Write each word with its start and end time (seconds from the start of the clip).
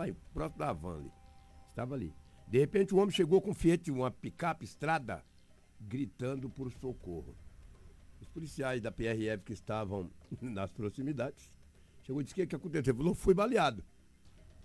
Aí, 0.00 0.14
próximo 0.32 0.58
da 0.58 0.72
van 0.72 0.98
ali. 0.98 1.12
Estava 1.68 1.94
ali. 1.94 2.14
De 2.46 2.58
repente 2.58 2.94
o 2.94 2.98
homem 2.98 3.10
chegou 3.10 3.42
com 3.42 3.50
um 3.50 3.54
Fiat, 3.54 3.90
uma 3.90 4.10
picape 4.10 4.64
estrada, 4.64 5.22
gritando 5.80 6.48
por 6.48 6.70
socorro. 6.72 7.36
Os 8.20 8.28
policiais 8.28 8.80
da 8.80 8.90
PRF 8.90 9.44
que 9.44 9.52
estavam 9.52 10.10
nas 10.40 10.72
proximidades, 10.72 11.52
chegou 12.02 12.20
e 12.20 12.24
disse: 12.24 12.34
O 12.34 12.36
que, 12.36 12.46
que 12.46 12.56
aconteceu? 12.56 12.94
Falou: 12.94 13.14
Fui 13.14 13.34
baleado. 13.34 13.84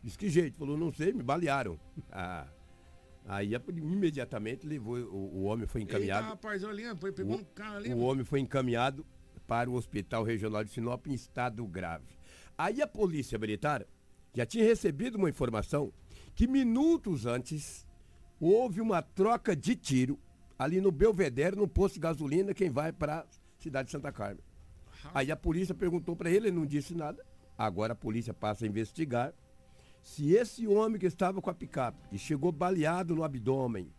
Disse: 0.01 0.17
Que 0.17 0.29
jeito? 0.29 0.57
Falou: 0.57 0.77
Não 0.77 0.93
sei, 0.93 1.13
me 1.13 1.23
balearam. 1.23 1.79
Ah. 2.11 2.47
Aí 3.25 3.53
imediatamente 3.69 4.67
levou, 4.67 4.97
o, 4.97 5.37
o 5.37 5.43
homem 5.43 5.65
foi 5.65 5.81
encaminhado. 5.81 6.25
Eita, 6.25 6.29
rapaz, 6.31 6.61
olha, 6.61 6.93
pegou 6.93 7.37
o, 7.37 7.39
um 7.39 7.43
carro 7.45 7.77
ali. 7.77 7.93
O 7.93 7.99
homem 7.99 8.25
foi 8.25 8.41
encaminhado 8.41 9.05
para 9.47 9.69
o 9.69 9.75
Hospital 9.75 10.25
Regional 10.25 10.61
de 10.61 10.71
Sinop 10.71 11.07
em 11.07 11.13
estado 11.13 11.65
grave. 11.65 12.17
Aí 12.57 12.81
a 12.81 12.87
polícia 12.87 13.39
militar 13.39 13.85
já 14.33 14.45
tinha 14.45 14.63
recebido 14.63 15.17
uma 15.17 15.29
informação 15.29 15.93
que 16.35 16.47
minutos 16.47 17.25
antes 17.25 17.87
houve 18.39 18.81
uma 18.81 19.01
troca 19.01 19.55
de 19.55 19.75
tiro 19.75 20.19
ali 20.57 20.81
no 20.81 20.91
Belvedere, 20.91 21.55
no 21.55 21.67
posto 21.67 21.95
de 21.95 22.01
gasolina, 22.01 22.53
quem 22.53 22.69
vai 22.69 22.91
para 22.91 23.19
a 23.19 23.25
cidade 23.57 23.87
de 23.87 23.91
Santa 23.91 24.11
Carmen. 24.11 24.43
Aí 25.13 25.31
a 25.31 25.35
polícia 25.35 25.75
perguntou 25.75 26.15
para 26.15 26.29
ele, 26.29 26.47
ele 26.47 26.57
não 26.57 26.65
disse 26.65 26.95
nada. 26.95 27.23
Agora 27.57 27.93
a 27.93 27.95
polícia 27.95 28.33
passa 28.33 28.65
a 28.65 28.67
investigar 28.67 29.33
se 30.01 30.33
esse 30.33 30.67
homem 30.67 30.99
que 30.99 31.05
estava 31.05 31.41
com 31.41 31.49
a 31.49 31.53
picape 31.53 31.97
e 32.11 32.17
chegou 32.17 32.51
baleado 32.51 33.15
no 33.15 33.23
abdômen, 33.23 33.91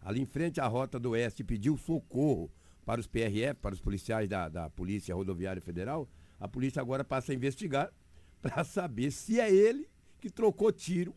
ali 0.00 0.20
em 0.20 0.26
frente 0.26 0.60
à 0.60 0.66
rota 0.66 0.98
do 0.98 1.10
oeste, 1.10 1.42
pediu 1.42 1.76
socorro 1.76 2.50
para 2.86 3.00
os 3.00 3.06
PRF, 3.06 3.54
para 3.60 3.74
os 3.74 3.80
policiais 3.80 4.28
da, 4.28 4.48
da 4.48 4.70
Polícia 4.70 5.14
Rodoviária 5.14 5.60
Federal, 5.60 6.08
a 6.38 6.46
polícia 6.46 6.80
agora 6.80 7.04
passa 7.04 7.32
a 7.32 7.34
investigar 7.34 7.92
para 8.42 8.64
saber 8.64 9.10
se 9.10 9.40
é 9.40 9.52
ele 9.52 9.88
que 10.20 10.30
trocou 10.30 10.72
tiro 10.72 11.14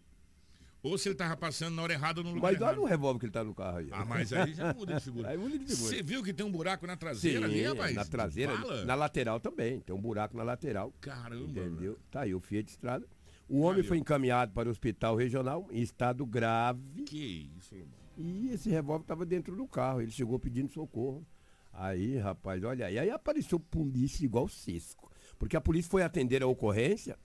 ou 0.84 0.98
se 0.98 1.10
ele 1.10 1.16
tava 1.16 1.38
passando 1.38 1.76
na 1.76 1.84
hora 1.84 1.94
errada 1.94 2.24
no 2.24 2.34
lugar 2.34 2.54
Mas 2.54 2.62
olha 2.62 2.82
o 2.82 2.86
revólver 2.86 3.20
que 3.20 3.26
ele 3.26 3.32
tá 3.32 3.44
no 3.44 3.54
carro 3.54 3.78
aí. 3.78 3.90
Ah, 3.92 4.04
mas 4.04 4.34
aí 4.34 4.54
já 4.54 4.74
muda 4.74 4.96
de 4.96 5.02
figura. 5.02 5.30
aí 5.30 5.38
muda 5.38 5.58
de 5.60 5.66
figura. 5.66 5.76
Você 5.76 6.02
viu 6.02 6.24
que 6.24 6.34
tem 6.34 6.44
um 6.44 6.52
buraco 6.52 6.88
na 6.88 6.98
traseira 6.98 7.48
Sim, 7.48 7.54
ali, 7.54 7.64
rapaz? 7.64 7.96
na 7.96 8.06
traseira, 8.06 8.58
Fala. 8.58 8.86
na 8.86 8.96
lateral 8.96 9.40
também. 9.40 9.80
Tem 9.80 9.96
um 9.96 10.02
buraco 10.02 10.36
na 10.36 10.44
lateral. 10.44 10.92
Caramba. 11.00 11.44
Entendeu? 11.44 12.00
Tá 12.10 12.22
aí 12.22 12.34
o 12.34 12.40
Fiat 12.40 12.72
Estrada. 12.72 13.06
O 13.48 13.60
homem 13.60 13.76
Valeu. 13.76 13.84
foi 13.90 13.98
encaminhado 14.00 14.54
para 14.54 14.70
o 14.70 14.72
hospital 14.72 15.16
regional 15.16 15.68
em 15.72 15.82
estado 15.82 16.26
grave. 16.26 17.04
Que 17.04 17.52
isso, 17.58 17.76
irmão. 17.76 18.00
E 18.18 18.50
esse 18.52 18.70
revólver 18.70 19.04
estava 19.04 19.26
dentro 19.26 19.56
do 19.56 19.68
carro. 19.68 20.02
Ele 20.02 20.12
chegou 20.12 20.40
pedindo 20.40 20.72
socorro. 20.72 21.24
Aí, 21.72 22.18
rapaz, 22.18 22.64
olha 22.64 22.88
aí. 22.88 22.98
Aí 22.98 23.10
apareceu 23.12 23.60
polícia 23.60 24.26
igual 24.26 24.48
Cisco. 24.48 25.11
Porque 25.42 25.58
a 25.58 25.62
polícia 25.62 25.90
foi 25.90 26.04
atender 26.04 26.44
a 26.44 26.48
ocorrência 26.48 27.18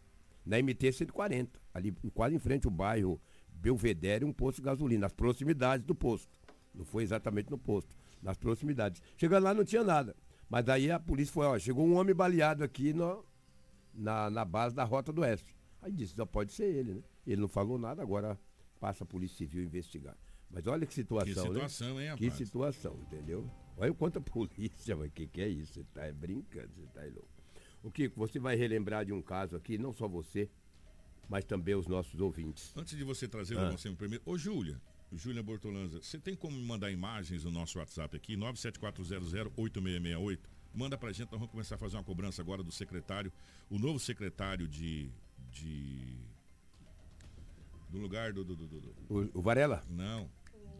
na 0.42 0.56
MT 0.56 0.90
140, 0.90 1.60
ali 1.74 1.92
quase 2.14 2.34
em 2.34 2.38
frente 2.38 2.66
ao 2.66 2.70
bairro 2.70 3.20
Belvedere, 3.52 4.24
um 4.24 4.32
posto 4.32 4.56
de 4.56 4.62
gasolina, 4.62 5.02
nas 5.02 5.12
proximidades 5.12 5.84
do 5.84 5.94
posto. 5.94 6.40
Não 6.74 6.82
foi 6.82 7.02
exatamente 7.02 7.50
no 7.50 7.58
posto, 7.58 7.94
nas 8.22 8.38
proximidades. 8.38 9.02
Chegando 9.18 9.44
lá 9.44 9.52
não 9.52 9.66
tinha 9.66 9.84
nada. 9.84 10.16
Mas 10.48 10.64
daí 10.64 10.90
a 10.90 10.98
polícia 10.98 11.30
foi, 11.30 11.44
ó, 11.44 11.58
chegou 11.58 11.86
um 11.86 11.94
homem 11.94 12.14
baleado 12.14 12.64
aqui 12.64 12.94
no, 12.94 13.22
na, 13.92 14.30
na 14.30 14.46
base 14.46 14.74
da 14.74 14.84
Rota 14.84 15.12
do 15.12 15.20
Oeste. 15.20 15.54
Aí 15.82 15.92
disse, 15.92 16.14
só 16.14 16.24
pode 16.24 16.54
ser 16.54 16.74
ele, 16.74 16.94
né? 16.94 17.02
Ele 17.26 17.42
não 17.42 17.48
falou 17.48 17.76
nada, 17.76 18.00
agora 18.00 18.40
passa 18.80 19.04
a 19.04 19.06
Polícia 19.06 19.36
Civil 19.36 19.62
investigar. 19.62 20.16
Mas 20.50 20.66
olha 20.66 20.86
que 20.86 20.94
situação, 20.94 21.34
que 21.34 21.50
situação 21.50 21.94
né? 21.96 22.12
Hein, 22.12 22.16
que 22.16 22.30
situação, 22.30 22.98
entendeu? 23.02 23.46
Olha 23.76 23.92
o 23.92 23.94
quanto 23.94 24.20
a 24.20 24.22
polícia, 24.24 24.96
o 24.96 25.10
que, 25.10 25.26
que 25.26 25.42
é 25.42 25.48
isso? 25.48 25.74
Você 25.74 25.84
tá 25.92 26.10
brincando, 26.14 26.70
você 26.74 26.86
tá 26.86 27.02
louco. 27.02 27.35
O 27.86 27.90
Kiko, 27.92 28.18
você 28.18 28.40
vai 28.40 28.56
relembrar 28.56 29.06
de 29.06 29.12
um 29.12 29.22
caso 29.22 29.54
aqui, 29.54 29.78
não 29.78 29.92
só 29.92 30.08
você, 30.08 30.50
mas 31.28 31.44
também 31.44 31.76
os 31.76 31.86
nossos 31.86 32.20
ouvintes. 32.20 32.72
Antes 32.76 32.98
de 32.98 33.04
você 33.04 33.28
trazer 33.28 33.56
ah. 33.56 33.62
o 33.62 33.70
nosso 33.70 33.94
primeiro. 33.94 34.24
Ô, 34.26 34.36
Júlia, 34.36 34.82
Júlia 35.12 35.40
Bortolanza, 35.40 36.02
você 36.02 36.18
tem 36.18 36.34
como 36.34 36.58
mandar 36.58 36.90
imagens 36.90 37.44
no 37.44 37.52
nosso 37.52 37.78
WhatsApp 37.78 38.16
aqui, 38.16 38.36
974008668? 38.36 40.40
Manda 40.74 40.98
pra 40.98 41.12
gente, 41.12 41.30
nós 41.30 41.38
vamos 41.38 41.52
começar 41.52 41.76
a 41.76 41.78
fazer 41.78 41.96
uma 41.96 42.02
cobrança 42.02 42.42
agora 42.42 42.60
do 42.60 42.72
secretário, 42.72 43.32
o 43.70 43.78
novo 43.78 44.00
secretário 44.00 44.66
de. 44.66 45.08
de 45.52 46.16
do 47.88 47.98
lugar 47.98 48.32
do. 48.32 48.44
do, 48.44 48.56
do, 48.56 48.66
do 48.66 48.96
o, 49.08 49.30
o, 49.38 49.40
Varela? 49.40 49.84
Não. 49.88 50.28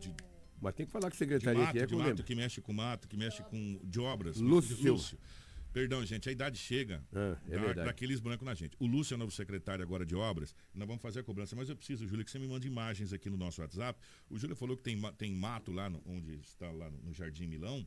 De, 0.00 0.12
mas 0.60 0.74
tem 0.74 0.84
que 0.84 0.90
falar 0.90 1.08
que 1.08 1.14
o 1.14 1.18
secretário 1.18 1.60
mato, 1.60 1.70
aqui 1.70 1.78
é 1.78 1.86
de 1.86 1.94
mato, 1.94 2.24
que 2.24 2.34
mexe 2.34 2.60
com 2.60 2.72
mato, 2.72 3.06
que 3.06 3.16
mexe 3.16 3.44
com 3.44 3.78
de 3.84 4.00
obras. 4.00 4.38
Lúcio. 4.38 4.92
Lúcio. 4.92 5.16
Perdão, 5.76 6.02
gente, 6.06 6.26
a 6.26 6.32
idade 6.32 6.56
chega 6.56 7.04
ah, 7.14 7.36
é 7.50 7.74
da, 7.74 7.84
daqueles 7.84 8.18
brancos 8.18 8.46
na 8.46 8.54
gente. 8.54 8.74
O 8.80 8.86
Lúcio 8.86 9.12
é 9.12 9.16
o 9.16 9.18
novo 9.18 9.30
secretário 9.30 9.82
agora 9.82 10.06
de 10.06 10.16
obras, 10.16 10.54
nós 10.74 10.88
vamos 10.88 11.02
fazer 11.02 11.20
a 11.20 11.22
cobrança, 11.22 11.54
mas 11.54 11.68
eu 11.68 11.76
preciso, 11.76 12.06
Júlio, 12.06 12.24
que 12.24 12.30
você 12.30 12.38
me 12.38 12.48
mande 12.48 12.66
imagens 12.66 13.12
aqui 13.12 13.28
no 13.28 13.36
nosso 13.36 13.60
WhatsApp. 13.60 14.00
O 14.30 14.38
Júlio 14.38 14.56
falou 14.56 14.74
que 14.74 14.82
tem, 14.82 14.98
tem 15.18 15.34
mato 15.34 15.70
lá 15.70 15.90
no, 15.90 16.02
onde 16.06 16.36
está 16.36 16.70
lá 16.70 16.88
no, 16.88 16.96
no 17.02 17.12
Jardim 17.12 17.46
Milão, 17.46 17.86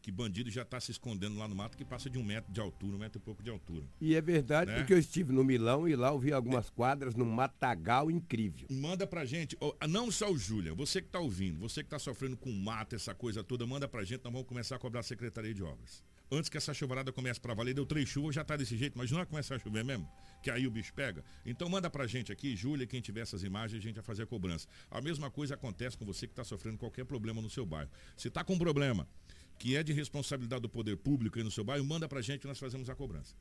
que 0.00 0.10
bandido 0.10 0.50
já 0.50 0.62
está 0.62 0.80
se 0.80 0.90
escondendo 0.90 1.36
lá 1.36 1.46
no 1.46 1.54
mato 1.54 1.76
que 1.76 1.84
passa 1.84 2.08
de 2.08 2.16
um 2.16 2.24
metro 2.24 2.50
de 2.50 2.62
altura, 2.62 2.96
um 2.96 2.98
metro 2.98 3.18
e 3.18 3.22
pouco 3.22 3.42
de 3.42 3.50
altura. 3.50 3.84
E 4.00 4.14
é 4.14 4.22
verdade, 4.22 4.70
né? 4.70 4.78
porque 4.78 4.94
eu 4.94 4.98
estive 4.98 5.30
no 5.30 5.44
Milão 5.44 5.86
e 5.86 5.94
lá 5.94 6.08
eu 6.08 6.18
vi 6.18 6.32
algumas 6.32 6.70
quadras 6.70 7.14
num 7.14 7.30
matagal 7.30 8.10
incrível. 8.10 8.66
Manda 8.70 9.06
pra 9.06 9.26
gente, 9.26 9.54
não 9.86 10.10
só 10.10 10.32
o 10.32 10.38
Júlia, 10.38 10.72
você 10.72 11.02
que 11.02 11.08
está 11.08 11.20
ouvindo, 11.20 11.58
você 11.58 11.82
que 11.82 11.88
está 11.88 11.98
sofrendo 11.98 12.38
com 12.38 12.50
mato, 12.50 12.96
essa 12.96 13.14
coisa 13.14 13.44
toda, 13.44 13.66
manda 13.66 13.86
pra 13.86 14.02
gente, 14.02 14.24
nós 14.24 14.32
vamos 14.32 14.48
começar 14.48 14.76
a 14.76 14.78
cobrar 14.78 15.00
a 15.00 15.02
Secretaria 15.02 15.52
de 15.52 15.62
Obras 15.62 16.02
antes 16.30 16.48
que 16.48 16.56
essa 16.56 16.74
chuvarada 16.74 17.12
comece 17.12 17.40
para 17.40 17.54
valer, 17.54 17.74
deu 17.74 17.86
três 17.86 18.08
chuvas, 18.08 18.34
já 18.34 18.44
tá 18.44 18.56
desse 18.56 18.76
jeito, 18.76 18.96
mas 18.96 19.10
não 19.10 19.18
vai 19.18 19.26
começar 19.26 19.56
a 19.56 19.58
chover 19.58 19.84
mesmo, 19.84 20.08
que 20.42 20.50
aí 20.50 20.66
o 20.66 20.70
bicho 20.70 20.92
pega. 20.94 21.24
Então 21.44 21.68
manda 21.68 21.88
pra 21.90 22.06
gente 22.06 22.32
aqui, 22.32 22.54
Júlia, 22.56 22.86
quem 22.86 23.00
tiver 23.00 23.20
essas 23.20 23.42
imagens, 23.42 23.80
a 23.80 23.82
gente 23.82 23.96
vai 23.96 24.04
fazer 24.04 24.22
a 24.22 24.26
cobrança. 24.26 24.68
A 24.90 25.00
mesma 25.00 25.30
coisa 25.30 25.54
acontece 25.54 25.96
com 25.96 26.04
você 26.04 26.26
que 26.26 26.32
está 26.32 26.44
sofrendo 26.44 26.78
qualquer 26.78 27.04
problema 27.04 27.40
no 27.40 27.50
seu 27.50 27.64
bairro. 27.64 27.90
Se 28.16 28.30
tá 28.30 28.44
com 28.44 28.54
um 28.54 28.58
problema 28.58 29.08
que 29.58 29.76
é 29.76 29.82
de 29.82 29.92
responsabilidade 29.92 30.62
do 30.62 30.68
poder 30.68 30.96
público 30.96 31.38
aí 31.38 31.44
no 31.44 31.50
seu 31.50 31.64
bairro, 31.64 31.84
manda 31.84 32.08
pra 32.08 32.20
gente 32.20 32.44
e 32.44 32.46
nós 32.46 32.58
fazemos 32.58 32.88
a 32.88 32.94
cobrança. 32.94 33.34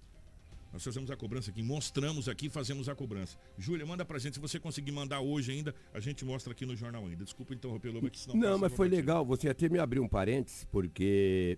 Nós 0.73 0.83
fazemos 0.83 1.09
a 1.09 1.15
cobrança 1.15 1.49
aqui, 1.49 1.63
mostramos 1.63 2.27
aqui, 2.27 2.49
fazemos 2.49 2.89
a 2.89 2.95
cobrança. 2.95 3.37
Júlia, 3.57 3.85
manda 3.85 4.03
pra 4.03 4.19
gente, 4.19 4.33
se 4.33 4.39
você 4.39 4.59
conseguir 4.59 4.91
mandar 4.91 5.21
hoje 5.21 5.51
ainda, 5.51 5.73
a 5.93 5.99
gente 5.99 6.25
mostra 6.25 6.51
aqui 6.51 6.65
no 6.65 6.75
jornal 6.75 7.05
ainda. 7.05 7.23
Desculpa 7.23 7.53
interromper, 7.53 7.89
Lobo, 7.89 8.09
que 8.09 8.19
senão... 8.19 8.35
Não, 8.35 8.57
mas 8.57 8.73
foi 8.73 8.89
legal, 8.89 9.25
você 9.25 9.47
até 9.47 9.69
me 9.69 9.79
abriu 9.79 10.03
um 10.03 10.09
parênteses, 10.09 10.65
porque 10.65 11.57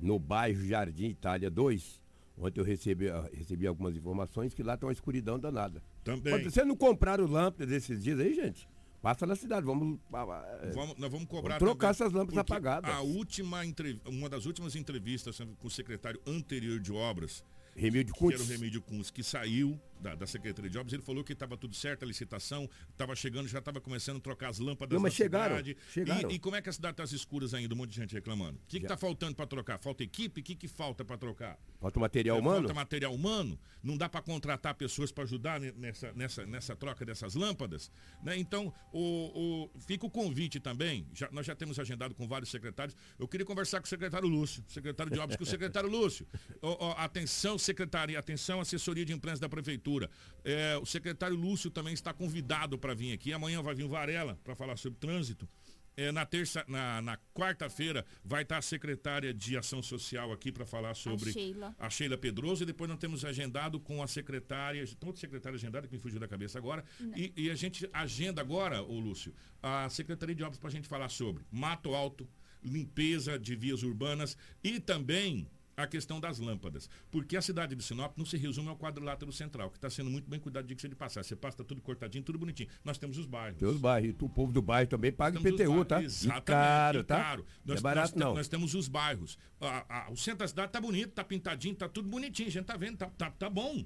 no 0.00 0.18
bairro 0.18 0.64
Jardim 0.64 1.06
Itália 1.06 1.50
2. 1.50 2.00
Ontem 2.38 2.60
eu 2.60 2.64
recebi, 2.64 3.08
ah, 3.08 3.28
recebi 3.32 3.66
algumas 3.66 3.94
informações 3.94 4.54
que 4.54 4.62
lá 4.62 4.74
está 4.74 4.86
uma 4.86 4.92
escuridão 4.92 5.38
danada. 5.38 5.82
Também. 6.02 6.32
Quando 6.32 6.50
você 6.50 6.64
não 6.64 6.74
comprar 6.74 7.20
o 7.20 7.26
lâmpadas 7.26 7.70
esses 7.70 8.02
dias 8.02 8.18
aí, 8.18 8.34
gente, 8.34 8.66
passa 9.02 9.26
na 9.26 9.36
cidade. 9.36 9.66
Vamos. 9.66 9.98
É, 10.62 10.70
vamos 10.72 10.96
nós 10.96 11.10
vamos 11.10 11.26
cobrar. 11.26 11.58
Vamos 11.58 11.74
trocar 11.74 11.94
também, 11.94 12.06
essas 12.06 12.12
lâmpadas 12.12 12.38
apagadas. 12.38 12.90
A 12.90 13.02
última, 13.02 13.60
uma 14.06 14.28
das 14.28 14.46
últimas 14.46 14.74
entrevistas 14.74 15.38
com 15.58 15.66
o 15.66 15.70
secretário 15.70 16.20
anterior 16.26 16.80
de 16.80 16.92
obras. 16.92 17.44
Remídio 17.76 18.14
Kuntz. 18.14 18.36
Que 18.36 18.42
era 18.42 18.50
o 18.50 18.52
Remídio 18.52 18.82
Kuntz, 18.82 19.10
que 19.10 19.22
saiu 19.22 19.78
da, 20.00 20.14
da 20.14 20.26
Secretaria 20.26 20.70
de 20.70 20.78
Obras, 20.78 20.92
ele 20.92 21.02
falou 21.02 21.22
que 21.22 21.32
estava 21.32 21.56
tudo 21.56 21.74
certo, 21.74 22.04
a 22.04 22.06
licitação 22.06 22.68
estava 22.90 23.14
chegando, 23.14 23.46
já 23.48 23.58
estava 23.58 23.80
começando 23.80 24.16
a 24.16 24.20
trocar 24.20 24.48
as 24.48 24.58
lâmpadas 24.58 24.94
Não, 24.94 25.02
mas 25.02 25.14
chegaram, 25.14 25.56
cidade. 25.56 25.76
chegaram. 25.92 26.30
E, 26.30 26.34
e, 26.34 26.38
como 26.38 26.56
é 26.56 26.62
que 26.62 26.68
a 26.68 26.72
cidade 26.72 26.92
está 26.92 27.02
às 27.02 27.12
escuras 27.12 27.54
ainda, 27.54 27.74
um 27.74 27.76
monte 27.76 27.90
de 27.90 27.96
gente 27.96 28.14
reclamando? 28.14 28.58
O 28.58 28.66
que 28.66 28.78
está 28.78 28.96
faltando 28.96 29.34
para 29.34 29.46
trocar? 29.46 29.78
Falta 29.78 30.02
equipe? 30.02 30.40
O 30.40 30.44
que, 30.44 30.54
que 30.54 30.68
falta 30.68 31.04
para 31.04 31.16
trocar? 31.16 31.58
Falta 31.80 32.00
material 32.00 32.36
é, 32.36 32.40
humano? 32.40 32.60
Falta 32.60 32.74
material 32.74 33.14
humano? 33.14 33.58
Não 33.82 33.96
dá 33.96 34.08
para 34.08 34.22
contratar 34.22 34.74
pessoas 34.74 35.12
para 35.12 35.24
ajudar 35.24 35.60
nessa, 35.60 36.12
nessa, 36.12 36.46
nessa 36.46 36.74
troca 36.76 37.04
dessas 37.04 37.34
lâmpadas? 37.34 37.90
Né? 38.22 38.38
Então, 38.38 38.72
o, 38.92 39.68
o, 39.74 39.80
fica 39.80 40.06
o 40.06 40.10
convite 40.10 40.60
também, 40.60 41.06
já, 41.12 41.28
nós 41.30 41.46
já 41.46 41.54
temos 41.54 41.78
agendado 41.78 42.14
com 42.14 42.26
vários 42.26 42.50
secretários, 42.50 42.96
eu 43.18 43.28
queria 43.28 43.46
conversar 43.46 43.80
com 43.80 43.86
o 43.86 43.88
secretário 43.88 44.28
Lúcio, 44.28 44.64
secretário 44.68 45.12
de 45.12 45.18
Obras, 45.18 45.36
com 45.36 45.44
o 45.44 45.46
secretário 45.46 45.88
Lúcio. 45.88 46.26
Atenção, 46.96 47.58
secretaria, 47.58 48.18
atenção, 48.18 48.60
assessoria 48.60 49.04
de 49.04 49.12
imprensa 49.12 49.40
da 49.40 49.48
Prefeitura. 49.48 49.89
É, 50.44 50.72
é, 50.72 50.78
o 50.78 50.86
secretário 50.86 51.36
Lúcio 51.36 51.70
também 51.70 51.94
está 51.94 52.12
convidado 52.12 52.78
para 52.78 52.94
vir 52.94 53.12
aqui. 53.12 53.32
Amanhã 53.32 53.62
vai 53.62 53.74
vir 53.74 53.84
o 53.84 53.88
Varela 53.88 54.38
para 54.44 54.54
falar 54.54 54.76
sobre 54.76 54.98
trânsito. 54.98 55.48
É, 55.96 56.10
na 56.12 56.24
terça, 56.24 56.64
na, 56.66 57.02
na 57.02 57.18
quarta-feira 57.34 58.06
vai 58.24 58.42
estar 58.42 58.58
a 58.58 58.62
secretária 58.62 59.34
de 59.34 59.56
Ação 59.56 59.82
Social 59.82 60.32
aqui 60.32 60.50
para 60.50 60.64
falar 60.64 60.94
sobre 60.94 61.28
a 61.28 61.32
Sheila. 61.32 61.76
a 61.78 61.90
Sheila 61.90 62.16
Pedroso 62.16 62.62
e 62.62 62.66
depois 62.66 62.88
nós 62.88 62.98
temos 62.98 63.24
agendado 63.24 63.78
com 63.78 64.02
a 64.02 64.06
secretária, 64.06 64.86
tem 64.86 65.06
outra 65.06 65.20
secretária 65.20 65.56
agendada 65.56 65.86
que 65.86 65.92
me 65.92 66.00
fugiu 66.00 66.20
da 66.20 66.28
cabeça 66.28 66.58
agora 66.58 66.84
e, 67.14 67.32
e, 67.36 67.50
a 67.50 67.54
gente 67.54 67.88
agenda 67.92 68.40
agora, 68.40 68.82
o 68.82 68.98
Lúcio, 68.98 69.34
a 69.62 69.90
Secretaria 69.90 70.34
de 70.34 70.42
Obras 70.42 70.58
para 70.58 70.68
a 70.68 70.72
gente 70.72 70.88
falar 70.88 71.08
sobre 71.08 71.44
Mato 71.50 71.94
Alto, 71.94 72.26
limpeza 72.62 73.38
de 73.38 73.54
vias 73.56 73.82
urbanas 73.82 74.38
e 74.62 74.80
também 74.80 75.50
a 75.82 75.86
questão 75.86 76.20
das 76.20 76.38
lâmpadas. 76.38 76.88
Porque 77.10 77.36
a 77.36 77.42
cidade 77.42 77.74
de 77.74 77.82
Sinop 77.82 78.16
não 78.16 78.24
se 78.24 78.36
resume 78.36 78.68
ao 78.68 78.76
quadrilátero 78.76 79.32
central, 79.32 79.70
que 79.70 79.76
está 79.76 79.90
sendo 79.90 80.10
muito 80.10 80.28
bem 80.28 80.40
cuidado 80.40 80.66
de 80.66 80.74
que 80.74 80.88
de 80.88 80.94
passar. 80.94 81.22
Você 81.22 81.36
passa 81.36 81.64
tudo 81.64 81.80
cortadinho, 81.80 82.24
tudo 82.24 82.38
bonitinho. 82.38 82.68
Nós 82.84 82.98
temos 82.98 83.18
os 83.18 83.26
bairros. 83.26 83.58
Tem 83.58 83.68
os 83.68 83.78
bairros. 83.78 84.14
O 84.20 84.28
povo 84.28 84.52
do 84.52 84.62
bairro 84.62 84.88
também 84.88 85.12
paga 85.12 85.38
IPTU, 85.38 85.84
tá? 85.84 86.02
Exatamente. 86.02 86.42
E 86.42 86.44
caro, 86.44 87.04
tá? 87.04 87.16
Caro. 87.22 87.46
Nós, 87.64 87.78
é 87.78 87.82
barato, 87.82 88.18
nós, 88.18 88.26
não. 88.26 88.34
Nós 88.34 88.48
temos 88.48 88.74
os 88.74 88.88
bairros. 88.88 89.38
o 90.10 90.16
centro 90.16 90.40
da 90.40 90.48
cidade 90.48 90.72
tá 90.72 90.80
bonito, 90.80 91.12
tá 91.12 91.24
pintadinho, 91.24 91.74
tá 91.74 91.88
tudo 91.88 92.08
bonitinho. 92.08 92.48
A 92.48 92.52
gente 92.52 92.64
tá 92.64 92.76
vendo, 92.76 92.96
tá, 92.96 93.10
tá, 93.10 93.30
tá 93.30 93.50
bom. 93.50 93.84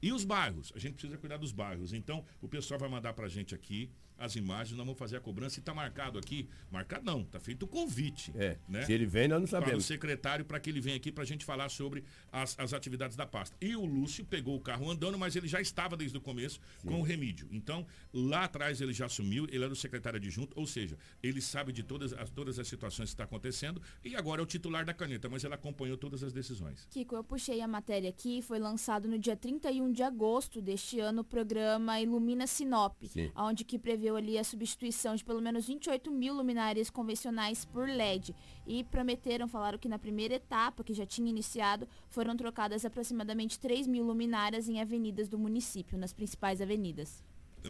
E 0.00 0.12
os 0.12 0.24
bairros? 0.24 0.72
A 0.74 0.78
gente 0.78 0.94
precisa 0.94 1.18
cuidar 1.18 1.36
dos 1.36 1.52
bairros. 1.52 1.92
Então, 1.92 2.24
o 2.40 2.48
pessoal 2.48 2.78
vai 2.78 2.88
mandar 2.88 3.12
para 3.14 3.26
a 3.26 3.28
gente 3.28 3.54
aqui 3.54 3.90
as 4.18 4.36
imagens, 4.36 4.76
nós 4.76 4.84
vamos 4.84 4.98
fazer 4.98 5.16
a 5.16 5.20
cobrança 5.20 5.58
e 5.58 5.60
está 5.60 5.72
marcado 5.72 6.18
aqui. 6.18 6.48
Marcado 6.70 7.04
não, 7.04 7.22
está 7.22 7.38
feito 7.38 7.64
o 7.64 7.68
convite. 7.68 8.32
É, 8.34 8.58
né? 8.68 8.82
Se 8.82 8.92
ele 8.92 9.06
vem, 9.06 9.28
nós 9.28 9.40
não 9.40 9.46
sabemos. 9.46 9.70
Para 9.70 9.78
o 9.78 9.82
secretário, 9.82 10.44
para 10.44 10.58
que 10.58 10.68
ele 10.68 10.80
venha 10.80 10.96
aqui 10.96 11.12
para 11.12 11.22
a 11.22 11.26
gente 11.26 11.44
falar 11.44 11.68
sobre 11.68 12.04
as, 12.32 12.58
as 12.58 12.72
atividades 12.72 13.16
da 13.16 13.26
pasta. 13.26 13.56
E 13.60 13.76
o 13.76 13.84
Lúcio 13.84 14.24
pegou 14.24 14.56
o 14.56 14.60
carro 14.60 14.90
andando, 14.90 15.18
mas 15.18 15.36
ele 15.36 15.46
já 15.46 15.60
estava 15.60 15.96
desde 15.96 16.18
o 16.18 16.20
começo 16.20 16.60
Sim. 16.78 16.88
com 16.88 17.00
o 17.00 17.02
remídio. 17.02 17.48
Então, 17.50 17.86
lá 18.12 18.44
atrás 18.44 18.80
ele 18.80 18.92
já 18.92 19.06
assumiu, 19.06 19.46
ele 19.50 19.64
era 19.64 19.72
o 19.72 19.76
secretário 19.76 20.16
adjunto, 20.18 20.58
ou 20.58 20.66
seja, 20.66 20.96
ele 21.22 21.40
sabe 21.40 21.72
de 21.72 21.82
todas 21.82 22.12
as, 22.12 22.30
todas 22.30 22.58
as 22.58 22.66
situações 22.66 23.10
que 23.10 23.14
está 23.14 23.24
acontecendo 23.24 23.80
e 24.04 24.16
agora 24.16 24.40
é 24.40 24.44
o 24.44 24.46
titular 24.46 24.84
da 24.84 24.94
caneta, 24.94 25.28
mas 25.28 25.44
ele 25.44 25.54
acompanhou 25.54 25.96
todas 25.96 26.22
as 26.22 26.32
decisões. 26.32 26.86
Kiko, 26.90 27.16
eu 27.16 27.24
puxei 27.24 27.60
a 27.60 27.68
matéria 27.68 28.10
aqui, 28.10 28.42
foi 28.42 28.58
lançado 28.58 29.08
no 29.08 29.18
dia 29.18 29.36
31 29.36 29.92
de 29.92 30.02
agosto 30.02 30.60
deste 30.60 31.00
ano 31.00 31.22
o 31.22 31.24
programa 31.24 32.00
Ilumina 32.00 32.46
Sinop, 32.46 32.94
Sim. 33.04 33.30
onde 33.36 33.64
que 33.64 33.78
preveu 34.08 34.16
ali 34.16 34.38
a 34.38 34.44
substituição 34.44 35.14
de 35.14 35.24
pelo 35.24 35.40
menos 35.40 35.66
28 35.66 36.10
mil 36.10 36.32
luminárias 36.34 36.88
convencionais 36.88 37.64
por 37.66 37.86
LED. 37.86 38.34
E 38.66 38.82
prometeram, 38.84 39.46
falaram 39.46 39.78
que 39.78 39.88
na 39.88 39.98
primeira 39.98 40.34
etapa, 40.34 40.82
que 40.82 40.94
já 40.94 41.04
tinha 41.04 41.28
iniciado, 41.28 41.86
foram 42.08 42.36
trocadas 42.36 42.84
aproximadamente 42.84 43.58
3 43.58 43.86
mil 43.86 44.04
luminárias 44.04 44.68
em 44.68 44.80
avenidas 44.80 45.28
do 45.28 45.38
município, 45.38 45.98
nas 45.98 46.12
principais 46.12 46.62
avenidas. 46.62 47.22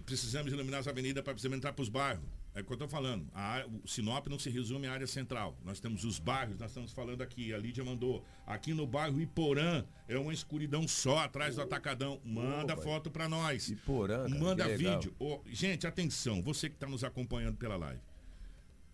Precisamos 0.05 0.53
iluminar 0.53 0.81
as 0.81 0.89
avenidas 0.89 1.25
para 1.25 1.35
entrar 1.57 1.73
para 1.73 1.83
os 1.83 1.89
bairros. 1.89 2.29
É 2.55 2.61
o 2.61 2.65
que 2.65 2.73
eu 2.73 2.75
estou 2.75 2.89
falando. 2.89 3.27
A, 3.35 3.65
o 3.85 3.87
Sinop 3.87 4.27
não 4.27 4.39
se 4.39 4.49
resume 4.51 4.89
à 4.89 4.93
área 4.93 5.07
central. 5.07 5.57
Nós 5.65 5.79
temos 5.79 6.03
os 6.05 6.19
bairros, 6.19 6.59
nós 6.59 6.71
estamos 6.71 6.91
falando 6.93 7.23
aqui, 7.23 7.55
a 7.55 7.59
Lídia 7.59 7.85
mandou. 7.85 8.25
Aqui 8.45 8.75
no 8.75 8.85
bairro 8.87 9.21
Iporã 9.21 9.85
é 10.09 10.19
uma 10.19 10.33
escuridão 10.33 10.89
só 10.89 11.19
atrás 11.19 11.55
do 11.55 11.63
atacadão. 11.63 12.21
Manda 12.25 12.75
oh, 12.77 12.83
foto 12.83 13.13
para 13.13 13.29
nós. 13.29 13.69
Iporã. 13.69 14.29
Cara, 14.29 14.41
Manda 14.41 14.77
vídeo. 14.77 15.15
Oh, 15.21 15.41
gente, 15.47 15.87
atenção, 15.87 16.43
você 16.43 16.69
que 16.69 16.75
está 16.75 16.89
nos 16.89 17.05
acompanhando 17.05 17.57
pela 17.57 17.77
live. 17.77 18.01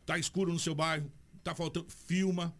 Tá 0.04 0.18
escuro 0.18 0.52
no 0.52 0.58
seu 0.58 0.74
bairro, 0.74 1.10
tá 1.42 1.54
faltando. 1.54 1.86
Filma, 1.88 2.54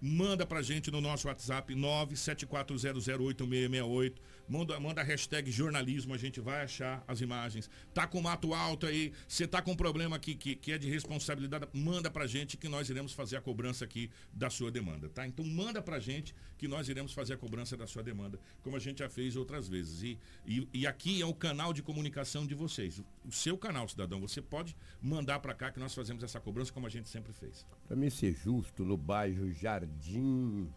manda 0.00 0.46
pra 0.46 0.62
gente 0.62 0.90
no 0.90 1.02
nosso 1.02 1.28
WhatsApp 1.28 1.74
974008668. 1.74 4.14
Manda, 4.48 4.78
manda 4.80 5.00
a 5.02 5.04
hashtag 5.04 5.50
jornalismo, 5.50 6.14
a 6.14 6.16
gente 6.16 6.40
vai 6.40 6.62
achar 6.62 7.04
as 7.06 7.20
imagens. 7.20 7.68
Tá 7.92 8.06
com 8.06 8.20
mato 8.20 8.54
alto 8.54 8.86
aí, 8.86 9.12
você 9.26 9.46
tá 9.46 9.60
com 9.60 9.72
um 9.72 9.76
problema 9.76 10.18
que, 10.18 10.34
que, 10.34 10.56
que 10.56 10.72
é 10.72 10.78
de 10.78 10.88
responsabilidade, 10.88 11.68
manda 11.72 12.10
pra 12.10 12.26
gente 12.26 12.56
que 12.56 12.68
nós 12.68 12.88
iremos 12.88 13.12
fazer 13.12 13.36
a 13.36 13.40
cobrança 13.40 13.84
aqui 13.84 14.10
da 14.32 14.48
sua 14.48 14.70
demanda, 14.70 15.08
tá? 15.08 15.26
Então 15.26 15.44
manda 15.44 15.82
pra 15.82 15.98
gente 15.98 16.34
que 16.56 16.66
nós 16.66 16.88
iremos 16.88 17.12
fazer 17.12 17.34
a 17.34 17.36
cobrança 17.36 17.76
da 17.76 17.86
sua 17.86 18.02
demanda, 18.02 18.40
como 18.62 18.76
a 18.76 18.78
gente 18.80 19.00
já 19.00 19.08
fez 19.08 19.36
outras 19.36 19.68
vezes. 19.68 20.02
E, 20.02 20.18
e, 20.46 20.68
e 20.72 20.86
aqui 20.86 21.20
é 21.20 21.26
o 21.26 21.34
canal 21.34 21.74
de 21.74 21.82
comunicação 21.82 22.46
de 22.46 22.54
vocês. 22.54 23.02
O 23.24 23.32
seu 23.32 23.58
canal, 23.58 23.86
cidadão, 23.86 24.20
você 24.20 24.40
pode 24.40 24.74
mandar 25.02 25.40
para 25.40 25.54
cá 25.54 25.70
que 25.70 25.78
nós 25.78 25.94
fazemos 25.94 26.22
essa 26.22 26.40
cobrança 26.40 26.72
como 26.72 26.86
a 26.86 26.90
gente 26.90 27.08
sempre 27.08 27.32
fez. 27.32 27.66
Para 27.86 27.96
mim 27.96 28.08
ser 28.08 28.34
justo, 28.34 28.84
no 28.84 28.96
bairro 28.96 29.52
Jardim 29.52 30.72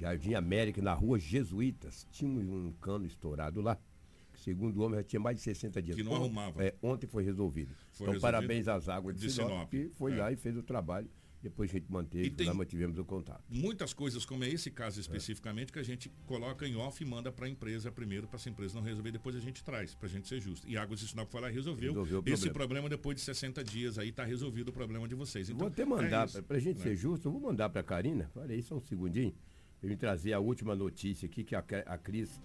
Jardim 0.00 0.32
América, 0.32 0.80
na 0.80 0.94
rua 0.94 1.18
Jesuítas. 1.18 2.06
Tinha 2.10 2.30
um 2.30 2.72
cano 2.80 3.04
estourado 3.04 3.60
lá. 3.60 3.78
Que, 4.32 4.40
segundo 4.40 4.78
o 4.78 4.82
homem, 4.82 4.98
já 4.98 5.04
tinha 5.04 5.20
mais 5.20 5.36
de 5.36 5.42
60 5.42 5.82
dias. 5.82 5.96
Que 5.96 6.02
não 6.02 6.14
arrumava. 6.14 6.64
É, 6.64 6.74
ontem 6.82 7.06
foi 7.06 7.22
resolvido. 7.22 7.74
Foi 7.92 8.06
então, 8.06 8.14
resolvido 8.14 8.20
parabéns 8.20 8.66
às 8.66 8.88
águas 8.88 9.14
de, 9.14 9.26
de 9.26 9.32
Sinop, 9.32 9.50
Sinop, 9.50 9.70
que 9.70 9.90
foi 9.90 10.12
é. 10.12 10.16
lá 10.16 10.32
e 10.32 10.36
fez 10.36 10.56
o 10.56 10.62
trabalho. 10.62 11.08
Depois 11.42 11.70
a 11.70 11.72
gente 11.72 11.90
manteve, 11.90 12.34
e 12.38 12.44
lá 12.44 12.52
mantivemos 12.52 12.98
o 12.98 13.04
contato. 13.04 13.42
Muitas 13.48 13.94
coisas, 13.94 14.26
como 14.26 14.44
é 14.44 14.48
esse 14.50 14.70
caso 14.70 15.00
especificamente, 15.00 15.70
é. 15.70 15.72
que 15.72 15.78
a 15.78 15.82
gente 15.82 16.10
coloca 16.26 16.68
em 16.68 16.76
off 16.76 17.02
e 17.02 17.06
manda 17.06 17.32
para 17.32 17.46
a 17.46 17.48
empresa 17.48 17.90
primeiro, 17.90 18.26
para 18.26 18.36
essa 18.36 18.50
empresa 18.50 18.74
não 18.74 18.82
resolver, 18.82 19.10
depois 19.10 19.34
a 19.34 19.40
gente 19.40 19.64
traz, 19.64 19.94
para 19.94 20.06
a 20.06 20.10
gente 20.10 20.28
ser 20.28 20.38
justo. 20.38 20.68
E 20.68 20.76
Águas 20.76 21.00
de 21.00 21.08
Sinop 21.08 21.30
foi 21.30 21.40
lá 21.40 21.50
e 21.50 21.54
resolveu, 21.54 21.94
resolveu 21.94 22.34
esse 22.34 22.50
problema. 22.50 22.52
problema. 22.52 22.88
depois 22.90 23.16
de 23.16 23.22
60 23.22 23.64
dias, 23.64 23.98
aí 23.98 24.10
está 24.10 24.22
resolvido 24.22 24.68
o 24.68 24.72
problema 24.72 25.08
de 25.08 25.14
vocês. 25.14 25.48
Então, 25.48 25.60
vou 25.60 25.68
até 25.68 25.82
mandar, 25.82 26.28
é 26.34 26.42
para 26.42 26.58
a 26.58 26.60
gente 26.60 26.76
né? 26.76 26.82
ser 26.82 26.94
justo, 26.94 27.28
eu 27.28 27.32
vou 27.32 27.40
mandar 27.40 27.70
para 27.70 27.80
a 27.80 27.84
Karina, 27.84 28.30
olha 28.36 28.54
aí, 28.54 28.62
só 28.62 28.76
um 28.76 28.80
segundinho 28.80 29.34
eu 29.82 29.96
trazer 29.96 30.32
a 30.32 30.40
última 30.40 30.74
notícia 30.74 31.26
aqui, 31.26 31.44
que 31.44 31.54
a, 31.54 31.64
a 31.86 31.98
Cris 31.98 32.40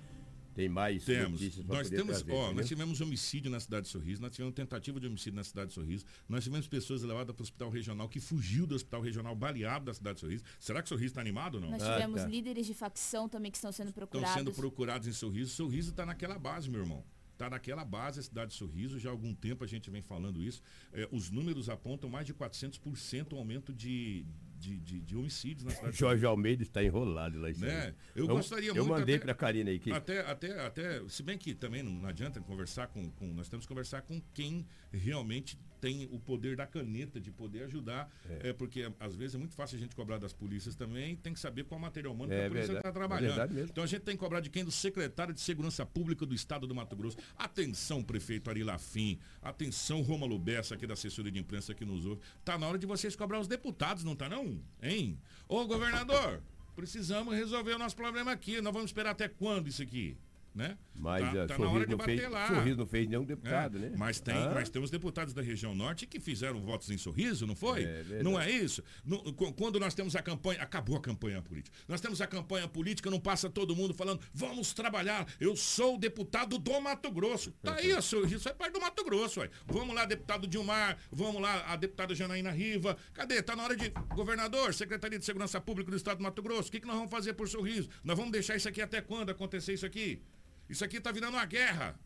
tem 0.55 0.69
mais 0.69 1.03
temos. 1.03 1.33
notícias 1.33 1.65
nós 1.65 1.89
temos, 1.89 2.21
trazer, 2.21 2.31
ó, 2.31 2.53
nós 2.53 2.65
tivemos 2.65 3.01
homicídio 3.01 3.51
na 3.51 3.59
cidade 3.59 3.87
de 3.87 3.91
Sorriso, 3.91 4.21
nós 4.21 4.31
tivemos 4.31 4.55
tentativa 4.55 4.99
de 5.01 5.05
homicídio 5.05 5.35
na 5.35 5.43
cidade 5.43 5.67
de 5.67 5.73
Sorriso, 5.73 6.05
nós 6.29 6.45
tivemos 6.45 6.65
pessoas 6.65 7.03
levadas 7.03 7.35
para 7.35 7.41
o 7.41 7.43
hospital 7.43 7.69
regional 7.69 8.07
que 8.07 8.21
fugiu 8.21 8.65
do 8.65 8.73
hospital 8.73 9.01
regional 9.01 9.35
baleado 9.35 9.85
da 9.85 9.93
cidade 9.93 10.15
de 10.15 10.21
Sorriso. 10.21 10.43
Será 10.57 10.81
que 10.81 10.87
Sorriso 10.87 11.07
está 11.07 11.19
animado 11.19 11.55
ou 11.55 11.61
não? 11.61 11.71
Nós 11.71 11.83
tivemos 11.83 12.21
ah, 12.21 12.23
tá. 12.23 12.29
líderes 12.29 12.65
de 12.65 12.73
facção 12.73 13.27
também 13.27 13.51
que 13.51 13.57
estão 13.57 13.71
sendo 13.71 13.91
procurados. 13.91 14.29
Estão 14.29 14.45
sendo 14.45 14.55
procurados 14.55 15.07
em 15.09 15.11
Sorriso. 15.11 15.51
Sorriso 15.51 15.89
está 15.89 16.05
naquela 16.05 16.39
base, 16.39 16.69
meu 16.69 16.81
irmão. 16.81 17.03
Está 17.33 17.49
naquela 17.49 17.83
base 17.83 18.21
a 18.21 18.23
cidade 18.23 18.51
de 18.51 18.57
Sorriso, 18.57 18.97
já 18.97 19.09
há 19.09 19.11
algum 19.11 19.35
tempo 19.35 19.61
a 19.61 19.67
gente 19.67 19.89
vem 19.89 20.01
falando 20.01 20.41
isso. 20.41 20.61
É, 20.93 21.05
os 21.11 21.29
números 21.29 21.67
apontam 21.67 22.09
mais 22.09 22.25
de 22.25 22.33
400% 22.33 23.33
aumento 23.33 23.73
de, 23.73 24.25
de, 24.65 24.79
de, 24.79 25.01
de, 25.01 25.15
homicídios 25.15 25.63
na 25.63 25.71
cidade. 25.71 25.95
Jorge 25.95 26.25
Almeida 26.25 26.63
está 26.63 26.83
enrolado 26.83 27.39
lá 27.39 27.51
em 27.51 27.55
né? 27.55 27.93
Eu, 28.15 28.27
eu 28.27 28.35
gostaria 28.35 28.69
eu 28.69 28.75
muito. 28.75 28.89
Eu 28.89 28.99
mandei 28.99 29.19
para 29.19 29.31
a 29.31 29.35
Karina 29.35 29.69
aí. 29.69 29.79
Que... 29.79 29.91
Até, 29.91 30.19
até, 30.21 30.65
até, 30.65 31.07
se 31.07 31.21
bem 31.21 31.37
que 31.37 31.53
também 31.53 31.83
não, 31.83 31.91
não 31.91 32.09
adianta 32.09 32.41
conversar 32.41 32.87
com, 32.87 33.09
com, 33.11 33.27
Nós 33.33 33.47
temos 33.47 33.65
que 33.65 33.69
conversar 33.69 34.01
com 34.01 34.19
quem 34.33 34.65
realmente 34.91 35.59
tem 35.85 36.09
o 36.11 36.19
poder 36.19 36.55
da 36.55 36.65
caneta 36.65 37.19
de 37.19 37.29
poder 37.29 37.65
ajudar, 37.65 38.11
é. 38.27 38.49
é. 38.49 38.53
porque 38.53 38.91
às 38.99 39.15
vezes 39.15 39.35
é 39.35 39.37
muito 39.37 39.53
fácil 39.53 39.77
a 39.77 39.79
gente 39.79 39.95
cobrar 39.95 40.17
das 40.17 40.33
polícias 40.33 40.75
também, 40.75 41.15
tem 41.15 41.31
que 41.31 41.39
saber 41.39 41.63
qual 41.63 41.79
material 41.79 42.11
humano 42.11 42.33
é, 42.33 42.39
que 42.39 42.45
a 42.45 42.49
polícia 42.49 42.73
está 42.73 42.91
trabalhando. 42.91 43.59
É 43.59 43.61
então 43.61 43.83
a 43.83 43.87
gente 43.87 44.01
tem 44.01 44.15
que 44.15 44.19
cobrar 44.19 44.39
de 44.39 44.49
quem? 44.49 44.65
Do 44.65 44.71
secretário 44.71 45.31
de 45.31 45.39
Segurança 45.39 45.85
Pública 45.85 46.25
do 46.25 46.33
Estado 46.33 46.65
do 46.65 46.73
Mato 46.73 46.95
Grosso. 46.95 47.17
Atenção, 47.37 48.01
prefeito 48.01 48.49
Ari 48.49 48.63
Lafim, 48.63 49.19
atenção, 49.43 50.01
Rômulo 50.01 50.39
Bessa, 50.39 50.73
aqui 50.73 50.87
da 50.87 50.93
assessoria 50.93 51.31
de 51.31 51.37
imprensa 51.37 51.75
que 51.75 51.85
nos 51.85 52.03
ouve. 52.03 52.19
Tá 52.43 52.57
na 52.57 52.67
hora 52.67 52.79
de 52.79 52.87
vocês 52.87 53.15
cobrar 53.15 53.39
os 53.39 53.47
deputados, 53.47 54.03
não 54.03 54.15
tá 54.15 54.27
não? 54.27 54.59
Hein? 54.81 55.19
Ô 55.47 55.67
governador, 55.67 56.41
precisamos 56.75 57.35
resolver 57.35 57.75
o 57.75 57.79
nosso 57.79 57.95
problema 57.95 58.31
aqui. 58.31 58.59
Nós 58.59 58.73
vamos 58.73 58.89
esperar 58.89 59.11
até 59.11 59.27
quando 59.27 59.67
isso 59.67 59.83
aqui? 59.83 60.17
Né? 60.55 60.77
Mas 60.95 61.21
tá, 61.21 61.37
é, 61.37 61.45
tá 61.47 61.57
na 61.57 61.69
hora 61.69 61.85
de 61.85 61.95
bater 61.95 62.17
fez, 62.17 62.31
lá. 62.31 62.47
Sorriso 62.47 62.77
não 62.77 62.87
fez 62.87 63.07
nenhum 63.09 63.25
deputado, 63.25 63.77
é, 63.77 63.81
né? 63.81 63.91
Mas 63.97 64.21
tem, 64.21 64.33
ah. 64.33 64.51
mas 64.53 64.69
temos 64.69 64.89
deputados 64.89 65.33
da 65.33 65.41
região 65.41 65.75
norte 65.75 66.07
que 66.07 66.17
fizeram 66.17 66.61
votos 66.61 66.89
em 66.89 66.97
sorriso, 66.97 67.45
não 67.45 67.55
foi? 67.55 67.83
É, 67.83 68.23
não 68.23 68.39
é 68.39 68.49
isso? 68.49 68.81
No, 69.03 69.33
quando 69.33 69.77
nós 69.81 69.93
temos 69.93 70.15
a 70.15 70.21
campanha, 70.21 70.61
acabou 70.61 70.95
a 70.95 71.01
campanha 71.01 71.41
política. 71.41 71.75
Nós 71.89 71.99
temos 71.99 72.21
a 72.21 72.27
campanha 72.27 72.69
política, 72.69 73.11
não 73.11 73.19
passa 73.19 73.49
todo 73.49 73.75
mundo 73.75 73.93
falando, 73.93 74.21
vamos 74.33 74.73
trabalhar. 74.73 75.27
Eu 75.41 75.57
sou 75.57 75.95
o 75.95 75.97
deputado 75.97 76.57
do 76.57 76.79
Mato 76.79 77.11
Grosso. 77.11 77.51
Tá 77.61 77.75
aí 77.75 77.91
a 77.91 78.01
sorriso, 78.01 78.47
é 78.47 78.53
parte 78.53 78.71
do 78.71 78.79
Mato 78.79 79.03
Grosso, 79.03 79.41
ué. 79.41 79.49
Vamos 79.67 79.93
lá, 79.93 80.05
deputado 80.05 80.47
Dilmar, 80.47 80.97
vamos 81.11 81.41
lá, 81.41 81.65
a 81.67 81.75
deputada 81.75 82.15
Janaína 82.15 82.51
Riva. 82.51 82.95
Cadê? 83.13 83.41
Tá 83.41 83.57
na 83.57 83.63
hora 83.63 83.75
de 83.75 83.89
governador, 84.15 84.73
Secretaria 84.73 85.19
de 85.19 85.25
Segurança 85.25 85.59
Pública 85.59 85.91
do 85.91 85.97
Estado 85.97 86.19
do 86.19 86.23
Mato 86.23 86.41
Grosso. 86.41 86.69
O 86.69 86.71
que, 86.71 86.79
que 86.79 86.87
nós 86.87 86.95
vamos 86.95 87.11
fazer 87.11 87.33
por 87.33 87.49
sorriso? 87.49 87.89
Nós 88.05 88.15
vamos 88.15 88.31
deixar 88.31 88.55
isso 88.55 88.69
aqui 88.69 88.81
até 88.81 89.01
quando 89.01 89.31
acontecer 89.31 89.73
isso 89.73 89.85
aqui? 89.85 90.21
Isso 90.69 90.83
aqui 90.83 90.97
está 90.97 91.11
virando 91.11 91.35
uma 91.35 91.45
guerra. 91.45 91.99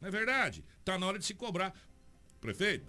Não 0.00 0.08
é 0.08 0.10
verdade? 0.10 0.64
Está 0.78 0.98
na 0.98 1.06
hora 1.06 1.18
de 1.18 1.24
se 1.24 1.34
cobrar. 1.34 1.74
Prefeito, 2.40 2.86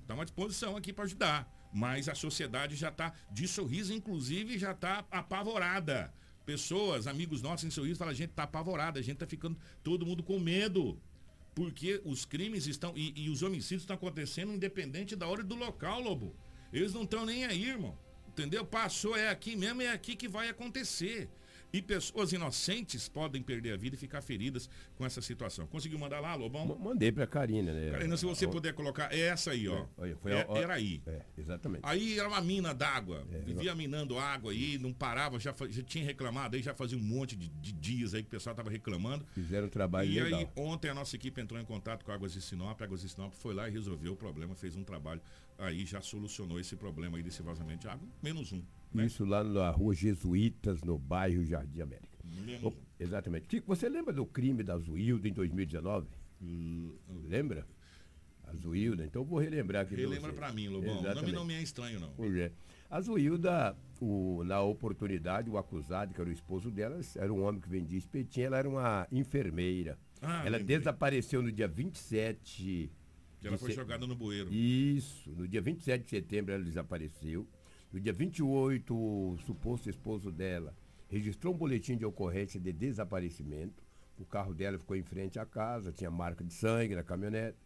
está 0.00 0.14
uma 0.14 0.24
disposição 0.24 0.76
aqui 0.76 0.92
para 0.92 1.04
ajudar. 1.04 1.50
Mas 1.72 2.08
a 2.08 2.14
sociedade 2.14 2.76
já 2.76 2.90
está 2.90 3.14
de 3.30 3.48
sorriso, 3.48 3.92
inclusive, 3.92 4.58
já 4.58 4.72
está 4.72 5.04
apavorada. 5.10 6.12
Pessoas, 6.44 7.06
amigos 7.06 7.40
nossos 7.40 7.64
em 7.64 7.70
sorriso, 7.70 7.98
falam, 7.98 8.12
a 8.12 8.16
gente 8.16 8.30
está 8.30 8.42
apavorada, 8.42 9.00
a 9.00 9.02
gente 9.02 9.14
está 9.14 9.26
ficando 9.26 9.56
todo 9.82 10.04
mundo 10.04 10.22
com 10.22 10.38
medo. 10.38 11.00
Porque 11.54 12.00
os 12.04 12.24
crimes 12.24 12.66
estão. 12.66 12.92
E, 12.96 13.12
e 13.16 13.30
os 13.30 13.42
homicídios 13.42 13.82
estão 13.82 13.96
acontecendo 13.96 14.52
independente 14.52 15.16
da 15.16 15.26
hora 15.26 15.40
e 15.40 15.44
do 15.44 15.54
local, 15.54 16.00
Lobo. 16.00 16.34
Eles 16.72 16.92
não 16.92 17.02
estão 17.02 17.24
nem 17.26 17.44
aí, 17.44 17.68
irmão. 17.68 17.98
Entendeu? 18.28 18.64
Passou, 18.64 19.16
é 19.16 19.28
aqui 19.28 19.54
mesmo, 19.54 19.82
é 19.82 19.88
aqui 19.88 20.16
que 20.16 20.26
vai 20.26 20.48
acontecer. 20.48 21.28
E 21.72 21.80
pessoas 21.80 22.32
inocentes 22.32 23.08
podem 23.08 23.42
perder 23.42 23.72
a 23.72 23.76
vida 23.76 23.96
e 23.96 23.98
ficar 23.98 24.20
feridas 24.20 24.68
com 24.94 25.06
essa 25.06 25.22
situação. 25.22 25.66
Conseguiu 25.66 25.98
mandar 25.98 26.20
lá, 26.20 26.34
Lobão? 26.34 26.66
Mandei 26.78 27.10
para 27.10 27.24
a 27.24 27.26
Karina, 27.26 27.72
né? 27.72 27.90
Karina, 27.90 28.16
se 28.16 28.26
você 28.26 28.46
puder 28.46 28.74
colocar, 28.74 29.12
é 29.12 29.20
essa 29.20 29.52
aí, 29.52 29.66
ó. 29.66 29.86
É, 29.98 30.14
foi 30.16 30.32
é, 30.32 30.46
era 30.54 30.74
aí. 30.74 31.00
É, 31.06 31.22
exatamente. 31.38 31.80
Aí 31.82 32.18
era 32.18 32.28
uma 32.28 32.40
mina 32.42 32.74
d'água. 32.74 33.26
É, 33.32 33.38
vivia 33.38 33.74
minando 33.74 34.18
água 34.18 34.52
aí, 34.52 34.76
não 34.76 34.92
parava, 34.92 35.40
já, 35.40 35.54
já 35.70 35.82
tinha 35.82 36.04
reclamado, 36.04 36.56
aí 36.56 36.62
já 36.62 36.74
fazia 36.74 36.98
um 36.98 37.02
monte 37.02 37.34
de, 37.34 37.48
de 37.48 37.72
dias 37.72 38.12
aí 38.12 38.22
que 38.22 38.28
o 38.28 38.30
pessoal 38.30 38.52
estava 38.52 38.70
reclamando. 38.70 39.24
Fizeram 39.32 39.66
um 39.66 39.70
trabalho 39.70 40.10
e 40.10 40.20
legal. 40.20 40.40
aí, 40.40 40.48
ontem 40.56 40.90
a 40.90 40.94
nossa 40.94 41.16
equipe 41.16 41.40
entrou 41.40 41.58
em 41.58 41.64
contato 41.64 42.04
com 42.04 42.12
a 42.12 42.14
Águas 42.14 42.34
de 42.34 42.42
Sinop, 42.42 42.80
a 42.80 42.84
Águas 42.84 43.00
de 43.00 43.08
Sinop 43.08 43.32
foi 43.32 43.54
lá 43.54 43.66
e 43.66 43.72
resolveu 43.72 44.12
o 44.12 44.16
problema, 44.16 44.54
fez 44.54 44.76
um 44.76 44.84
trabalho 44.84 45.22
aí, 45.58 45.86
já 45.86 46.00
solucionou 46.00 46.60
esse 46.60 46.76
problema 46.76 47.16
aí 47.16 47.22
desse 47.22 47.42
vazamento 47.42 47.80
de 47.80 47.88
água, 47.88 48.06
menos 48.22 48.52
um. 48.52 48.62
Né? 48.94 49.06
Isso 49.06 49.24
lá 49.24 49.42
na 49.42 49.70
rua 49.70 49.94
Jesuítas, 49.94 50.82
no 50.82 50.98
bairro 50.98 51.44
Jardim 51.44 51.80
América. 51.80 52.18
Oh, 52.62 52.72
exatamente. 52.98 53.46
Tico, 53.46 53.66
você 53.66 53.88
lembra 53.88 54.12
do 54.12 54.26
crime 54.26 54.62
da 54.62 54.76
Zuilda 54.78 55.28
em 55.28 55.32
2019? 55.32 56.08
Hum, 56.40 56.94
lembra? 57.26 57.66
A 58.44 58.54
Zuilda, 58.54 59.04
então 59.04 59.24
vou 59.24 59.38
relembrar 59.38 59.82
aqui. 59.82 59.94
Relembra 59.94 60.32
para 60.32 60.52
mim, 60.52 60.68
Lobão. 60.68 61.00
O 61.00 61.14
nome 61.14 61.32
não 61.32 61.44
me 61.44 61.54
é 61.54 61.62
estranho, 61.62 62.00
não. 62.00 62.12
Pois 62.14 62.34
é. 62.36 62.52
A 62.90 63.00
Zuilda 63.00 63.76
o, 64.02 64.42
na 64.44 64.60
oportunidade, 64.60 65.48
o 65.48 65.56
acusado, 65.56 66.12
que 66.12 66.20
era 66.20 66.28
o 66.28 66.32
esposo 66.32 66.70
dela, 66.70 67.00
era 67.16 67.32
um 67.32 67.42
homem 67.44 67.60
que 67.60 67.68
vendia 67.68 67.96
espetinho, 67.96 68.46
ela 68.46 68.58
era 68.58 68.68
uma 68.68 69.06
enfermeira. 69.12 69.96
Ah, 70.20 70.40
ela 70.44 70.58
lembrei. 70.58 70.78
desapareceu 70.78 71.40
no 71.40 71.52
dia 71.52 71.68
27. 71.68 72.90
Que 73.40 73.46
ela 73.46 73.56
foi 73.56 73.72
jogada 73.72 74.06
no 74.06 74.14
bueiro. 74.14 74.52
Isso, 74.52 75.30
no 75.30 75.46
dia 75.46 75.60
27 75.60 76.04
de 76.04 76.10
setembro 76.10 76.52
ela 76.52 76.62
desapareceu. 76.62 77.46
No 77.92 78.00
dia 78.00 78.12
28, 78.12 78.94
o 78.96 79.36
suposto 79.44 79.90
esposo 79.90 80.32
dela 80.32 80.74
registrou 81.10 81.52
um 81.52 81.58
boletim 81.58 81.94
de 81.94 82.06
ocorrência 82.06 82.58
de 82.58 82.72
desaparecimento. 82.72 83.84
O 84.18 84.24
carro 84.24 84.54
dela 84.54 84.78
ficou 84.78 84.96
em 84.96 85.02
frente 85.02 85.38
à 85.38 85.44
casa, 85.44 85.92
tinha 85.92 86.10
marca 86.10 86.42
de 86.42 86.54
sangue 86.54 86.94
na 86.94 87.02
caminhonete. 87.02 87.58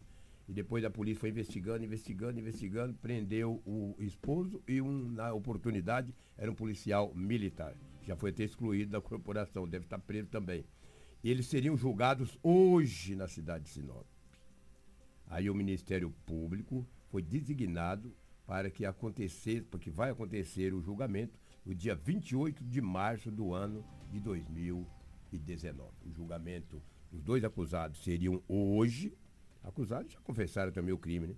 E 0.45 0.53
depois 0.53 0.83
a 0.83 0.89
polícia 0.89 1.21
foi 1.21 1.29
investigando, 1.29 1.85
investigando, 1.85 2.39
investigando, 2.39 2.93
prendeu 2.95 3.61
o 3.65 3.95
esposo 3.99 4.61
e 4.67 4.81
um, 4.81 5.11
na 5.11 5.33
oportunidade, 5.33 6.13
era 6.37 6.51
um 6.51 6.55
policial 6.55 7.13
militar. 7.15 7.73
Já 8.03 8.17
foi 8.17 8.31
até 8.31 8.43
excluído 8.43 8.91
da 8.91 8.99
corporação, 8.99 9.65
deve 9.65 9.85
estar 9.85 9.99
preso 9.99 10.27
também. 10.27 10.65
E 11.23 11.31
eles 11.31 11.47
seriam 11.47 11.77
julgados 11.77 12.37
hoje 12.43 13.15
na 13.15 13.29
cidade 13.29 13.63
de 13.63 13.69
Sinop. 13.69 14.05
Aí 15.27 15.49
o 15.49 15.55
Ministério 15.55 16.13
Público 16.25 16.85
foi 17.09 17.21
designado 17.21 18.13
para 18.47 18.71
que 18.71 18.85
acontecesse, 18.85 19.61
porque 19.61 19.91
vai 19.91 20.09
acontecer 20.09 20.73
o 20.73 20.81
julgamento 20.81 21.37
no 21.65 21.75
dia 21.75 21.95
28 21.95 22.63
de 22.63 22.81
março 22.81 23.29
do 23.29 23.53
ano 23.53 23.85
de 24.09 24.19
2019. 24.19 25.91
O 26.05 26.11
julgamento 26.11 26.81
dos 27.11 27.21
dois 27.21 27.43
acusados 27.43 28.01
seriam 28.03 28.41
hoje, 28.47 29.13
Acusados 29.67 30.13
já 30.13 30.19
confessaram 30.21 30.71
também 30.71 30.93
o 30.93 30.97
crime, 30.97 31.27
né? 31.27 31.35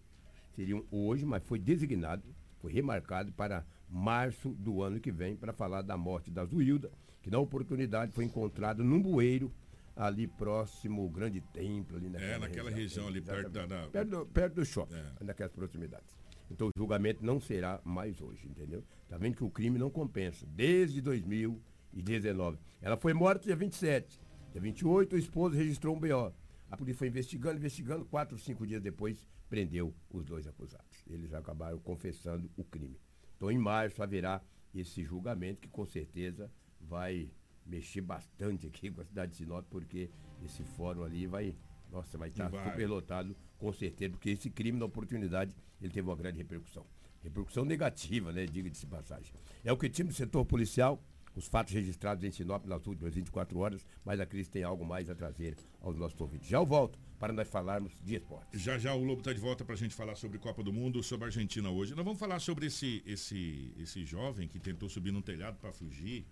Seriam 0.56 0.86
hoje, 0.92 1.26
mas 1.26 1.44
foi 1.44 1.58
designado, 1.58 2.24
foi 2.60 2.72
remarcado 2.72 3.32
para 3.32 3.66
março 3.90 4.50
do 4.50 4.84
ano 4.84 5.00
que 5.00 5.12
vem 5.12 5.36
para 5.36 5.52
falar 5.52 5.82
da 5.82 5.98
morte 5.98 6.30
da 6.30 6.46
Zuilda, 6.46 6.92
que 7.24 7.32
na 7.32 7.40
oportunidade 7.40 8.12
foi 8.12 8.26
encontrada 8.26 8.84
num 8.84 9.02
bueiro 9.02 9.52
ali 9.96 10.28
próximo 10.28 11.02
ao 11.02 11.10
grande 11.10 11.42
templo 11.42 11.98
ali 11.98 12.08
naquela, 12.08 12.32
é, 12.32 12.38
naquela 12.38 12.70
região, 12.70 13.06
região 13.06 13.08
ali 13.08 13.22
perto 13.22 13.50
da, 13.50 13.66
da... 13.66 13.88
Perto, 13.88 14.10
do, 14.10 14.26
perto 14.28 14.54
do 14.56 14.66
shopping, 14.66 14.96
é. 14.96 15.24
naquelas 15.24 15.52
proximidades. 15.52 16.19
Então 16.50 16.68
o 16.68 16.72
julgamento 16.76 17.26
não 17.26 17.40
será 17.40 17.80
mais 17.84 18.22
hoje, 18.22 18.48
entendeu? 18.48 18.84
Tá 19.08 19.18
vendo 19.18 19.36
que 19.36 19.44
o 19.44 19.50
crime 19.50 19.78
não 19.78 19.90
compensa 19.90 20.46
desde 20.48 21.02
2019. 21.02 22.58
Ela 22.82 22.98
foi 22.98 23.14
morta 23.14 23.46
dia 23.46 23.56
27. 23.56 24.20
Dia 24.52 24.62
28 24.62 25.16
o 25.16 25.20
esposo 25.20 25.56
registrou 25.56 25.96
um 25.96 26.00
BO. 26.00 26.34
A 26.72 26.78
polícia 26.78 27.00
foi 27.00 27.08
investigando, 27.08 27.58
investigando. 27.58 28.06
Quatro, 28.06 28.38
cinco 28.38 28.66
dias 28.66 28.82
depois, 28.82 29.28
prendeu 29.50 29.94
os 30.10 30.26
dois 30.26 30.48
acusados. 30.48 31.04
Eles 31.08 31.34
acabaram 31.34 31.80
confessando 31.80 32.50
o 32.56 32.64
crime. 32.64 33.00
Então, 33.36 33.50
em 33.50 33.58
março, 33.58 34.04
haverá 34.04 34.42
esse 34.74 35.04
julgamento 35.04 35.62
que, 35.62 35.68
com 35.68 35.86
certeza, 35.86 36.52
vai 36.80 37.32
mexer 37.66 38.02
bastante 38.02 38.68
aqui 38.68 38.92
com 38.92 39.02
a 39.02 39.06
cidade 39.06 39.32
de 39.32 39.38
Sinop, 39.38 39.66
porque 39.70 40.10
esse 40.44 40.64
fórum 40.64 41.04
ali 41.04 41.26
vai, 41.26 41.56
nossa, 41.92 42.18
vai 42.18 42.30
estar 42.30 42.50
vai. 42.50 42.72
super 42.72 42.88
lotado, 42.88 43.36
com 43.58 43.72
certeza, 43.74 44.12
porque 44.12 44.30
esse 44.30 44.50
crime, 44.50 44.78
na 44.78 44.86
oportunidade, 44.86 45.56
ele 45.82 45.92
teve 45.92 46.08
uma 46.08 46.16
grande 46.16 46.38
repercussão. 46.38 46.86
Repercussão 47.22 47.66
negativa, 47.66 48.32
né? 48.32 48.46
Diga-se 48.46 48.86
passagem. 48.86 49.34
É 49.64 49.74
o 49.74 49.78
que 49.78 49.90
time 49.90 50.10
do 50.10 50.16
setor 50.16 50.46
policial 50.46 51.04
os 51.36 51.48
fatos 51.48 51.74
registrados 51.74 52.24
em 52.24 52.32
Sinop 52.32 52.66
nas 52.66 52.86
últimas 52.86 53.14
24 53.14 53.58
horas, 53.60 53.86
mas 54.04 54.20
a 54.20 54.26
crise 54.26 54.50
tem 54.50 54.64
algo 54.64 54.86
mais 54.86 55.10
a 55.10 55.16
trazer 55.16 55.56
aos 55.80 55.96
nossos 55.98 56.20
ouvintes. 56.20 56.50
Já 56.50 56.58
eu 56.58 56.66
volto 56.66 57.00
para 57.18 57.32
nós 57.34 57.48
falarmos 57.48 57.94
de 58.04 58.16
esporte. 58.16 58.58
Já 58.58 58.78
já 58.78 58.94
o 58.94 59.04
Lobo 59.04 59.20
está 59.20 59.34
de 59.34 59.40
volta 59.40 59.64
para 59.64 59.76
a 59.76 59.78
gente 59.78 59.96
falar 59.96 60.16
sobre 60.16 60.38
Copa 60.38 60.64
do 60.64 60.74
Mundo, 60.74 61.02
sobre 61.04 61.26
a 61.26 61.28
Argentina 61.28 61.70
hoje. 61.70 61.96
Nós 61.96 62.04
vamos 62.04 62.20
falar 62.20 62.40
sobre 62.40 62.66
esse, 62.68 63.04
esse, 63.06 63.74
esse 63.78 64.06
jovem 64.06 64.48
que 64.48 64.60
tentou 64.60 64.90
subir 64.90 65.12
num 65.12 65.22
telhado 65.22 65.58
para 65.60 65.72
fugir. 65.72 66.26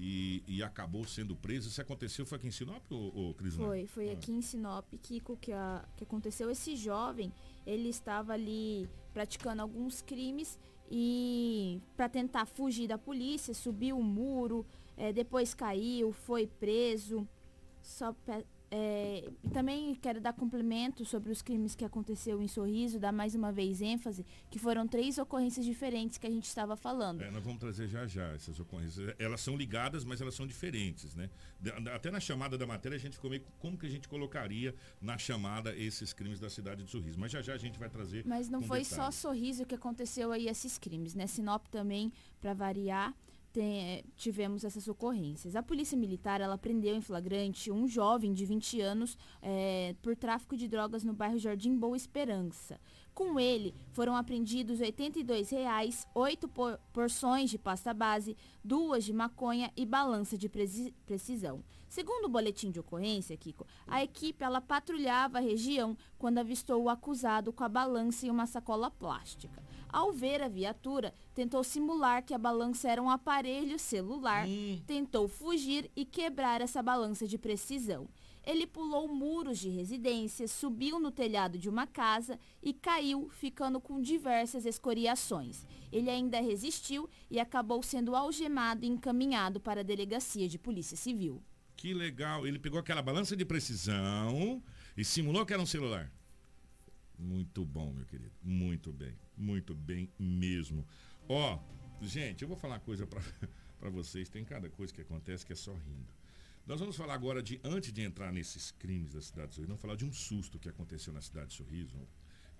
E, 0.00 0.44
e, 0.46 0.62
acabou 0.62 1.04
sendo 1.04 1.34
preso. 1.34 1.68
Isso 1.68 1.80
aconteceu 1.80 2.24
foi 2.24 2.38
aqui 2.38 2.46
em 2.46 2.52
Sinop, 2.52 2.84
ou, 2.88 3.12
ou 3.12 3.34
Cris? 3.34 3.56
Foi, 3.56 3.84
foi 3.86 4.10
ah. 4.10 4.12
aqui 4.12 4.30
em 4.30 4.40
Sinop, 4.40 4.84
Kiko, 5.02 5.36
que, 5.36 5.50
a, 5.50 5.84
que 5.96 6.04
aconteceu. 6.04 6.48
Esse 6.52 6.76
jovem, 6.76 7.32
ele 7.66 7.88
estava 7.88 8.32
ali 8.32 8.88
praticando 9.12 9.60
alguns 9.60 10.00
crimes 10.00 10.56
e 10.88 11.80
para 11.96 12.08
tentar 12.08 12.46
fugir 12.46 12.86
da 12.86 12.96
polícia, 12.96 13.52
subiu 13.52 13.98
o 13.98 14.02
muro, 14.02 14.64
é, 14.96 15.12
depois 15.12 15.52
caiu, 15.52 16.12
foi 16.12 16.46
preso. 16.46 17.26
Só 17.82 18.14
é, 18.70 19.28
também 19.52 19.94
quero 19.94 20.20
dar 20.20 20.32
complemento 20.32 21.04
sobre 21.04 21.32
os 21.32 21.40
crimes 21.40 21.74
que 21.74 21.84
aconteceu 21.84 22.42
em 22.42 22.48
Sorriso, 22.48 22.98
dar 22.98 23.12
mais 23.12 23.34
uma 23.34 23.50
vez 23.50 23.80
ênfase, 23.80 24.26
que 24.50 24.58
foram 24.58 24.86
três 24.86 25.16
ocorrências 25.18 25.64
diferentes 25.64 26.18
que 26.18 26.26
a 26.26 26.30
gente 26.30 26.44
estava 26.44 26.76
falando. 26.76 27.22
É, 27.22 27.30
nós 27.30 27.42
vamos 27.42 27.58
trazer 27.58 27.88
já 27.88 28.06
já 28.06 28.28
essas 28.32 28.60
ocorrências. 28.60 29.14
Elas 29.18 29.40
são 29.40 29.56
ligadas, 29.56 30.04
mas 30.04 30.20
elas 30.20 30.34
são 30.34 30.46
diferentes, 30.46 31.14
né? 31.14 31.30
Até 31.94 32.10
na 32.10 32.20
chamada 32.20 32.58
da 32.58 32.66
matéria 32.66 32.96
a 32.96 33.00
gente 33.00 33.14
ficou 33.14 33.30
meio 33.30 33.42
como 33.58 33.78
que 33.78 33.86
a 33.86 33.90
gente 33.90 34.06
colocaria 34.06 34.74
na 35.00 35.16
chamada 35.16 35.74
esses 35.74 36.12
crimes 36.12 36.38
da 36.38 36.50
cidade 36.50 36.82
de 36.82 36.90
Sorriso. 36.90 37.18
Mas 37.18 37.32
já 37.32 37.40
já 37.40 37.54
a 37.54 37.58
gente 37.58 37.78
vai 37.78 37.88
trazer. 37.88 38.24
Mas 38.26 38.48
não 38.48 38.60
foi 38.60 38.82
detalhe. 38.82 39.02
só 39.02 39.10
Sorriso 39.10 39.64
que 39.64 39.74
aconteceu 39.74 40.30
aí 40.30 40.46
esses 40.46 40.76
crimes, 40.78 41.14
né? 41.14 41.26
Sinop 41.26 41.66
também, 41.68 42.12
para 42.40 42.52
variar 42.52 43.14
tem, 43.52 44.04
tivemos 44.16 44.64
essas 44.64 44.88
ocorrências. 44.88 45.56
A 45.56 45.62
Polícia 45.62 45.96
Militar 45.96 46.40
ela 46.40 46.58
prendeu 46.58 46.94
em 46.94 47.00
flagrante 47.00 47.70
um 47.70 47.86
jovem 47.86 48.32
de 48.32 48.44
20 48.44 48.80
anos 48.80 49.16
é, 49.42 49.94
por 50.02 50.16
tráfico 50.16 50.56
de 50.56 50.68
drogas 50.68 51.04
no 51.04 51.12
bairro 51.12 51.38
Jardim 51.38 51.76
Boa 51.76 51.96
Esperança. 51.96 52.80
Com 53.14 53.40
ele, 53.40 53.74
foram 53.92 54.14
apreendidos 54.14 54.80
82 54.80 55.50
reais, 55.50 56.06
8 56.14 56.46
por, 56.48 56.78
porções 56.92 57.50
de 57.50 57.58
pasta 57.58 57.92
base, 57.92 58.36
duas 58.62 59.04
de 59.04 59.12
maconha 59.12 59.72
e 59.76 59.84
balança 59.84 60.38
de 60.38 60.48
precisão. 61.04 61.64
Segundo 61.88 62.26
o 62.26 62.28
boletim 62.28 62.70
de 62.70 62.78
ocorrência, 62.78 63.36
Kiko, 63.36 63.66
a 63.86 64.04
equipe 64.04 64.44
ela 64.44 64.60
patrulhava 64.60 65.38
a 65.38 65.40
região 65.40 65.96
quando 66.16 66.38
avistou 66.38 66.82
o 66.82 66.88
acusado 66.88 67.52
com 67.52 67.64
a 67.64 67.68
balança 67.68 68.24
e 68.24 68.30
uma 68.30 68.46
sacola 68.46 68.90
plástica. 68.90 69.60
Ao 69.88 70.12
ver 70.12 70.42
a 70.42 70.48
viatura, 70.48 71.14
tentou 71.34 71.64
simular 71.64 72.22
que 72.22 72.34
a 72.34 72.38
balança 72.38 72.88
era 72.88 73.02
um 73.02 73.10
aparelho 73.10 73.78
celular, 73.78 74.46
hum. 74.46 74.80
tentou 74.86 75.26
fugir 75.28 75.90
e 75.96 76.04
quebrar 76.04 76.60
essa 76.60 76.82
balança 76.82 77.26
de 77.26 77.38
precisão. 77.38 78.08
Ele 78.44 78.66
pulou 78.66 79.06
muros 79.08 79.58
de 79.58 79.68
residências, 79.68 80.50
subiu 80.50 80.98
no 80.98 81.10
telhado 81.10 81.58
de 81.58 81.68
uma 81.68 81.86
casa 81.86 82.38
e 82.62 82.72
caiu, 82.72 83.28
ficando 83.28 83.78
com 83.78 84.00
diversas 84.00 84.64
escoriações. 84.64 85.66
Ele 85.92 86.08
ainda 86.08 86.40
resistiu 86.40 87.08
e 87.30 87.38
acabou 87.38 87.82
sendo 87.82 88.16
algemado 88.16 88.86
e 88.86 88.88
encaminhado 88.88 89.60
para 89.60 89.80
a 89.80 89.84
delegacia 89.84 90.48
de 90.48 90.58
polícia 90.58 90.96
civil. 90.96 91.42
Que 91.76 91.92
legal! 91.92 92.46
Ele 92.46 92.58
pegou 92.58 92.80
aquela 92.80 93.02
balança 93.02 93.36
de 93.36 93.44
precisão 93.44 94.62
e 94.96 95.04
simulou 95.04 95.44
que 95.44 95.52
era 95.52 95.62
um 95.62 95.66
celular. 95.66 96.10
Muito 97.18 97.64
bom, 97.64 97.92
meu 97.92 98.06
querido. 98.06 98.32
Muito 98.42 98.92
bem. 98.92 99.14
Muito 99.38 99.74
bem 99.74 100.10
mesmo. 100.18 100.84
Ó, 101.28 101.58
gente, 102.02 102.42
eu 102.42 102.48
vou 102.48 102.56
falar 102.56 102.74
uma 102.74 102.80
coisa 102.80 103.06
para 103.06 103.88
vocês. 103.90 104.28
Tem 104.28 104.44
cada 104.44 104.68
coisa 104.68 104.92
que 104.92 105.00
acontece 105.00 105.46
que 105.46 105.52
é 105.52 105.56
só 105.56 105.72
rindo. 105.72 106.18
Nós 106.66 106.80
vamos 106.80 106.96
falar 106.96 107.14
agora 107.14 107.42
de, 107.42 107.58
antes 107.64 107.92
de 107.92 108.02
entrar 108.02 108.30
nesses 108.30 108.72
crimes 108.72 109.14
da 109.14 109.22
cidade 109.22 109.48
de 109.48 109.54
Sorriso, 109.54 109.68
vamos 109.68 109.80
falar 109.80 109.96
de 109.96 110.04
um 110.04 110.12
susto 110.12 110.58
que 110.58 110.68
aconteceu 110.68 111.14
na 111.14 111.22
cidade 111.22 111.48
de 111.48 111.54
Sorriso, 111.54 111.96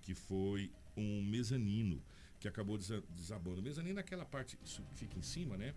que 0.01 0.15
foi 0.15 0.71
um 0.97 1.21
mezanino 1.21 2.01
que 2.39 2.47
acabou 2.47 2.75
desabando. 2.77 3.59
O 3.59 3.63
mezanino 3.63 3.99
é 3.99 4.01
aquela 4.01 4.25
parte 4.25 4.57
que 4.57 4.81
fica 4.95 5.19
em 5.19 5.21
cima, 5.21 5.57
né? 5.57 5.75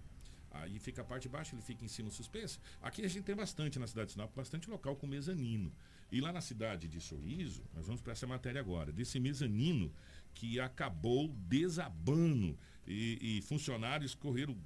Aí 0.51 0.79
fica 0.79 1.03
a 1.03 1.05
parte 1.05 1.25
de 1.25 1.29
baixo, 1.31 1.55
ele 1.55 1.63
fica 1.63 1.85
em 1.85 1.89
cima 1.89 2.11
suspenso. 2.11 2.61
Aqui 2.81 3.05
a 3.05 3.09
gente 3.09 3.25
tem 3.25 3.35
bastante 3.35 3.79
na 3.79 3.87
cidade 3.87 4.09
de 4.09 4.13
Sinop, 4.13 4.35
bastante 4.35 4.69
local 4.69 4.97
com 4.97 5.07
mezanino. 5.07 5.73
E 6.11 6.21
lá 6.21 6.31
na 6.33 6.43
cidade 6.43 6.89
de 6.89 7.01
Sorriso, 7.01 7.63
nós 7.75 7.87
vamos 7.87 8.03
para 8.03 8.13
essa 8.13 8.27
matéria 8.27 8.61
agora, 8.61 8.93
desse 8.93 9.19
mezanino 9.19 9.91
que 10.35 10.61
acabou 10.61 11.29
desabando 11.29 12.59
e, 12.87 13.39
e 13.39 13.43
funcionários 13.43 14.15
correram 14.15 14.57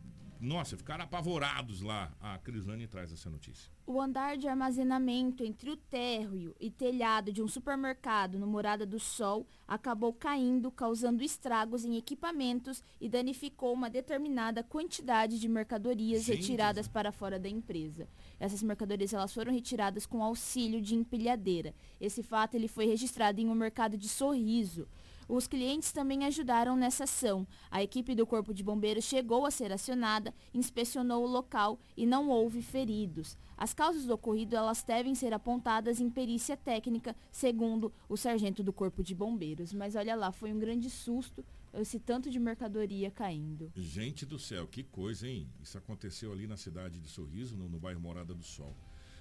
nossa, 0.40 0.76
ficaram 0.76 1.04
apavorados 1.04 1.80
lá. 1.80 2.12
A 2.20 2.38
Crislane 2.38 2.86
traz 2.86 3.12
essa 3.12 3.30
notícia. 3.30 3.70
O 3.86 4.00
andar 4.00 4.36
de 4.36 4.48
armazenamento 4.48 5.44
entre 5.44 5.70
o 5.70 5.76
térreo 5.76 6.54
e 6.60 6.70
telhado 6.70 7.32
de 7.32 7.42
um 7.42 7.48
supermercado 7.48 8.38
no 8.38 8.46
Morada 8.46 8.84
do 8.84 8.98
Sol 8.98 9.46
acabou 9.66 10.12
caindo, 10.12 10.70
causando 10.70 11.22
estragos 11.22 11.84
em 11.84 11.96
equipamentos 11.96 12.82
e 13.00 13.08
danificou 13.08 13.72
uma 13.72 13.88
determinada 13.88 14.62
quantidade 14.62 15.38
de 15.38 15.48
mercadorias 15.48 16.24
Gente. 16.24 16.38
retiradas 16.38 16.88
para 16.88 17.12
fora 17.12 17.38
da 17.38 17.48
empresa. 17.48 18.08
Essas 18.38 18.62
mercadorias 18.62 19.14
elas 19.14 19.32
foram 19.32 19.52
retiradas 19.52 20.04
com 20.04 20.22
auxílio 20.22 20.82
de 20.82 20.94
empilhadeira. 20.94 21.74
Esse 22.00 22.22
fato 22.22 22.54
ele 22.54 22.68
foi 22.68 22.86
registrado 22.86 23.40
em 23.40 23.48
um 23.48 23.54
mercado 23.54 23.96
de 23.96 24.08
Sorriso. 24.08 24.86
Os 25.28 25.46
clientes 25.46 25.90
também 25.90 26.24
ajudaram 26.24 26.76
nessa 26.76 27.04
ação. 27.04 27.46
A 27.70 27.82
equipe 27.82 28.14
do 28.14 28.26
Corpo 28.26 28.54
de 28.54 28.62
Bombeiros 28.62 29.04
chegou 29.04 29.44
a 29.44 29.50
ser 29.50 29.72
acionada, 29.72 30.32
inspecionou 30.54 31.24
o 31.24 31.26
local 31.26 31.78
e 31.96 32.06
não 32.06 32.28
houve 32.28 32.62
feridos. 32.62 33.36
As 33.56 33.74
causas 33.74 34.04
do 34.04 34.14
ocorrido 34.14 34.54
elas 34.54 34.82
devem 34.82 35.14
ser 35.14 35.32
apontadas 35.32 36.00
em 36.00 36.08
perícia 36.08 36.56
técnica, 36.56 37.16
segundo 37.32 37.92
o 38.08 38.16
sargento 38.16 38.62
do 38.62 38.72
Corpo 38.72 39.02
de 39.02 39.14
Bombeiros. 39.14 39.72
Mas 39.72 39.96
olha 39.96 40.14
lá, 40.14 40.30
foi 40.30 40.52
um 40.52 40.58
grande 40.58 40.88
susto 40.88 41.44
esse 41.74 41.98
tanto 41.98 42.30
de 42.30 42.38
mercadoria 42.38 43.10
caindo. 43.10 43.70
Gente 43.74 44.24
do 44.24 44.38
céu, 44.38 44.66
que 44.66 44.82
coisa, 44.82 45.28
hein? 45.28 45.48
Isso 45.60 45.76
aconteceu 45.76 46.32
ali 46.32 46.46
na 46.46 46.56
cidade 46.56 47.00
de 47.00 47.08
Sorriso, 47.08 47.56
no, 47.56 47.68
no 47.68 47.78
bairro 47.78 48.00
Morada 48.00 48.34
do 48.34 48.44
Sol. 48.44 48.74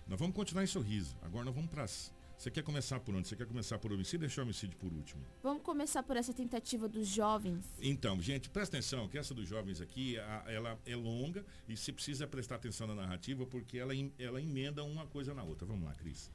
Nós 0.07 0.19
vamos 0.19 0.35
continuar 0.35 0.63
em 0.63 0.67
Sorriso. 0.67 1.17
Agora 1.21 1.45
nós 1.45 1.55
vamos 1.55 1.69
para 1.69 1.85
você 2.38 2.51
quer 2.51 2.63
começar 2.63 3.00
por 3.00 3.15
onde? 3.15 3.27
Você 3.27 3.36
quer 3.36 3.48
começar 3.48 3.80
por 3.80 3.92
homicídio 3.92 4.18
ou 4.18 4.22
deixar 4.22 4.42
o 4.42 4.46
homicídio 4.46 4.77
por 4.77 4.92
último? 4.92 5.22
Vamos 5.42 5.63
começar 5.63 6.04
por 6.04 6.18
essa 6.18 6.34
tentativa 6.34 6.88
dos 6.88 7.08
jovens. 7.08 7.65
Então, 7.82 8.22
gente, 8.22 8.50
presta 8.50 8.77
atenção 8.77 9.08
que 9.08 9.18
essa 9.18 9.34
dos 9.34 9.48
jovens 9.48 9.82
aqui, 9.82 10.18
ela 10.46 10.77
é 10.86 10.96
longa 10.96 11.46
e 11.68 11.75
você 11.75 11.92
precisa 11.92 12.27
prestar 12.27 12.56
atenção 12.56 12.88
na 12.88 12.96
narrativa 12.96 13.46
porque 13.46 13.77
ela, 13.77 13.94
ela 14.20 14.42
emenda 14.42 14.84
uma 14.84 15.06
coisa 15.08 15.34
na 15.34 15.44
outra. 15.44 15.65
Vamos 15.65 15.86
lá, 15.86 15.94
Cris. 15.94 16.32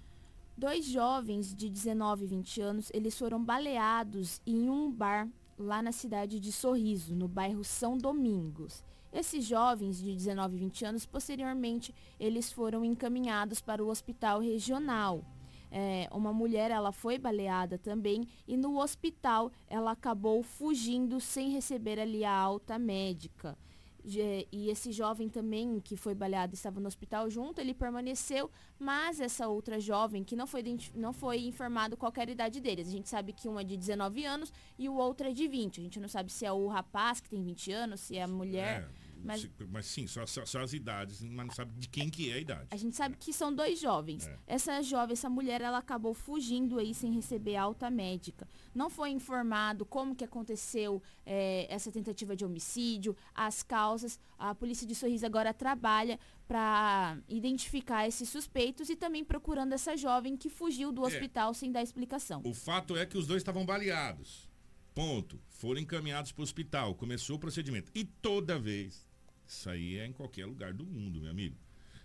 Dois 0.56 0.84
jovens 0.84 1.54
de 1.54 1.70
19 1.70 2.24
e 2.24 2.28
20 2.28 2.60
anos, 2.60 2.90
eles 2.92 3.18
foram 3.18 3.42
baleados 3.42 4.42
em 4.46 4.68
um 4.68 4.90
bar 4.90 5.28
lá 5.56 5.82
na 5.82 5.92
cidade 5.92 6.40
de 6.40 6.50
Sorriso, 6.50 7.14
no 7.14 7.28
bairro 7.28 7.62
São 7.62 7.96
Domingos. 7.96 8.82
Esses 9.12 9.44
jovens 9.44 9.98
de 9.98 10.14
19 10.14 10.56
e 10.56 10.58
20 10.60 10.84
anos, 10.84 11.06
posteriormente, 11.06 11.94
eles 12.18 12.52
foram 12.52 12.84
encaminhados 12.84 13.60
para 13.60 13.82
o 13.82 13.88
hospital 13.88 14.40
regional. 14.40 15.24
É, 15.70 16.08
uma 16.10 16.32
mulher 16.32 16.70
ela 16.70 16.92
foi 16.92 17.18
baleada 17.18 17.78
também 17.78 18.26
e 18.46 18.56
no 18.56 18.80
hospital 18.80 19.52
ela 19.68 19.92
acabou 19.92 20.42
fugindo 20.42 21.20
sem 21.20 21.50
receber 21.50 22.00
ali 22.00 22.24
a 22.24 22.32
alta 22.32 22.78
médica. 22.78 23.56
E 24.02 24.70
esse 24.70 24.92
jovem 24.92 25.28
também 25.28 25.78
que 25.78 25.94
foi 25.94 26.14
baleado 26.14 26.54
estava 26.54 26.80
no 26.80 26.88
hospital 26.88 27.28
junto, 27.28 27.60
ele 27.60 27.74
permaneceu, 27.74 28.50
mas 28.78 29.20
essa 29.20 29.46
outra 29.46 29.78
jovem 29.78 30.24
que 30.24 30.34
não 30.34 30.46
foi, 30.46 30.64
não 30.94 31.12
foi 31.12 31.40
informado 31.40 31.98
qual 31.98 32.12
era 32.16 32.30
a 32.30 32.32
idade 32.32 32.60
deles. 32.60 32.88
A 32.88 32.92
gente 32.92 33.08
sabe 33.08 33.32
que 33.34 33.46
um 33.46 33.60
é 33.60 33.64
de 33.64 33.76
19 33.76 34.24
anos 34.24 34.50
e 34.78 34.88
o 34.88 34.94
outro 34.94 35.28
é 35.28 35.32
de 35.32 35.46
20. 35.46 35.80
A 35.80 35.84
gente 35.84 36.00
não 36.00 36.08
sabe 36.08 36.32
se 36.32 36.46
é 36.46 36.52
o 36.52 36.66
rapaz 36.66 37.20
que 37.20 37.28
tem 37.28 37.42
20 37.42 37.72
anos, 37.72 38.00
se 38.00 38.16
é 38.16 38.22
a 38.22 38.28
mulher. 38.28 38.88
É 39.06 39.09
mas, 39.24 39.48
mas 39.68 39.86
sim, 39.86 40.06
só, 40.06 40.26
só, 40.26 40.44
só, 40.44 40.60
as 40.60 40.72
idades, 40.72 41.22
mas 41.22 41.46
não 41.46 41.54
sabe 41.54 41.72
de 41.78 41.88
quem 41.88 42.08
que 42.08 42.30
é 42.30 42.34
a 42.34 42.38
idade. 42.38 42.66
A 42.70 42.76
gente 42.76 42.96
sabe 42.96 43.16
que 43.16 43.32
são 43.32 43.54
dois 43.54 43.80
jovens. 43.80 44.26
É. 44.26 44.38
Essa 44.46 44.82
jovem, 44.82 45.12
essa 45.12 45.28
mulher, 45.28 45.60
ela 45.60 45.78
acabou 45.78 46.14
fugindo 46.14 46.78
aí 46.78 46.94
sem 46.94 47.12
receber 47.12 47.56
alta 47.56 47.90
médica. 47.90 48.48
Não 48.74 48.90
foi 48.90 49.10
informado 49.10 49.84
como 49.84 50.14
que 50.14 50.24
aconteceu 50.24 51.02
é, 51.24 51.66
essa 51.68 51.90
tentativa 51.90 52.34
de 52.36 52.44
homicídio, 52.44 53.16
as 53.34 53.62
causas. 53.62 54.18
A 54.38 54.54
polícia 54.54 54.86
de 54.86 54.94
Sorriso 54.94 55.26
agora 55.26 55.52
trabalha 55.52 56.18
para 56.48 57.18
identificar 57.28 58.08
esses 58.08 58.28
suspeitos 58.28 58.90
e 58.90 58.96
também 58.96 59.24
procurando 59.24 59.72
essa 59.72 59.96
jovem 59.96 60.36
que 60.36 60.48
fugiu 60.48 60.90
do 60.90 61.04
é. 61.04 61.06
hospital 61.06 61.54
sem 61.54 61.70
dar 61.70 61.82
explicação. 61.82 62.42
O 62.44 62.54
fato 62.54 62.96
é 62.96 63.06
que 63.06 63.16
os 63.16 63.26
dois 63.26 63.40
estavam 63.40 63.64
baleados. 63.64 64.50
Ponto. 64.94 65.40
Foram 65.48 65.80
encaminhados 65.80 66.32
para 66.32 66.40
o 66.40 66.44
hospital. 66.44 66.94
Começou 66.94 67.36
o 67.36 67.38
procedimento. 67.38 67.90
E 67.94 68.04
toda 68.04 68.58
vez 68.58 69.08
isso 69.50 69.68
aí 69.68 69.98
é 69.98 70.06
em 70.06 70.12
qualquer 70.12 70.46
lugar 70.46 70.72
do 70.72 70.86
mundo, 70.86 71.20
meu 71.20 71.30
amigo. 71.30 71.56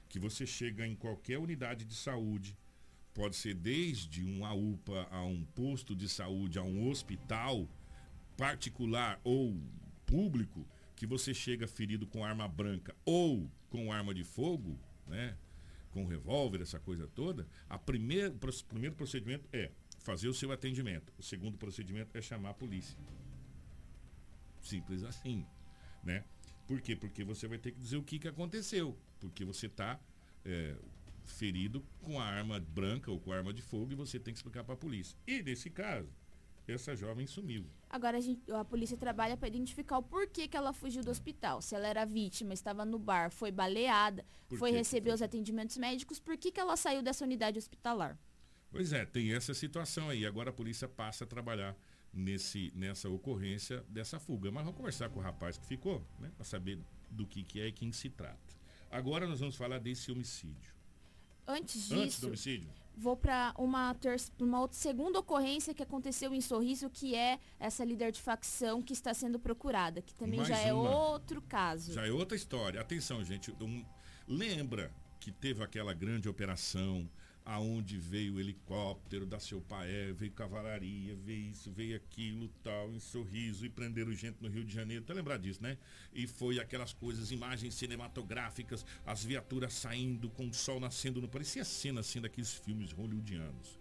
Que 0.10 0.18
você 0.18 0.48
chega 0.48 0.86
em 0.86 0.96
qualquer 0.96 1.38
unidade 1.38 1.86
de 1.86 1.94
saúde, 1.94 2.58
pode 3.14 3.36
ser 3.36 3.54
desde 3.54 4.24
uma 4.24 4.52
UPA 4.52 5.08
a 5.12 5.24
um 5.24 5.46
posto 5.46 5.96
de 5.96 6.10
saúde, 6.10 6.58
a 6.58 6.64
um 6.64 6.90
hospital 6.90 7.70
particular 8.36 9.22
ou 9.24 9.62
público, 10.08 10.68
que 10.96 11.06
você 11.06 11.36
chega 11.36 11.68
ferido 11.68 12.08
com 12.08 12.25
arma 12.25 12.48
branca 12.48 12.96
ou 13.06 13.50
com 13.70 13.94
arma 13.94 14.14
de 14.14 14.24
fogo, 14.24 14.80
né? 15.06 15.38
Com 15.92 16.04
revólver, 16.04 16.62
essa 16.62 16.80
coisa 16.80 17.08
toda, 17.08 17.48
a 17.70 17.78
primeira, 17.78 18.34
o 18.34 18.66
primeiro 18.66 18.96
procedimento 18.96 19.48
é 19.54 19.72
fazer 20.00 20.28
o 20.28 20.34
seu 20.34 20.52
atendimento. 20.52 21.14
O 21.18 21.24
segundo 21.24 21.60
procedimento 21.60 22.18
é 22.18 22.22
chamar 22.22 22.50
a 22.50 22.54
polícia. 22.56 22.98
Simples 24.62 25.04
assim, 25.04 25.46
né? 26.04 26.25
Por 26.67 26.81
quê? 26.81 26.95
Porque 26.95 27.24
você 27.24 27.48
vai 27.48 27.57
ter 27.57 27.72
que 27.72 27.79
dizer 27.79 27.98
o 27.98 28.03
que, 28.03 28.19
que 28.19 28.27
aconteceu. 28.27 28.98
Porque 29.19 29.45
você 29.45 29.67
está 29.67 30.00
é, 30.43 30.75
ferido 31.24 31.84
com 32.01 32.19
a 32.19 32.25
arma 32.25 32.60
branca 32.60 33.12
ou 33.12 33.19
com 33.19 33.31
a 33.31 33.38
arma 33.38 33.53
de 33.53 33.62
fogo 33.62 33.91
e 33.91 33.95
você 33.95 34.19
tem 34.19 34.34
que 34.34 34.39
explicar 34.39 34.63
para 34.63 34.74
a 34.74 34.77
polícia. 34.77 35.17
E 35.27 35.41
nesse 35.43 35.69
caso, 35.69 36.10
essa 36.67 36.95
jovem 36.95 37.27
sumiu. 37.27 37.65
Agora 37.89 38.17
a, 38.17 38.22
gente, 38.22 38.51
a 38.51 38.65
polícia 38.65 38.98
trabalha 38.98 39.38
para 39.38 39.48
identificar 39.48 39.98
o 39.98 40.03
porquê 40.03 40.47
que 40.47 40.58
ela 40.58 40.73
fugiu 40.73 41.04
do 41.04 41.12
hospital. 41.12 41.62
Se 41.62 41.75
ela 41.75 41.88
era 41.88 42.06
vítima, 42.06 42.54
estava 42.54 42.84
no 42.84 42.97
bar, 42.97 43.30
foi 43.32 43.51
baleada, 43.51 44.25
Por 44.47 44.58
foi 44.58 44.71
receber 44.71 45.13
os 45.13 45.21
atendimentos 45.21 45.78
médicos, 45.78 46.19
por 46.19 46.38
que, 46.38 46.51
que 46.51 46.60
ela 46.60 46.75
saiu 46.75 47.01
dessa 47.01 47.23
unidade 47.23 47.60
hospitalar? 47.60 48.17
Pois 48.69 48.91
é, 48.91 49.06
tem 49.06 49.34
essa 49.34 49.54
situação 49.54 50.10
aí. 50.10 50.25
Agora 50.25 50.49
a 50.49 50.54
polícia 50.54 50.88
passa 50.88 51.23
a 51.23 51.28
trabalhar 51.28 51.78
nesse, 52.15 52.71
nessa 52.75 53.10
ocorrência 53.10 53.84
dessa 53.89 54.19
fuga. 54.19 54.51
Mas 54.51 54.63
vamos 54.63 54.78
conversar 54.78 55.10
com 55.10 55.19
o 55.19 55.23
rapaz 55.23 55.58
que 55.58 55.65
ficou, 55.65 56.01
né, 56.19 56.32
para 56.36 56.45
saber 56.45 56.80
do 57.12 57.25
que, 57.28 57.43
que 57.43 57.60
é 57.60 57.67
e 57.67 57.71
quem 57.71 57.91
se 57.91 58.10
trata. 58.10 58.56
Agora 58.89 59.28
nós 59.28 59.39
vamos 59.39 59.56
falar 59.56 59.80
desse 59.80 60.12
homicídio. 60.12 60.73
Antes 61.47 61.84
disso, 61.84 61.95
Antes 61.95 62.19
do 62.19 62.28
homicídio? 62.28 62.69
vou 62.97 63.15
para 63.15 63.54
uma, 63.58 63.95
uma 64.39 64.62
outra 64.62 64.78
segunda 64.78 65.19
ocorrência 65.19 65.73
que 65.73 65.84
aconteceu 65.84 66.34
em 66.34 66.41
Sorriso, 66.41 66.89
que 66.89 67.13
é 67.13 67.39
essa 67.60 67.84
líder 67.84 68.12
de 68.12 68.21
facção 68.21 68.82
que 68.82 68.93
está 68.93 69.13
sendo 69.13 69.38
procurada, 69.38 70.01
que 70.01 70.15
também 70.15 70.38
Mais 70.38 70.49
já 70.49 70.58
é 70.58 70.73
outro 70.73 71.41
caso. 71.41 71.93
Já 71.93 72.08
é 72.08 72.12
outra 72.12 72.36
história. 72.36 72.80
Atenção, 72.80 73.23
gente. 73.23 73.51
Um, 73.62 73.86
lembra 74.28 74.91
que 75.19 75.32
teve 75.32 75.63
aquela 75.63 75.93
grande 75.93 76.30
operação 76.30 77.10
aonde 77.45 77.99
veio 77.99 78.34
o 78.34 78.39
helicóptero 78.39 79.25
da 79.25 79.39
seu 79.39 79.62
pai, 79.62 79.88
veio 80.13 80.31
cavalaria, 80.31 81.15
veio 81.15 81.51
isso, 81.51 81.71
veio 81.71 81.95
aquilo, 81.95 82.49
tal, 82.63 82.91
em 82.91 82.99
sorriso, 82.99 83.65
e 83.65 83.69
prenderam 83.69 84.12
gente 84.13 84.41
no 84.41 84.49
Rio 84.49 84.65
de 84.65 84.73
Janeiro, 84.73 85.05
tá 85.05 85.13
lembrar 85.13 85.38
disso, 85.38 85.62
né? 85.62 85.77
E 86.12 86.25
foi 86.25 86.60
aquelas 86.60 86.91
coisas, 86.91 87.31
imagens 87.31 87.75
cinematográficas, 87.75 88.84
as 89.05 89.23
viaturas 89.23 89.73
saindo 89.73 90.29
com 90.31 90.47
o 90.47 90.53
sol 90.53 90.79
nascendo, 90.79 91.21
não 91.21 91.29
parecia 91.29 91.63
cena 91.63 91.99
assim 91.99 92.19
daqueles 92.19 92.53
filmes 92.53 92.91
hollywoodianos. 92.91 93.79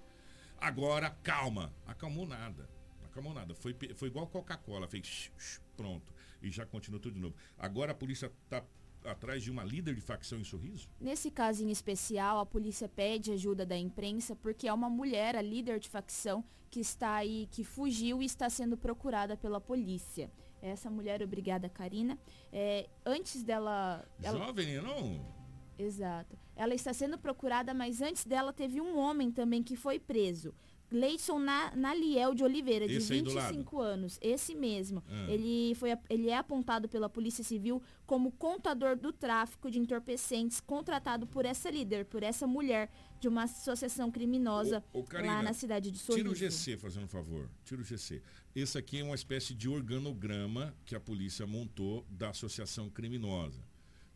Agora, 0.60 1.10
calma, 1.22 1.74
acalmou 1.86 2.26
nada. 2.26 2.68
Acalmou 3.04 3.32
nada. 3.32 3.54
Foi, 3.54 3.74
foi 3.94 4.08
igual 4.08 4.26
Coca-Cola, 4.26 4.88
fez 4.88 5.30
pronto. 5.76 6.12
E 6.42 6.50
já 6.50 6.66
continuou 6.66 7.00
tudo 7.00 7.14
de 7.14 7.20
novo. 7.20 7.34
Agora 7.58 7.92
a 7.92 7.94
polícia 7.94 8.30
está 8.44 8.62
atrás 9.04 9.42
de 9.42 9.50
uma 9.50 9.62
líder 9.62 9.94
de 9.94 10.00
facção 10.00 10.38
em 10.38 10.44
Sorriso? 10.44 10.88
Nesse 11.00 11.30
caso 11.30 11.62
em 11.64 11.70
especial, 11.70 12.38
a 12.38 12.46
polícia 12.46 12.88
pede 12.88 13.32
ajuda 13.32 13.64
da 13.64 13.76
imprensa 13.76 14.34
porque 14.34 14.66
é 14.66 14.72
uma 14.72 14.88
mulher, 14.88 15.36
a 15.36 15.42
líder 15.42 15.78
de 15.78 15.88
facção, 15.88 16.44
que 16.70 16.80
está 16.80 17.14
aí, 17.14 17.48
que 17.50 17.62
fugiu 17.62 18.22
e 18.22 18.26
está 18.26 18.50
sendo 18.50 18.76
procurada 18.76 19.36
pela 19.36 19.60
polícia. 19.60 20.30
Essa 20.60 20.90
mulher, 20.90 21.22
obrigada, 21.22 21.68
Karina. 21.68 22.18
É, 22.52 22.88
antes 23.04 23.42
dela. 23.42 24.04
Jovem, 24.18 24.74
ela... 24.74 24.88
não? 24.88 25.34
Exato. 25.78 26.38
Ela 26.56 26.74
está 26.74 26.92
sendo 26.92 27.18
procurada, 27.18 27.74
mas 27.74 28.00
antes 28.00 28.24
dela 28.24 28.52
teve 28.52 28.80
um 28.80 28.98
homem 28.98 29.30
também 29.30 29.62
que 29.62 29.76
foi 29.76 29.98
preso. 29.98 30.54
Gleison 30.94 31.40
Naliel 31.74 32.34
de 32.34 32.44
Oliveira, 32.44 32.86
de 32.86 33.00
25 33.00 33.80
anos, 33.80 34.16
esse 34.22 34.54
mesmo. 34.54 35.02
Ah. 35.08 35.26
Ele, 35.28 35.74
foi, 35.74 35.90
ele 36.08 36.28
é 36.28 36.36
apontado 36.36 36.88
pela 36.88 37.08
Polícia 37.08 37.42
Civil 37.42 37.82
como 38.06 38.30
contador 38.30 38.96
do 38.96 39.12
tráfico 39.12 39.68
de 39.72 39.80
entorpecentes 39.80 40.60
contratado 40.60 41.26
por 41.26 41.44
essa 41.44 41.68
líder, 41.68 42.04
por 42.04 42.22
essa 42.22 42.46
mulher 42.46 42.88
de 43.18 43.26
uma 43.26 43.42
associação 43.42 44.08
criminosa 44.08 44.84
ô, 44.92 45.00
ô, 45.00 45.04
lá 45.14 45.42
na 45.42 45.52
cidade 45.52 45.90
de 45.90 45.98
Sorriso. 45.98 46.32
Tira 46.32 46.46
o 46.46 46.50
GC, 46.50 46.76
fazendo 46.76 47.06
um 47.06 47.08
favor. 47.08 47.50
Tira 47.64 47.80
o 47.80 47.84
GC. 47.84 48.22
Esse 48.54 48.78
aqui 48.78 49.00
é 49.00 49.02
uma 49.04 49.16
espécie 49.16 49.52
de 49.52 49.68
organograma 49.68 50.72
que 50.86 50.94
a 50.94 51.00
polícia 51.00 51.44
montou 51.44 52.06
da 52.08 52.30
associação 52.30 52.88
criminosa. 52.88 53.60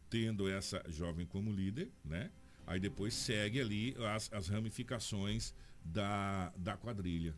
Tendo 0.09 0.49
essa 0.49 0.81
jovem 0.89 1.27
como 1.27 1.51
líder, 1.51 1.91
né? 2.05 2.31
Aí 2.69 2.79
depois 2.79 3.15
segue 3.15 3.61
ali 3.61 3.97
as, 4.15 4.33
as 4.33 4.47
ramificações 4.47 5.53
da, 5.85 6.53
da 6.57 6.77
quadrilha. 6.77 7.35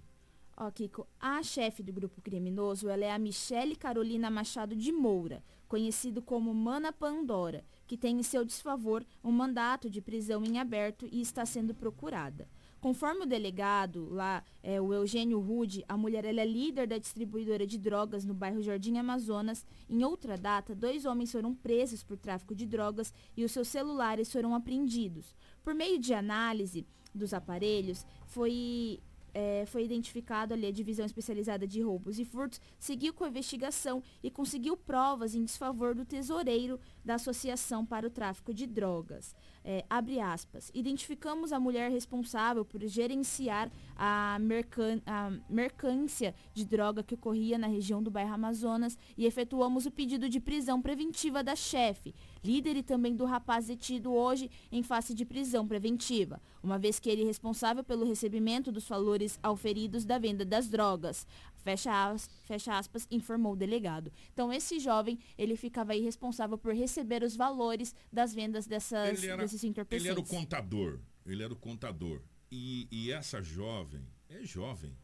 Ó, 0.56 0.70
Kiko, 0.70 1.06
a 1.18 1.42
chefe 1.42 1.82
do 1.82 1.90
grupo 1.90 2.20
criminoso 2.20 2.88
ela 2.88 3.04
é 3.04 3.10
a 3.10 3.18
Michele 3.18 3.74
Carolina 3.74 4.28
Machado 4.28 4.76
de 4.76 4.92
Moura, 4.92 5.42
conhecido 5.66 6.20
como 6.20 6.52
Mana 6.52 6.92
Pandora, 6.92 7.64
que 7.86 7.96
tem 7.96 8.18
em 8.18 8.22
seu 8.22 8.44
desfavor 8.44 9.02
um 9.24 9.32
mandato 9.32 9.88
de 9.88 10.02
prisão 10.02 10.44
em 10.44 10.58
aberto 10.58 11.08
e 11.10 11.22
está 11.22 11.46
sendo 11.46 11.74
procurada. 11.74 12.46
Conforme 12.80 13.22
o 13.22 13.26
delegado, 13.26 14.08
lá, 14.10 14.42
é, 14.62 14.80
o 14.80 14.92
Eugênio 14.92 15.38
Rude, 15.38 15.84
a 15.88 15.96
mulher 15.96 16.24
é 16.24 16.44
líder 16.44 16.86
da 16.86 16.98
distribuidora 16.98 17.66
de 17.66 17.78
drogas 17.78 18.24
no 18.24 18.34
bairro 18.34 18.62
Jardim 18.62 18.96
Amazonas. 18.96 19.66
Em 19.88 20.02
outra 20.02 20.36
data, 20.36 20.74
dois 20.74 21.04
homens 21.04 21.32
foram 21.32 21.54
presos 21.54 22.02
por 22.02 22.18
tráfico 22.18 22.54
de 22.54 22.66
drogas 22.66 23.12
e 23.36 23.44
os 23.44 23.52
seus 23.52 23.68
celulares 23.68 24.32
foram 24.32 24.54
apreendidos. 24.54 25.34
Por 25.62 25.74
meio 25.74 25.98
de 25.98 26.14
análise, 26.14 26.86
dos 27.14 27.34
aparelhos, 27.34 28.06
foi 28.30 29.00
é, 29.34 29.64
foi 29.66 29.84
identificado 29.84 30.54
ali 30.54 30.66
a 30.66 30.72
divisão 30.72 31.06
especializada 31.06 31.66
de 31.66 31.80
roubos 31.82 32.18
e 32.18 32.24
furtos, 32.24 32.60
seguiu 32.78 33.12
com 33.12 33.24
a 33.24 33.28
investigação 33.28 34.02
e 34.22 34.30
conseguiu 34.30 34.76
provas 34.76 35.34
em 35.34 35.44
desfavor 35.44 35.94
do 35.94 36.04
tesoureiro 36.04 36.80
da 37.04 37.14
Associação 37.14 37.84
para 37.84 38.06
o 38.06 38.10
Tráfico 38.10 38.52
de 38.52 38.66
Drogas. 38.66 39.34
É, 39.64 39.84
abre 39.90 40.20
aspas. 40.20 40.70
Identificamos 40.74 41.52
a 41.52 41.60
mulher 41.60 41.90
responsável 41.90 42.64
por 42.64 42.84
gerenciar 42.86 43.70
a, 43.94 44.38
mercan 44.40 45.00
a 45.06 45.30
mercância 45.48 46.34
de 46.54 46.64
droga 46.64 47.02
que 47.02 47.14
ocorria 47.14 47.58
na 47.58 47.66
região 47.66 48.02
do 48.02 48.10
bairro 48.10 48.34
Amazonas 48.34 48.98
e 49.16 49.26
efetuamos 49.26 49.86
o 49.86 49.90
pedido 49.90 50.28
de 50.28 50.40
prisão 50.40 50.80
preventiva 50.80 51.42
da 51.42 51.54
chefe, 51.54 52.14
líder 52.42 52.76
e 52.76 52.82
também 52.82 53.14
do 53.14 53.24
rapaz 53.24 53.66
detido 53.66 54.12
hoje 54.12 54.50
em 54.70 54.82
face 54.82 55.14
de 55.14 55.24
prisão 55.24 55.66
preventiva, 55.66 56.40
uma 56.62 56.78
vez 56.78 56.98
que 56.98 57.08
ele 57.08 57.22
é 57.22 57.26
responsável 57.26 57.84
pelo 57.84 58.06
recebimento 58.06 58.72
dos 58.72 58.88
valores 58.88 59.38
auferidos 59.42 60.04
da 60.04 60.18
venda 60.18 60.44
das 60.44 60.68
drogas. 60.68 61.26
Fecha, 61.62 62.10
as, 62.10 62.28
fecha 62.44 62.78
aspas, 62.78 63.06
informou 63.10 63.52
o 63.52 63.56
delegado. 63.56 64.10
Então, 64.32 64.50
esse 64.52 64.78
jovem, 64.78 65.18
ele 65.36 65.56
ficava 65.56 65.92
aí 65.92 66.00
responsável 66.00 66.56
por 66.56 66.74
receber 66.74 67.22
os 67.22 67.36
valores 67.36 67.94
das 68.10 68.32
vendas 68.32 68.66
dessas, 68.66 69.22
era, 69.22 69.36
desses 69.36 69.62
entorpecentes. 69.62 70.06
Ele 70.06 70.12
era 70.12 70.20
o 70.20 70.26
contador, 70.26 70.98
ele 71.26 71.42
era 71.42 71.52
o 71.52 71.56
contador. 71.56 72.22
E, 72.50 72.88
e 72.90 73.12
essa 73.12 73.42
jovem, 73.42 74.06
é 74.28 74.42
jovem, 74.42 74.96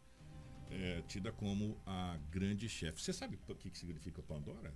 é, 0.70 1.03
tida 1.03 1.31
como 1.31 1.77
a 1.87 2.18
grande 2.31 2.68
chefe. 2.68 3.03
Você 3.03 3.12
sabe 3.12 3.38
o 3.49 3.55
que, 3.55 3.70
que 3.70 3.79
significa 3.79 4.22
Pandora? 4.22 4.75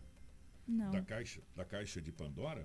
Não. 0.70 0.92
Da 0.92 1.02
caixa, 1.02 1.40
da 1.56 1.64
caixa 1.64 2.00
de 2.00 2.12
Pandora? 2.12 2.64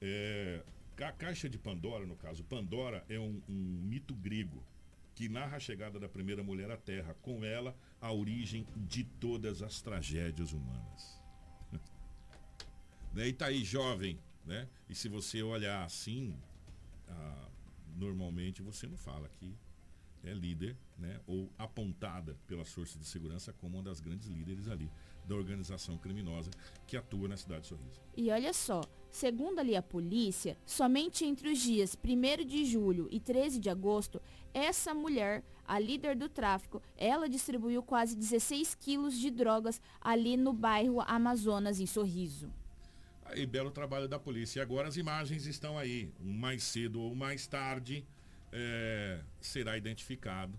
É, 0.00 0.64
a 0.98 1.12
caixa 1.12 1.48
de 1.48 1.56
Pandora, 1.56 2.04
no 2.04 2.16
caso, 2.16 2.42
Pandora 2.42 3.04
é 3.08 3.20
um, 3.20 3.40
um 3.48 3.54
mito 3.54 4.14
grego 4.16 4.64
que 5.14 5.28
narra 5.28 5.56
a 5.56 5.60
chegada 5.60 6.00
da 6.00 6.08
primeira 6.08 6.42
mulher 6.42 6.70
à 6.72 6.76
Terra, 6.76 7.14
com 7.22 7.44
ela 7.44 7.74
a 8.00 8.12
origem 8.12 8.66
de 8.76 9.04
todas 9.04 9.62
as 9.62 9.80
tragédias 9.80 10.52
humanas. 10.52 11.22
né? 13.14 13.28
E 13.28 13.32
tá 13.32 13.46
aí 13.46 13.64
jovem, 13.64 14.18
né? 14.44 14.68
E 14.88 14.94
se 14.94 15.08
você 15.08 15.40
olhar 15.40 15.84
assim, 15.84 16.36
ah, 17.08 17.48
normalmente 17.94 18.60
você 18.60 18.88
não 18.88 18.96
fala 18.96 19.28
que 19.28 19.56
é 20.24 20.34
líder, 20.34 20.76
né? 20.98 21.20
Ou 21.28 21.48
apontada 21.56 22.36
pelas 22.48 22.72
forças 22.72 22.98
de 22.98 23.06
segurança 23.06 23.52
como 23.52 23.76
uma 23.76 23.84
das 23.84 24.00
grandes 24.00 24.26
líderes 24.26 24.66
ali 24.66 24.90
da 25.26 25.34
organização 25.34 25.98
criminosa 25.98 26.50
que 26.86 26.96
atua 26.96 27.28
na 27.28 27.36
cidade 27.36 27.62
de 27.62 27.68
Sorriso. 27.68 28.00
E 28.16 28.30
olha 28.30 28.52
só, 28.52 28.80
segundo 29.10 29.58
ali 29.58 29.74
a 29.76 29.82
polícia, 29.82 30.56
somente 30.64 31.24
entre 31.24 31.50
os 31.50 31.58
dias 31.58 31.96
1 32.02 32.44
de 32.44 32.64
julho 32.64 33.08
e 33.10 33.18
13 33.18 33.58
de 33.58 33.68
agosto, 33.68 34.20
essa 34.54 34.94
mulher, 34.94 35.44
a 35.66 35.78
líder 35.78 36.16
do 36.16 36.28
tráfico, 36.28 36.82
ela 36.96 37.28
distribuiu 37.28 37.82
quase 37.82 38.16
16 38.16 38.74
quilos 38.74 39.18
de 39.18 39.30
drogas 39.30 39.80
ali 40.00 40.36
no 40.36 40.52
bairro 40.52 41.00
Amazonas, 41.00 41.80
em 41.80 41.86
Sorriso. 41.86 42.50
Aí, 43.24 43.44
belo 43.44 43.70
trabalho 43.70 44.08
da 44.08 44.18
polícia. 44.18 44.60
E 44.60 44.62
agora 44.62 44.86
as 44.86 44.96
imagens 44.96 45.46
estão 45.46 45.76
aí. 45.76 46.12
Mais 46.20 46.62
cedo 46.62 47.00
ou 47.00 47.14
mais 47.14 47.46
tarde 47.46 48.06
é, 48.52 49.20
será 49.40 49.76
identificado 49.76 50.56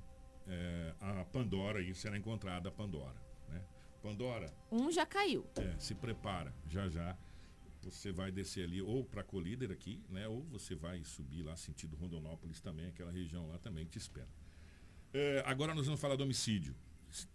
é, 0.47 0.93
a 0.99 1.25
Pandora 1.25 1.81
e 1.81 1.93
será 1.95 2.17
encontrada 2.17 2.69
a 2.69 2.71
Pandora. 2.71 3.26
Pandora. 4.01 4.53
Um 4.71 4.91
já 4.91 5.05
caiu. 5.05 5.45
É, 5.55 5.77
se 5.79 5.95
prepara, 5.95 6.53
já 6.67 6.87
já. 6.89 7.17
Você 7.81 8.11
vai 8.11 8.31
descer 8.31 8.65
ali 8.65 8.81
ou 8.81 9.03
para 9.03 9.23
Colíder 9.23 9.71
aqui, 9.71 10.03
né? 10.09 10.27
Ou 10.27 10.43
você 10.43 10.75
vai 10.75 11.03
subir 11.03 11.43
lá 11.43 11.55
sentido 11.55 11.95
Rondonópolis 11.95 12.59
também, 12.59 12.87
aquela 12.87 13.11
região 13.11 13.47
lá 13.47 13.57
também 13.59 13.85
que 13.85 13.91
te 13.91 13.99
espera. 13.99 14.27
É, 15.13 15.41
agora 15.45 15.73
nós 15.73 15.85
vamos 15.85 16.01
falar 16.01 16.15
do 16.15 16.23
homicídio. 16.23 16.75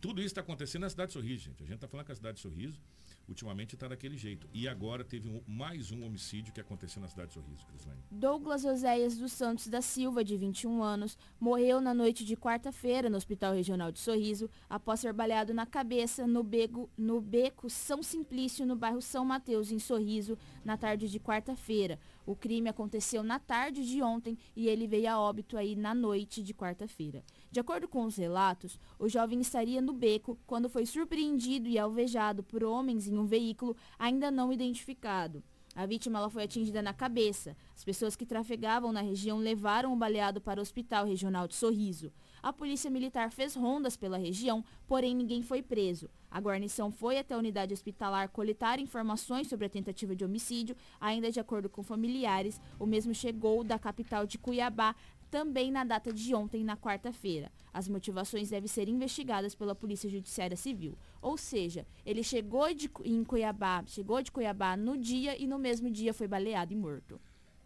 Tudo 0.00 0.20
isso 0.20 0.28
está 0.28 0.40
acontecendo 0.40 0.82
na 0.82 0.90
cidade 0.90 1.08
de 1.08 1.14
Sorriso, 1.14 1.44
gente. 1.44 1.62
A 1.62 1.66
gente 1.66 1.76
está 1.76 1.88
falando 1.88 2.06
que 2.06 2.12
a 2.12 2.16
cidade 2.16 2.36
de 2.36 2.42
Sorriso 2.42 2.80
ultimamente 3.28 3.74
está 3.74 3.88
daquele 3.88 4.16
jeito. 4.16 4.48
E 4.52 4.68
agora 4.68 5.04
teve 5.04 5.28
um, 5.28 5.40
mais 5.46 5.90
um 5.90 6.04
homicídio 6.04 6.52
que 6.52 6.60
aconteceu 6.60 7.00
na 7.00 7.08
cidade 7.08 7.28
de 7.28 7.34
Sorriso, 7.34 7.66
Crislane. 7.66 8.00
Douglas 8.10 8.64
Oséias 8.64 9.16
dos 9.16 9.32
Santos 9.32 9.68
da 9.68 9.80
Silva, 9.80 10.24
de 10.24 10.36
21 10.36 10.82
anos, 10.82 11.16
morreu 11.40 11.80
na 11.80 11.94
noite 11.94 12.24
de 12.24 12.36
quarta-feira 12.36 13.08
no 13.08 13.16
Hospital 13.16 13.54
Regional 13.54 13.90
de 13.90 14.00
Sorriso, 14.00 14.50
após 14.68 15.00
ser 15.00 15.12
baleado 15.12 15.54
na 15.54 15.66
cabeça 15.66 16.26
no, 16.26 16.42
beco, 16.42 16.90
no 16.96 17.20
beco 17.20 17.70
São 17.70 18.02
Simplício, 18.02 18.66
no 18.66 18.76
bairro 18.76 19.00
São 19.00 19.24
Mateus, 19.24 19.70
em 19.70 19.78
Sorriso, 19.78 20.36
na 20.64 20.76
tarde 20.76 21.08
de 21.08 21.18
quarta-feira. 21.18 21.98
O 22.26 22.36
crime 22.36 22.68
aconteceu 22.68 23.22
na 23.22 23.38
tarde 23.38 23.84
de 23.84 24.02
ontem 24.02 24.38
e 24.54 24.68
ele 24.68 24.86
veio 24.86 25.10
a 25.10 25.18
óbito 25.18 25.56
aí 25.56 25.74
na 25.74 25.94
noite 25.94 26.42
de 26.42 26.54
quarta-feira. 26.54 27.24
De 27.52 27.60
acordo 27.60 27.86
com 27.86 28.06
os 28.06 28.16
relatos, 28.16 28.80
o 28.98 29.10
jovem 29.10 29.38
estaria 29.38 29.82
no 29.82 29.92
beco 29.92 30.38
quando 30.46 30.70
foi 30.70 30.86
surpreendido 30.86 31.68
e 31.68 31.78
alvejado 31.78 32.42
por 32.42 32.64
homens 32.64 33.06
em 33.06 33.18
um 33.18 33.26
veículo 33.26 33.76
ainda 33.98 34.30
não 34.30 34.50
identificado. 34.50 35.42
A 35.74 35.84
vítima 35.84 36.18
ela 36.18 36.30
foi 36.30 36.44
atingida 36.44 36.80
na 36.80 36.94
cabeça. 36.94 37.54
As 37.76 37.84
pessoas 37.84 38.16
que 38.16 38.24
trafegavam 38.24 38.90
na 38.90 39.02
região 39.02 39.36
levaram 39.38 39.92
o 39.92 39.96
baleado 39.96 40.40
para 40.40 40.60
o 40.60 40.62
Hospital 40.62 41.04
Regional 41.04 41.46
de 41.46 41.54
Sorriso. 41.54 42.10
A 42.42 42.54
polícia 42.54 42.90
militar 42.90 43.30
fez 43.30 43.54
rondas 43.54 43.96
pela 43.98 44.16
região, 44.16 44.64
porém 44.88 45.14
ninguém 45.14 45.42
foi 45.42 45.62
preso. 45.62 46.08
A 46.30 46.40
guarnição 46.40 46.90
foi 46.90 47.18
até 47.18 47.34
a 47.34 47.38
unidade 47.38 47.74
hospitalar 47.74 48.30
coletar 48.30 48.80
informações 48.80 49.48
sobre 49.48 49.66
a 49.66 49.70
tentativa 49.70 50.16
de 50.16 50.24
homicídio. 50.24 50.74
Ainda 50.98 51.30
de 51.30 51.38
acordo 51.38 51.68
com 51.68 51.82
familiares, 51.82 52.60
o 52.78 52.86
mesmo 52.86 53.14
chegou 53.14 53.62
da 53.62 53.78
capital 53.78 54.26
de 54.26 54.38
Cuiabá 54.38 54.94
também 55.32 55.72
na 55.72 55.82
data 55.82 56.12
de 56.12 56.34
ontem, 56.34 56.62
na 56.62 56.76
quarta-feira. 56.76 57.50
As 57.72 57.88
motivações 57.88 58.50
devem 58.50 58.68
ser 58.68 58.86
investigadas 58.86 59.54
pela 59.54 59.74
Polícia 59.74 60.08
Judiciária 60.10 60.58
Civil. 60.58 60.94
Ou 61.22 61.38
seja, 61.38 61.86
ele 62.04 62.22
chegou 62.22 62.72
de, 62.74 62.90
em 63.02 63.24
Cuiabá, 63.24 63.82
chegou 63.86 64.22
de 64.22 64.30
Cuiabá 64.30 64.76
no 64.76 64.94
dia 64.98 65.40
e 65.42 65.46
no 65.46 65.58
mesmo 65.58 65.90
dia 65.90 66.12
foi 66.12 66.28
baleado 66.28 66.74
e 66.74 66.76
morto. 66.76 67.18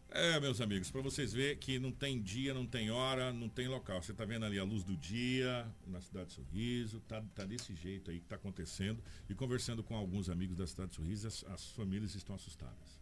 É, 0.08 0.38
meus 0.38 0.60
amigos, 0.60 0.92
para 0.92 1.00
vocês 1.00 1.32
verem 1.32 1.58
que 1.58 1.80
não 1.80 1.90
tem 1.90 2.22
dia, 2.22 2.54
não 2.54 2.64
tem 2.64 2.88
hora, 2.88 3.32
não 3.32 3.48
tem 3.48 3.66
local. 3.66 4.00
Você 4.00 4.12
está 4.12 4.24
vendo 4.24 4.46
ali 4.46 4.60
a 4.60 4.64
luz 4.64 4.84
do 4.84 4.96
dia 4.96 5.66
na 5.88 6.00
cidade 6.00 6.28
de 6.28 6.34
Sorriso, 6.34 7.00
tá, 7.00 7.20
tá 7.34 7.44
desse 7.44 7.74
jeito 7.74 8.12
aí 8.12 8.20
que 8.20 8.26
está 8.26 8.36
acontecendo. 8.36 9.02
E 9.28 9.34
conversando 9.34 9.82
com 9.82 9.96
alguns 9.96 10.30
amigos 10.30 10.56
da 10.56 10.68
cidade 10.68 10.90
de 10.90 10.96
Sorriso, 10.96 11.26
as, 11.26 11.44
as 11.46 11.72
famílias 11.72 12.14
estão 12.14 12.36
assustadas. 12.36 13.00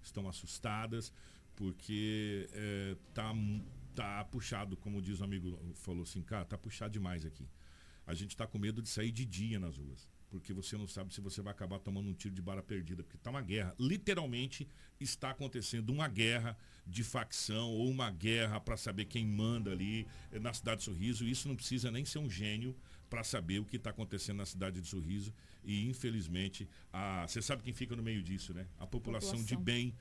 Estão 0.00 0.28
assustadas 0.28 1.12
porque 1.56 2.48
é, 2.52 2.96
tá, 3.94 4.18
tá 4.18 4.24
puxado, 4.24 4.76
como 4.76 5.00
diz 5.00 5.20
o 5.20 5.24
amigo 5.24 5.58
falou 5.74 6.02
assim, 6.02 6.22
cara, 6.22 6.44
tá 6.44 6.58
puxado 6.58 6.92
demais 6.92 7.24
aqui. 7.24 7.48
A 8.06 8.14
gente 8.14 8.30
está 8.30 8.46
com 8.46 8.58
medo 8.58 8.82
de 8.82 8.88
sair 8.88 9.10
de 9.10 9.24
dia 9.24 9.58
nas 9.58 9.78
ruas 9.78 10.08
porque 10.34 10.52
você 10.52 10.76
não 10.76 10.88
sabe 10.88 11.14
se 11.14 11.20
você 11.20 11.40
vai 11.40 11.52
acabar 11.52 11.78
tomando 11.78 12.08
um 12.08 12.12
tiro 12.12 12.34
de 12.34 12.42
bala 12.42 12.60
perdida, 12.60 13.04
porque 13.04 13.16
está 13.16 13.30
uma 13.30 13.40
guerra. 13.40 13.72
Literalmente 13.78 14.66
está 14.98 15.30
acontecendo 15.30 15.90
uma 15.90 16.08
guerra 16.08 16.58
de 16.84 17.04
facção 17.04 17.70
ou 17.70 17.88
uma 17.88 18.10
guerra 18.10 18.58
para 18.58 18.76
saber 18.76 19.04
quem 19.04 19.24
manda 19.24 19.70
ali 19.70 20.08
eh, 20.32 20.40
na 20.40 20.52
cidade 20.52 20.78
de 20.78 20.86
Sorriso. 20.86 21.24
Isso 21.24 21.46
não 21.46 21.54
precisa 21.54 21.88
nem 21.88 22.04
ser 22.04 22.18
um 22.18 22.28
gênio 22.28 22.76
para 23.08 23.22
saber 23.22 23.60
o 23.60 23.64
que 23.64 23.76
está 23.76 23.90
acontecendo 23.90 24.38
na 24.38 24.46
cidade 24.46 24.80
de 24.80 24.88
Sorriso. 24.88 25.32
E 25.62 25.88
infelizmente, 25.88 26.68
a, 26.92 27.24
você 27.28 27.40
sabe 27.40 27.62
quem 27.62 27.72
fica 27.72 27.94
no 27.94 28.02
meio 28.02 28.20
disso, 28.20 28.52
né? 28.52 28.66
A 28.76 28.88
população, 28.88 29.30
população. 29.30 29.56
de 29.56 29.56
bem, 29.56 29.94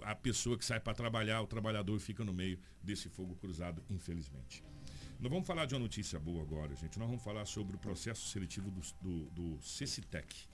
a 0.00 0.14
pessoa 0.14 0.56
que 0.56 0.64
sai 0.64 0.80
para 0.80 0.94
trabalhar, 0.94 1.42
o 1.42 1.46
trabalhador 1.46 1.98
fica 2.00 2.24
no 2.24 2.32
meio 2.32 2.58
desse 2.82 3.08
fogo 3.08 3.34
cruzado, 3.36 3.82
infelizmente. 3.90 4.64
Nós 5.20 5.30
vamos 5.30 5.46
falar 5.46 5.66
de 5.66 5.74
uma 5.74 5.80
notícia 5.80 6.18
boa 6.18 6.42
agora, 6.42 6.74
gente. 6.74 6.98
Nós 6.98 7.08
vamos 7.08 7.22
falar 7.22 7.44
sobre 7.44 7.76
o 7.76 7.78
processo 7.78 8.26
seletivo 8.28 8.70
do, 8.70 8.80
do, 9.00 9.30
do 9.30 9.62
CECITEC. 9.62 10.48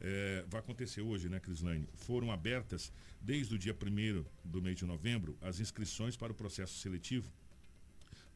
É, 0.00 0.44
vai 0.48 0.60
acontecer 0.60 1.00
hoje, 1.00 1.28
né, 1.28 1.40
Crislane? 1.40 1.88
Foram 1.94 2.30
abertas 2.30 2.92
desde 3.20 3.54
o 3.54 3.58
dia 3.58 3.74
1 3.74 4.24
do 4.44 4.60
mês 4.60 4.76
de 4.76 4.84
novembro 4.84 5.36
as 5.40 5.60
inscrições 5.60 6.16
para 6.16 6.32
o 6.32 6.34
processo 6.34 6.74
seletivo 6.78 7.32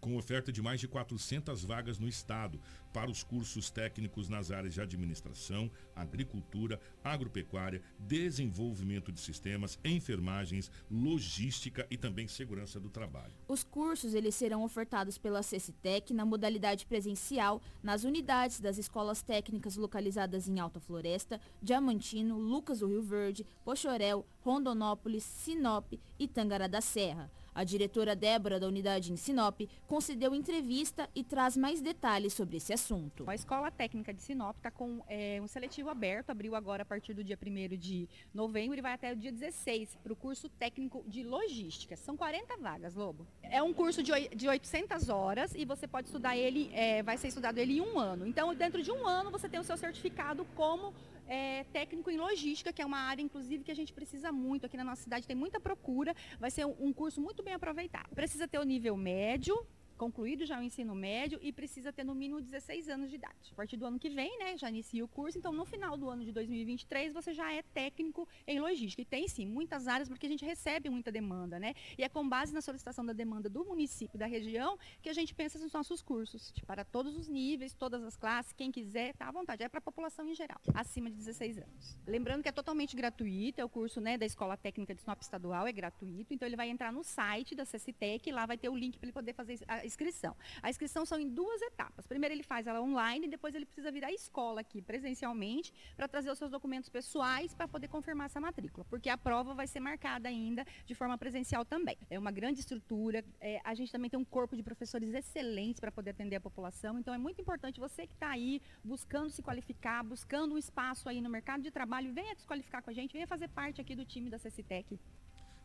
com 0.06 0.16
oferta 0.16 0.52
de 0.52 0.62
mais 0.62 0.78
de 0.78 0.86
400 0.86 1.64
vagas 1.64 1.98
no 1.98 2.06
estado 2.06 2.60
para 2.92 3.10
os 3.10 3.24
cursos 3.24 3.70
técnicos 3.70 4.28
nas 4.28 4.52
áreas 4.52 4.72
de 4.72 4.80
administração, 4.80 5.68
agricultura, 5.96 6.80
agropecuária, 7.02 7.82
desenvolvimento 7.98 9.10
de 9.10 9.18
sistemas, 9.18 9.76
enfermagens, 9.84 10.70
logística 10.88 11.84
e 11.90 11.96
também 11.96 12.28
segurança 12.28 12.78
do 12.78 12.88
trabalho. 12.88 13.32
Os 13.48 13.64
cursos 13.64 14.14
eles 14.14 14.36
serão 14.36 14.62
ofertados 14.62 15.18
pela 15.18 15.42
CECITEC 15.42 16.14
na 16.14 16.24
modalidade 16.24 16.86
presencial 16.86 17.60
nas 17.82 18.04
unidades 18.04 18.60
das 18.60 18.78
escolas 18.78 19.22
técnicas 19.22 19.76
localizadas 19.76 20.46
em 20.46 20.60
Alta 20.60 20.78
Floresta, 20.78 21.40
Diamantino, 21.60 22.38
Lucas 22.38 22.78
do 22.78 22.86
Rio 22.86 23.02
Verde, 23.02 23.44
Pochorel, 23.64 24.24
Rondonópolis, 24.44 25.24
Sinop 25.24 25.94
e 26.16 26.28
Tangará 26.28 26.68
da 26.68 26.80
Serra. 26.80 27.28
A 27.56 27.64
diretora 27.64 28.14
Débora 28.14 28.60
da 28.60 28.68
unidade 28.68 29.10
em 29.10 29.16
Sinop 29.16 29.62
concedeu 29.86 30.34
entrevista 30.34 31.08
e 31.14 31.24
traz 31.24 31.56
mais 31.56 31.80
detalhes 31.80 32.34
sobre 32.34 32.58
esse 32.58 32.70
assunto. 32.70 33.24
A 33.26 33.34
Escola 33.34 33.70
Técnica 33.70 34.12
de 34.12 34.20
Sinop 34.20 34.54
está 34.58 34.70
com 34.70 35.00
é, 35.08 35.40
um 35.42 35.48
seletivo 35.48 35.88
aberto, 35.88 36.28
abriu 36.28 36.54
agora 36.54 36.82
a 36.82 36.84
partir 36.84 37.14
do 37.14 37.24
dia 37.24 37.38
1 37.42 37.78
de 37.78 38.06
novembro 38.34 38.76
e 38.76 38.82
vai 38.82 38.92
até 38.92 39.10
o 39.10 39.16
dia 39.16 39.32
16 39.32 39.96
para 40.02 40.12
o 40.12 40.16
curso 40.16 40.50
técnico 40.50 41.02
de 41.08 41.24
logística. 41.24 41.96
São 41.96 42.14
40 42.14 42.58
vagas, 42.58 42.94
Lobo. 42.94 43.26
É 43.42 43.62
um 43.62 43.72
curso 43.72 44.02
de, 44.02 44.12
de 44.36 44.46
800 44.46 45.08
horas 45.08 45.54
e 45.54 45.64
você 45.64 45.88
pode 45.88 46.08
estudar 46.08 46.36
ele, 46.36 46.68
é, 46.74 47.02
vai 47.02 47.16
ser 47.16 47.28
estudado 47.28 47.56
ele 47.56 47.78
em 47.78 47.80
um 47.80 47.98
ano. 47.98 48.26
Então, 48.26 48.54
dentro 48.54 48.82
de 48.82 48.92
um 48.92 49.06
ano, 49.06 49.30
você 49.30 49.48
tem 49.48 49.58
o 49.58 49.64
seu 49.64 49.78
certificado 49.78 50.44
como 50.54 50.92
é, 51.28 51.64
técnico 51.64 52.10
em 52.10 52.16
logística, 52.16 52.72
que 52.72 52.82
é 52.82 52.86
uma 52.86 52.98
área, 52.98 53.22
inclusive, 53.22 53.64
que 53.64 53.70
a 53.70 53.74
gente 53.74 53.92
precisa 53.92 54.32
muito. 54.32 54.66
Aqui 54.66 54.76
na 54.76 54.84
nossa 54.84 55.02
cidade 55.02 55.26
tem 55.26 55.36
muita 55.36 55.60
procura. 55.60 56.14
Vai 56.38 56.50
ser 56.50 56.66
um, 56.66 56.92
curso 56.92 57.20
muito 57.20 57.42
bem 57.42 57.54
aproveitado. 57.54 58.14
Precisa 58.14 58.48
ter 58.48 58.58
o 58.58 58.64
nível 58.64 58.96
médio, 58.96 59.56
concluído 59.96 60.46
já 60.46 60.58
o 60.58 60.62
ensino 60.62 60.94
médio 60.94 61.38
e 61.42 61.52
precisa 61.52 61.92
ter 61.92 62.04
no 62.04 62.14
mínimo 62.14 62.40
16 62.40 62.88
anos 62.88 63.10
de 63.10 63.16
idade. 63.16 63.52
A 63.52 63.54
partir 63.54 63.76
do 63.76 63.86
ano 63.86 63.98
que 63.98 64.08
vem, 64.08 64.38
né, 64.38 64.56
já 64.56 64.68
inicia 64.68 65.04
o 65.04 65.08
curso, 65.08 65.38
então 65.38 65.52
no 65.52 65.64
final 65.64 65.96
do 65.96 66.08
ano 66.08 66.24
de 66.24 66.32
2023 66.32 67.12
você 67.12 67.32
já 67.32 67.52
é 67.52 67.62
técnico 67.62 68.28
em 68.46 68.60
logística. 68.60 69.02
E 69.02 69.04
tem 69.04 69.26
sim 69.28 69.46
muitas 69.46 69.86
áreas 69.88 70.08
porque 70.08 70.26
a 70.26 70.28
gente 70.28 70.44
recebe 70.44 70.88
muita 70.90 71.10
demanda, 71.10 71.58
né? 71.58 71.74
E 71.96 72.04
é 72.04 72.08
com 72.08 72.28
base 72.28 72.52
na 72.52 72.60
solicitação 72.60 73.04
da 73.04 73.12
demanda 73.12 73.48
do 73.48 73.64
município, 73.64 74.18
da 74.18 74.26
região, 74.26 74.78
que 75.02 75.08
a 75.08 75.12
gente 75.12 75.34
pensa 75.34 75.58
nos 75.58 75.72
nossos 75.72 76.02
cursos, 76.02 76.52
para 76.66 76.84
todos 76.84 77.16
os 77.16 77.28
níveis, 77.28 77.74
todas 77.74 78.02
as 78.02 78.16
classes, 78.16 78.52
quem 78.52 78.70
quiser, 78.70 79.14
tá 79.14 79.28
à 79.28 79.32
vontade. 79.32 79.62
É 79.62 79.68
para 79.68 79.78
a 79.78 79.82
população 79.82 80.28
em 80.28 80.34
geral, 80.34 80.60
acima 80.74 81.10
de 81.10 81.16
16 81.16 81.58
anos. 81.58 81.98
Lembrando 82.06 82.42
que 82.42 82.48
é 82.48 82.52
totalmente 82.52 82.94
gratuito, 82.94 83.60
é 83.60 83.64
o 83.64 83.68
curso, 83.68 84.00
né, 84.00 84.18
da 84.18 84.26
Escola 84.26 84.56
Técnica 84.56 84.94
de 84.94 85.00
Sinop 85.00 85.20
Estadual, 85.20 85.66
é 85.66 85.72
gratuito, 85.72 86.34
então 86.34 86.46
ele 86.46 86.56
vai 86.56 86.68
entrar 86.68 86.92
no 86.92 87.02
site 87.02 87.54
da 87.54 87.64
CCTEC, 87.64 88.30
lá 88.30 88.46
vai 88.46 88.58
ter 88.58 88.68
o 88.68 88.76
link 88.76 88.98
para 88.98 89.06
ele 89.06 89.12
poder 89.12 89.32
fazer 89.32 89.58
a 89.66 89.85
inscrição. 89.86 90.36
A 90.62 90.70
inscrição 90.70 91.04
são 91.04 91.18
em 91.18 91.28
duas 91.28 91.60
etapas. 91.62 92.06
Primeiro 92.06 92.34
ele 92.34 92.42
faz 92.42 92.66
ela 92.66 92.80
online, 92.80 93.28
depois 93.28 93.54
ele 93.54 93.66
precisa 93.66 93.90
vir 93.90 94.04
à 94.04 94.12
escola 94.12 94.60
aqui 94.60 94.82
presencialmente 94.82 95.72
para 95.96 96.08
trazer 96.08 96.30
os 96.30 96.38
seus 96.38 96.50
documentos 96.50 96.88
pessoais 96.88 97.54
para 97.54 97.68
poder 97.68 97.88
confirmar 97.88 98.26
essa 98.26 98.40
matrícula, 98.40 98.84
porque 98.88 99.08
a 99.08 99.16
prova 99.16 99.54
vai 99.54 99.66
ser 99.66 99.80
marcada 99.80 100.28
ainda 100.28 100.64
de 100.84 100.94
forma 100.94 101.16
presencial 101.18 101.64
também. 101.64 101.96
É 102.10 102.18
uma 102.18 102.30
grande 102.30 102.60
estrutura, 102.60 103.24
é, 103.40 103.60
a 103.64 103.74
gente 103.74 103.92
também 103.92 104.10
tem 104.10 104.18
um 104.18 104.24
corpo 104.24 104.56
de 104.56 104.62
professores 104.62 105.12
excelentes 105.14 105.80
para 105.80 105.92
poder 105.92 106.10
atender 106.10 106.36
a 106.36 106.40
população, 106.40 106.98
então 106.98 107.12
é 107.12 107.18
muito 107.18 107.40
importante 107.40 107.80
você 107.80 108.06
que 108.06 108.14
está 108.14 108.30
aí 108.30 108.60
buscando 108.84 109.30
se 109.30 109.42
qualificar, 109.42 110.02
buscando 110.02 110.54
um 110.54 110.58
espaço 110.58 111.08
aí 111.08 111.20
no 111.20 111.30
mercado 111.30 111.62
de 111.62 111.70
trabalho, 111.70 112.12
venha 112.12 112.34
se 112.36 112.46
qualificar 112.46 112.82
com 112.82 112.90
a 112.90 112.92
gente, 112.92 113.12
venha 113.12 113.26
fazer 113.26 113.48
parte 113.48 113.80
aqui 113.80 113.94
do 113.94 114.04
time 114.04 114.30
da 114.30 114.38
CCTEC. 114.38 114.98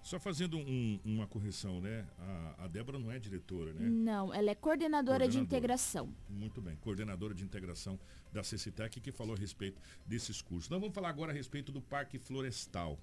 Só 0.04 0.20
fazendo 0.20 0.58
um, 0.58 1.00
uma 1.06 1.28
correção, 1.28 1.80
né? 1.80 2.08
A, 2.18 2.66
a, 2.66 2.68
Débora 2.68 2.98
não 2.98 3.12
é 3.12 3.20
diretora, 3.20 3.72
né? 3.74 3.88
Não, 3.88 4.34
ela 4.34 4.50
é 4.50 4.56
coordenadora, 4.56 5.20
coordenadora, 5.20 5.28
de 5.28 5.40
integração. 5.40 6.14
Muito 6.28 6.60
bem, 6.60 6.76
coordenadora 6.78 7.34
de 7.34 7.44
integração 7.44 8.00
da 8.34 8.42
CCTEC, 8.42 9.00
que 9.00 9.12
falou 9.12 9.36
a 9.36 9.38
respeito 9.38 9.80
desses 10.06 10.42
cursos. 10.42 10.70
Nós 10.70 10.80
vamos 10.80 10.96
falar 10.96 11.10
agora 11.10 11.32
a 11.32 11.36
respeito 11.36 11.72
do 11.72 11.82
Parque 11.82 12.18
Florestal. 12.18 13.00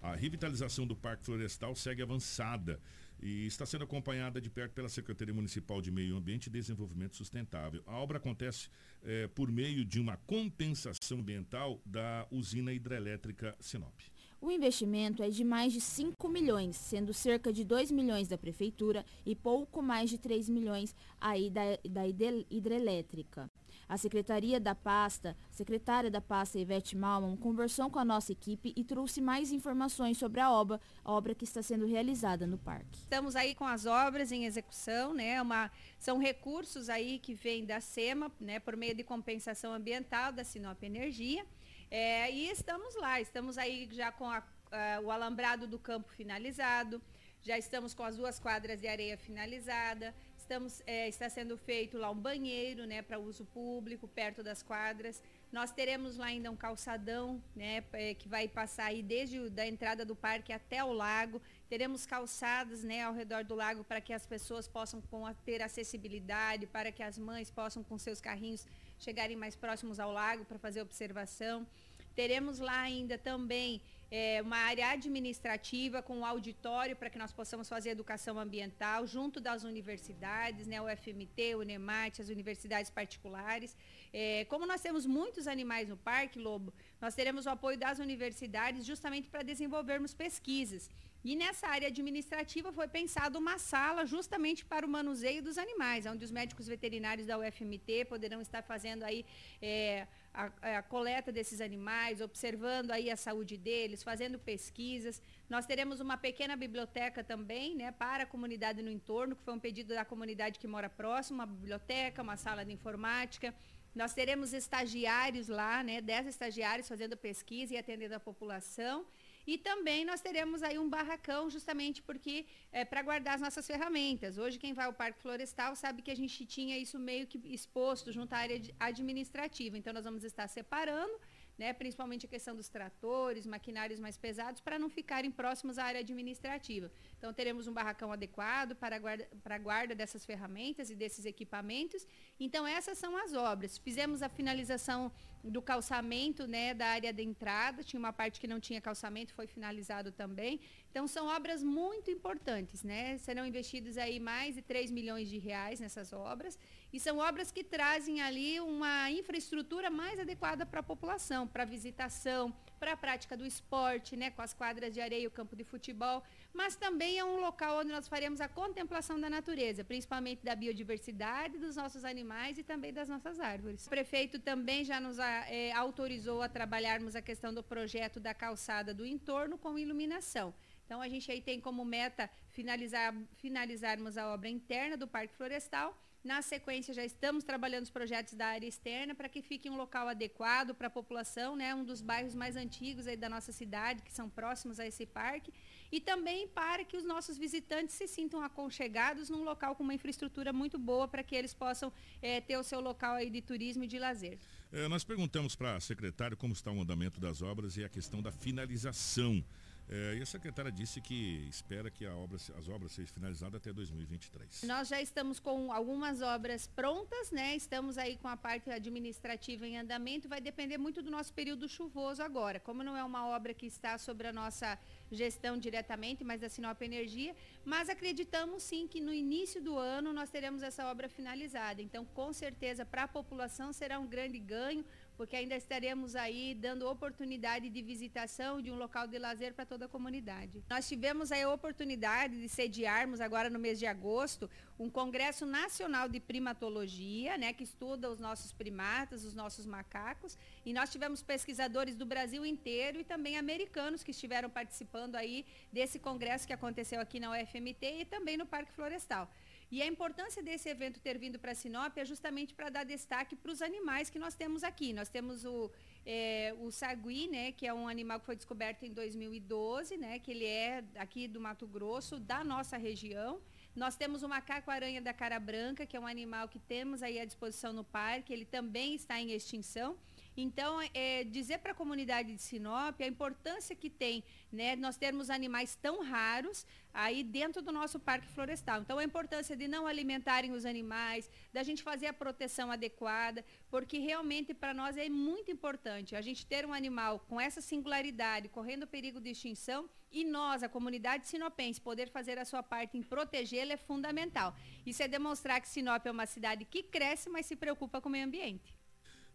A 0.00 0.14
revitalização 0.14 0.86
do 0.86 0.94
Parque 0.94 1.24
Florestal 1.24 1.74
segue 1.74 2.02
avançada 2.02 2.80
e 3.20 3.46
está 3.46 3.66
sendo 3.66 3.84
acompanhada 3.84 4.40
de 4.40 4.48
perto 4.48 4.72
pela 4.72 4.88
Secretaria 4.88 5.34
Municipal 5.34 5.82
de 5.82 5.90
Meio 5.90 6.16
Ambiente 6.16 6.46
e 6.46 6.50
Desenvolvimento 6.50 7.16
Sustentável. 7.16 7.82
A 7.84 7.96
obra 7.96 8.18
acontece 8.18 8.68
eh, 9.02 9.28
por 9.34 9.50
meio 9.50 9.84
de 9.84 9.98
uma 9.98 10.16
compensação 10.18 11.18
ambiental 11.18 11.80
da 11.84 12.26
usina 12.30 12.72
hidrelétrica 12.72 13.56
Sinop. 13.58 13.98
O 14.40 14.52
investimento 14.52 15.20
é 15.20 15.28
de 15.30 15.42
mais 15.42 15.72
de 15.72 15.80
5 15.80 16.28
milhões, 16.28 16.76
sendo 16.76 17.12
cerca 17.12 17.52
de 17.52 17.64
2 17.64 17.90
milhões 17.90 18.28
da 18.28 18.38
prefeitura 18.38 19.04
e 19.26 19.34
pouco 19.34 19.82
mais 19.82 20.08
de 20.10 20.16
3 20.16 20.48
milhões 20.48 20.94
aí 21.20 21.50
da, 21.50 21.62
da 21.90 22.06
hidrelétrica. 22.06 23.50
A 23.88 23.96
secretaria 23.96 24.60
da 24.60 24.74
pasta, 24.74 25.36
secretária 25.50 26.10
da 26.10 26.20
pasta 26.20 26.58
Ivete 26.58 26.96
Malman, 26.96 27.36
conversou 27.36 27.90
com 27.90 27.98
a 27.98 28.04
nossa 28.04 28.30
equipe 28.30 28.72
e 28.76 28.84
trouxe 28.84 29.20
mais 29.20 29.50
informações 29.50 30.18
sobre 30.18 30.40
a 30.40 30.52
obra, 30.52 30.80
a 31.02 31.10
obra 31.10 31.34
que 31.34 31.44
está 31.44 31.62
sendo 31.62 31.86
realizada 31.86 32.46
no 32.46 32.58
parque. 32.58 32.98
Estamos 32.98 33.34
aí 33.34 33.54
com 33.54 33.64
as 33.64 33.86
obras 33.86 34.30
em 34.30 34.44
execução, 34.44 35.14
né? 35.14 35.40
Uma, 35.40 35.70
são 35.98 36.18
recursos 36.18 36.88
aí 36.88 37.18
que 37.18 37.34
vêm 37.34 37.64
da 37.64 37.80
SEMA, 37.80 38.30
né, 38.38 38.60
por 38.60 38.76
meio 38.76 38.94
de 38.94 39.02
compensação 39.02 39.72
ambiental 39.72 40.32
da 40.32 40.44
Sinop 40.44 40.82
Energia. 40.82 41.44
É, 41.90 42.30
e 42.30 42.50
estamos 42.50 42.94
lá, 42.96 43.20
estamos 43.20 43.56
aí 43.56 43.88
já 43.90 44.12
com 44.12 44.26
a, 44.26 44.42
a, 44.70 45.00
o 45.00 45.10
alambrado 45.10 45.66
do 45.66 45.78
campo 45.78 46.12
finalizado, 46.12 47.00
já 47.40 47.56
estamos 47.56 47.94
com 47.94 48.02
as 48.02 48.16
duas 48.16 48.38
quadras 48.38 48.80
de 48.80 48.86
areia 48.86 49.16
finalizada, 49.16 50.14
estamos, 50.36 50.82
é, 50.86 51.08
está 51.08 51.28
sendo 51.30 51.56
feito 51.56 51.96
lá 51.96 52.10
um 52.10 52.16
banheiro 52.16 52.86
né, 52.86 53.00
para 53.00 53.18
uso 53.18 53.44
público, 53.46 54.06
perto 54.08 54.42
das 54.42 54.62
quadras. 54.62 55.22
Nós 55.50 55.70
teremos 55.70 56.18
lá 56.18 56.26
ainda 56.26 56.50
um 56.50 56.56
calçadão, 56.56 57.42
né, 57.54 57.84
é, 57.92 58.12
que 58.12 58.28
vai 58.28 58.48
passar 58.48 58.86
aí 58.86 59.02
desde 59.02 59.48
da 59.48 59.66
entrada 59.66 60.04
do 60.04 60.16
parque 60.16 60.52
até 60.52 60.82
o 60.84 60.92
lago. 60.92 61.40
Teremos 61.68 62.04
calçadas, 62.04 62.82
né, 62.82 63.02
ao 63.02 63.14
redor 63.14 63.44
do 63.44 63.54
lago 63.54 63.84
para 63.84 64.00
que 64.00 64.12
as 64.12 64.26
pessoas 64.26 64.68
possam 64.68 65.02
ter 65.44 65.62
acessibilidade, 65.62 66.66
para 66.66 66.90
que 66.92 67.02
as 67.02 67.18
mães 67.18 67.50
possam 67.50 67.82
com 67.82 67.96
seus 67.96 68.20
carrinhos 68.20 68.66
chegarem 68.98 69.36
mais 69.36 69.54
próximos 69.56 70.00
ao 70.00 70.12
lago 70.12 70.44
para 70.44 70.58
fazer 70.58 70.80
observação. 70.80 71.66
Teremos 72.14 72.58
lá 72.58 72.80
ainda 72.80 73.16
também 73.16 73.80
é, 74.10 74.40
uma 74.42 74.56
área 74.56 74.88
administrativa 74.90 76.02
com 76.02 76.18
um 76.18 76.24
auditório 76.24 76.96
para 76.96 77.10
que 77.10 77.18
nós 77.18 77.32
possamos 77.32 77.68
fazer 77.68 77.90
educação 77.90 78.38
ambiental 78.38 79.06
junto 79.06 79.40
das 79.40 79.64
universidades, 79.64 80.66
né, 80.66 80.80
o 80.80 80.88
FMT, 80.88 81.54
o 81.56 81.62
NEMAT, 81.62 82.22
as 82.22 82.28
universidades 82.28 82.90
particulares. 82.90 83.76
É, 84.12 84.46
como 84.46 84.66
nós 84.66 84.80
temos 84.80 85.04
muitos 85.04 85.46
animais 85.46 85.88
no 85.88 85.96
parque, 85.96 86.38
Lobo, 86.38 86.72
nós 87.00 87.14
teremos 87.14 87.44
o 87.46 87.50
apoio 87.50 87.78
das 87.78 87.98
universidades 87.98 88.86
justamente 88.86 89.28
para 89.28 89.42
desenvolvermos 89.42 90.14
pesquisas. 90.14 90.88
E 91.24 91.34
nessa 91.34 91.66
área 91.66 91.88
administrativa 91.88 92.72
foi 92.72 92.86
pensada 92.86 93.38
uma 93.38 93.58
sala 93.58 94.06
justamente 94.06 94.64
para 94.64 94.86
o 94.86 94.88
manuseio 94.88 95.42
dos 95.42 95.58
animais, 95.58 96.06
onde 96.06 96.24
os 96.24 96.30
médicos 96.30 96.68
veterinários 96.68 97.26
da 97.26 97.36
UFMT 97.38 98.04
poderão 98.04 98.40
estar 98.40 98.62
fazendo 98.62 99.02
aí 99.02 99.26
é, 99.60 100.06
a, 100.32 100.78
a, 100.78 100.82
coleta 100.82 101.32
desses 101.32 101.60
animais, 101.60 102.20
observando 102.20 102.92
aí 102.92 103.10
a 103.10 103.16
saúde 103.16 103.56
deles, 103.56 104.02
fazendo 104.02 104.38
pesquisas. 104.38 105.20
Nós 105.50 105.66
teremos 105.66 105.98
uma 105.98 106.16
pequena 106.16 106.54
biblioteca 106.54 107.24
também, 107.24 107.74
né, 107.74 107.90
para 107.90 108.22
a 108.22 108.26
comunidade 108.26 108.80
no 108.80 108.90
entorno, 108.90 109.34
que 109.34 109.42
foi 109.42 109.54
um 109.54 109.58
pedido 109.58 109.94
da 109.94 110.04
comunidade 110.04 110.58
que 110.58 110.68
mora 110.68 110.88
próximo, 110.88 111.38
uma 111.40 111.46
biblioteca, 111.46 112.22
uma 112.22 112.36
sala 112.36 112.64
de 112.64 112.72
informática. 112.72 113.52
Nós 113.92 114.14
teremos 114.14 114.52
estagiários 114.52 115.48
lá, 115.48 115.82
né, 115.82 116.00
10 116.00 116.28
estagiários 116.28 116.86
fazendo 116.86 117.16
pesquisa 117.16 117.74
e 117.74 117.76
atendendo 117.76 118.14
a 118.14 118.20
população. 118.20 119.04
E 119.52 119.56
também 119.56 120.00
nós 120.04 120.20
teremos 120.20 120.62
aí 120.62 120.78
um 120.78 120.90
barracão, 120.94 121.42
justamente 121.48 121.98
porque 122.08 122.34
é 122.70 122.84
para 122.84 123.02
guardar 123.08 123.34
as 123.36 123.40
nossas 123.40 123.66
ferramentas. 123.66 124.36
Hoje, 124.36 124.58
quem 124.62 124.74
vai 124.78 124.84
ao 124.84 124.92
Parque 124.92 125.22
Florestal 125.22 125.74
sabe 125.74 126.02
que 126.02 126.10
a 126.10 126.18
gente 126.20 126.44
tinha 126.44 126.76
isso 126.76 126.98
meio 126.98 127.26
que 127.26 127.38
exposto 127.58 128.12
junto 128.12 128.34
à 128.34 128.38
área 128.44 128.60
administrativa. 128.78 129.78
Então, 129.78 129.94
nós 129.98 130.04
vamos 130.04 130.22
estar 130.22 130.46
separando 130.48 131.16
né, 131.58 131.72
principalmente 131.72 132.24
a 132.24 132.28
questão 132.28 132.54
dos 132.54 132.68
tratores, 132.68 133.44
maquinários 133.44 133.98
mais 133.98 134.16
pesados, 134.16 134.60
para 134.60 134.78
não 134.78 134.88
ficarem 134.88 135.30
próximos 135.30 135.76
à 135.76 135.84
área 135.84 136.00
administrativa. 136.00 136.90
Então, 137.18 137.32
teremos 137.32 137.66
um 137.66 137.72
barracão 137.72 138.12
adequado 138.12 138.76
para 138.76 138.96
a 138.96 138.98
guarda, 138.98 139.28
guarda 139.60 139.94
dessas 139.94 140.24
ferramentas 140.24 140.88
e 140.88 140.94
desses 140.94 141.24
equipamentos. 141.24 142.06
Então, 142.38 142.64
essas 142.66 142.96
são 142.96 143.16
as 143.16 143.34
obras. 143.34 143.76
Fizemos 143.76 144.22
a 144.22 144.28
finalização 144.28 145.10
do 145.42 145.60
calçamento 145.60 146.46
né, 146.46 146.74
da 146.74 146.86
área 146.86 147.12
de 147.12 147.22
entrada, 147.22 147.82
tinha 147.82 147.98
uma 147.98 148.12
parte 148.12 148.40
que 148.40 148.46
não 148.46 148.60
tinha 148.60 148.80
calçamento, 148.80 149.34
foi 149.34 149.46
finalizado 149.46 150.12
também. 150.12 150.60
Então, 150.90 151.06
são 151.08 151.26
obras 151.26 151.62
muito 151.62 152.10
importantes, 152.10 152.82
né? 152.84 153.18
Serão 153.18 153.44
investidos 153.46 153.98
aí 153.98 154.20
mais 154.20 154.54
de 154.54 154.62
3 154.62 154.90
milhões 154.90 155.28
de 155.28 155.38
reais 155.38 155.80
nessas 155.80 156.12
obras. 156.12 156.58
E 156.92 156.98
são 156.98 157.18
obras 157.18 157.52
que 157.52 157.62
trazem 157.62 158.22
ali 158.22 158.58
uma 158.60 159.10
infraestrutura 159.10 159.90
mais 159.90 160.18
adequada 160.18 160.64
para 160.64 160.80
a 160.80 160.82
população, 160.82 161.46
para 161.46 161.64
visitação, 161.64 162.54
para 162.78 162.92
a 162.92 162.96
prática 162.96 163.36
do 163.36 163.44
esporte, 163.44 164.16
né, 164.16 164.30
com 164.30 164.40
as 164.40 164.54
quadras 164.54 164.94
de 164.94 165.00
areia 165.00 165.24
e 165.24 165.26
o 165.26 165.30
campo 165.30 165.54
de 165.54 165.64
futebol, 165.64 166.22
mas 166.54 166.76
também 166.76 167.18
é 167.18 167.24
um 167.24 167.40
local 167.40 167.80
onde 167.80 167.90
nós 167.90 168.08
faremos 168.08 168.40
a 168.40 168.48
contemplação 168.48 169.20
da 169.20 169.28
natureza, 169.28 169.84
principalmente 169.84 170.44
da 170.44 170.54
biodiversidade, 170.54 171.58
dos 171.58 171.76
nossos 171.76 172.04
animais 172.04 172.56
e 172.56 172.62
também 172.62 172.92
das 172.92 173.08
nossas 173.08 173.38
árvores. 173.38 173.86
O 173.86 173.90
prefeito 173.90 174.38
também 174.38 174.84
já 174.84 174.98
nos 174.98 175.18
é, 175.18 175.72
autorizou 175.72 176.40
a 176.40 176.48
trabalharmos 176.48 177.14
a 177.14 177.20
questão 177.20 177.52
do 177.52 177.62
projeto 177.62 178.18
da 178.18 178.32
calçada 178.32 178.94
do 178.94 179.04
entorno 179.04 179.58
com 179.58 179.78
iluminação. 179.78 180.54
Então 180.86 181.02
a 181.02 181.08
gente 181.08 181.30
aí 181.30 181.42
tem 181.42 181.60
como 181.60 181.84
meta 181.84 182.30
finalizar, 182.50 183.14
finalizarmos 183.36 184.16
a 184.16 184.32
obra 184.32 184.48
interna 184.48 184.96
do 184.96 185.06
Parque 185.06 185.36
Florestal 185.36 185.94
na 186.24 186.42
sequência, 186.42 186.92
já 186.92 187.04
estamos 187.04 187.44
trabalhando 187.44 187.84
os 187.84 187.90
projetos 187.90 188.34
da 188.34 188.46
área 188.46 188.66
externa 188.66 189.14
para 189.14 189.28
que 189.28 189.40
fique 189.40 189.70
um 189.70 189.76
local 189.76 190.08
adequado 190.08 190.74
para 190.74 190.88
a 190.88 190.90
população, 190.90 191.54
né? 191.54 191.74
um 191.74 191.84
dos 191.84 192.00
bairros 192.00 192.34
mais 192.34 192.56
antigos 192.56 193.06
aí 193.06 193.16
da 193.16 193.28
nossa 193.28 193.52
cidade, 193.52 194.02
que 194.02 194.12
são 194.12 194.28
próximos 194.28 194.80
a 194.80 194.86
esse 194.86 195.06
parque. 195.06 195.52
e 195.90 196.00
também 196.00 196.46
para 196.48 196.84
que 196.84 196.96
os 196.96 197.04
nossos 197.04 197.38
visitantes 197.38 197.94
se 197.94 198.06
sintam 198.06 198.42
aconchegados 198.42 199.30
num 199.30 199.42
local 199.42 199.74
com 199.74 199.82
uma 199.82 199.94
infraestrutura 199.94 200.52
muito 200.52 200.78
boa 200.78 201.08
para 201.08 201.22
que 201.22 201.34
eles 201.34 201.54
possam 201.54 201.90
é, 202.20 202.40
ter 202.40 202.58
o 202.58 202.62
seu 202.62 202.80
local 202.80 203.14
aí 203.14 203.30
de 203.30 203.40
turismo 203.40 203.84
e 203.84 203.86
de 203.86 203.98
lazer. 203.98 204.38
É, 204.70 204.86
nós 204.86 205.02
perguntamos 205.02 205.56
para 205.56 205.76
a 205.76 205.80
secretária 205.80 206.36
como 206.36 206.52
está 206.52 206.70
o 206.70 206.82
andamento 206.82 207.18
das 207.18 207.40
obras 207.40 207.76
e 207.78 207.84
a 207.84 207.88
questão 207.88 208.20
da 208.20 208.30
finalização. 208.30 209.42
É, 209.90 210.16
e 210.16 210.22
a 210.22 210.26
secretária 210.26 210.70
disse 210.70 211.00
que 211.00 211.46
espera 211.48 211.90
que 211.90 212.06
obra, 212.06 212.36
as 212.36 212.68
obras 212.68 212.92
sejam 212.92 213.12
finalizadas 213.14 213.54
até 213.54 213.72
2023. 213.72 214.64
Nós 214.64 214.88
já 214.88 215.00
estamos 215.00 215.40
com 215.40 215.72
algumas 215.72 216.20
obras 216.20 216.66
prontas, 216.66 217.30
né? 217.30 217.56
Estamos 217.56 217.96
aí 217.96 218.16
com 218.18 218.28
a 218.28 218.36
parte 218.36 218.70
administrativa 218.70 219.66
em 219.66 219.78
andamento. 219.78 220.28
Vai 220.28 220.42
depender 220.42 220.76
muito 220.76 221.02
do 221.02 221.10
nosso 221.10 221.32
período 221.32 221.66
chuvoso 221.68 222.22
agora. 222.22 222.60
Como 222.60 222.82
não 222.82 222.96
é 222.96 223.02
uma 223.02 223.26
obra 223.28 223.54
que 223.54 223.66
está 223.66 223.96
sobre 223.96 224.28
a 224.28 224.32
nossa 224.32 224.78
gestão 225.10 225.56
diretamente, 225.56 226.22
mas 226.22 226.40
da 226.40 226.50
Sinop 226.50 226.80
Energia, 226.82 227.34
mas 227.64 227.88
acreditamos 227.88 228.62
sim 228.62 228.86
que 228.86 229.00
no 229.00 229.12
início 229.12 229.62
do 229.62 229.78
ano 229.78 230.12
nós 230.12 230.28
teremos 230.28 230.62
essa 230.62 230.86
obra 230.86 231.08
finalizada. 231.08 231.80
Então, 231.80 232.04
com 232.04 232.30
certeza, 232.32 232.84
para 232.84 233.04
a 233.04 233.08
população 233.08 233.72
será 233.72 233.98
um 233.98 234.06
grande 234.06 234.38
ganho, 234.38 234.84
porque 235.18 235.34
ainda 235.34 235.56
estaremos 235.56 236.14
aí 236.14 236.54
dando 236.54 236.88
oportunidade 236.88 237.68
de 237.68 237.82
visitação 237.82 238.62
de 238.62 238.70
um 238.70 238.76
local 238.76 239.08
de 239.08 239.18
lazer 239.18 239.52
para 239.52 239.66
toda 239.66 239.86
a 239.86 239.88
comunidade. 239.88 240.62
Nós 240.70 240.88
tivemos 240.88 241.32
aí 241.32 241.42
a 241.42 241.52
oportunidade 241.52 242.40
de 242.40 242.48
sediarmos 242.48 243.20
agora 243.20 243.50
no 243.50 243.58
mês 243.58 243.80
de 243.80 243.86
agosto 243.86 244.48
um 244.78 244.88
congresso 244.88 245.44
nacional 245.44 246.08
de 246.08 246.20
primatologia, 246.20 247.36
né, 247.36 247.52
que 247.52 247.64
estuda 247.64 248.08
os 248.08 248.20
nossos 248.20 248.52
primatas, 248.52 249.24
os 249.24 249.34
nossos 249.34 249.66
macacos, 249.66 250.38
e 250.64 250.72
nós 250.72 250.92
tivemos 250.92 251.20
pesquisadores 251.20 251.96
do 251.96 252.06
Brasil 252.06 252.46
inteiro 252.46 253.00
e 253.00 253.04
também 253.04 253.36
americanos 253.36 254.04
que 254.04 254.12
estiveram 254.12 254.48
participando 254.48 255.16
aí 255.16 255.44
desse 255.72 255.98
congresso 255.98 256.46
que 256.46 256.52
aconteceu 256.52 257.00
aqui 257.00 257.18
na 257.18 257.32
UFMT 257.32 258.02
e 258.02 258.04
também 258.04 258.36
no 258.36 258.46
Parque 258.46 258.70
Florestal. 258.70 259.28
E 259.70 259.82
a 259.82 259.86
importância 259.86 260.42
desse 260.42 260.68
evento 260.68 260.98
ter 260.98 261.18
vindo 261.18 261.38
para 261.38 261.54
Sinop 261.54 261.96
é 261.98 262.04
justamente 262.04 262.54
para 262.54 262.70
dar 262.70 262.84
destaque 262.84 263.36
para 263.36 263.52
os 263.52 263.60
animais 263.60 264.08
que 264.08 264.18
nós 264.18 264.34
temos 264.34 264.64
aqui. 264.64 264.94
Nós 264.94 265.10
temos 265.10 265.44
o, 265.44 265.70
é, 266.06 266.54
o 266.58 266.70
sagui, 266.70 267.28
né, 267.28 267.52
que 267.52 267.66
é 267.66 267.74
um 267.74 267.86
animal 267.86 268.18
que 268.18 268.24
foi 268.24 268.36
descoberto 268.36 268.84
em 268.84 268.92
2012, 268.92 269.98
né, 269.98 270.18
que 270.18 270.30
ele 270.30 270.46
é 270.46 270.82
aqui 270.96 271.28
do 271.28 271.38
Mato 271.38 271.66
Grosso, 271.66 272.18
da 272.18 272.42
nossa 272.42 272.78
região. 272.78 273.40
Nós 273.76 273.94
temos 273.94 274.22
o 274.22 274.28
macaco-aranha 274.28 275.02
da 275.02 275.12
cara 275.12 275.38
branca, 275.38 275.84
que 275.84 275.96
é 275.96 276.00
um 276.00 276.06
animal 276.06 276.48
que 276.48 276.58
temos 276.58 277.02
aí 277.02 277.20
à 277.20 277.24
disposição 277.26 277.72
no 277.72 277.84
parque, 277.84 278.32
ele 278.32 278.46
também 278.46 278.94
está 278.94 279.20
em 279.20 279.32
extinção. 279.32 279.98
Então, 280.40 280.80
é, 280.94 281.24
dizer 281.24 281.58
para 281.58 281.72
a 281.72 281.74
comunidade 281.74 282.32
de 282.32 282.40
Sinop 282.40 283.00
a 283.00 283.06
importância 283.08 283.74
que 283.74 283.90
tem 283.90 284.22
né, 284.52 284.76
nós 284.76 284.96
termos 284.96 285.30
animais 285.30 285.74
tão 285.74 286.00
raros 286.00 286.64
aí 286.94 287.24
dentro 287.24 287.60
do 287.60 287.72
nosso 287.72 287.98
parque 287.98 288.28
florestal. 288.28 288.80
Então, 288.80 288.98
a 288.98 289.02
importância 289.02 289.56
de 289.56 289.66
não 289.66 289.84
alimentarem 289.84 290.52
os 290.52 290.64
animais, 290.64 291.28
da 291.52 291.64
gente 291.64 291.82
fazer 291.82 292.06
a 292.06 292.12
proteção 292.12 292.70
adequada, 292.70 293.44
porque 293.68 293.98
realmente 293.98 294.54
para 294.54 294.72
nós 294.72 294.96
é 294.96 295.08
muito 295.08 295.50
importante 295.50 296.14
a 296.14 296.20
gente 296.20 296.46
ter 296.46 296.64
um 296.64 296.72
animal 296.72 297.18
com 297.28 297.40
essa 297.40 297.60
singularidade, 297.60 298.48
correndo 298.48 298.86
perigo 298.86 299.20
de 299.20 299.30
extinção, 299.30 299.90
e 300.12 300.24
nós, 300.24 300.62
a 300.62 300.68
comunidade 300.68 301.26
sinopense, 301.26 301.80
poder 301.80 302.08
fazer 302.10 302.38
a 302.38 302.44
sua 302.44 302.62
parte 302.62 302.96
em 302.96 303.02
protegê-lo 303.02 303.72
é 303.72 303.76
fundamental. 303.76 304.54
Isso 304.86 305.02
é 305.02 305.08
demonstrar 305.08 305.60
que 305.60 305.68
Sinop 305.68 306.06
é 306.06 306.12
uma 306.12 306.26
cidade 306.26 306.64
que 306.64 306.84
cresce, 306.84 307.28
mas 307.28 307.44
se 307.44 307.56
preocupa 307.56 308.00
com 308.00 308.08
o 308.08 308.12
meio 308.12 308.24
ambiente. 308.24 308.77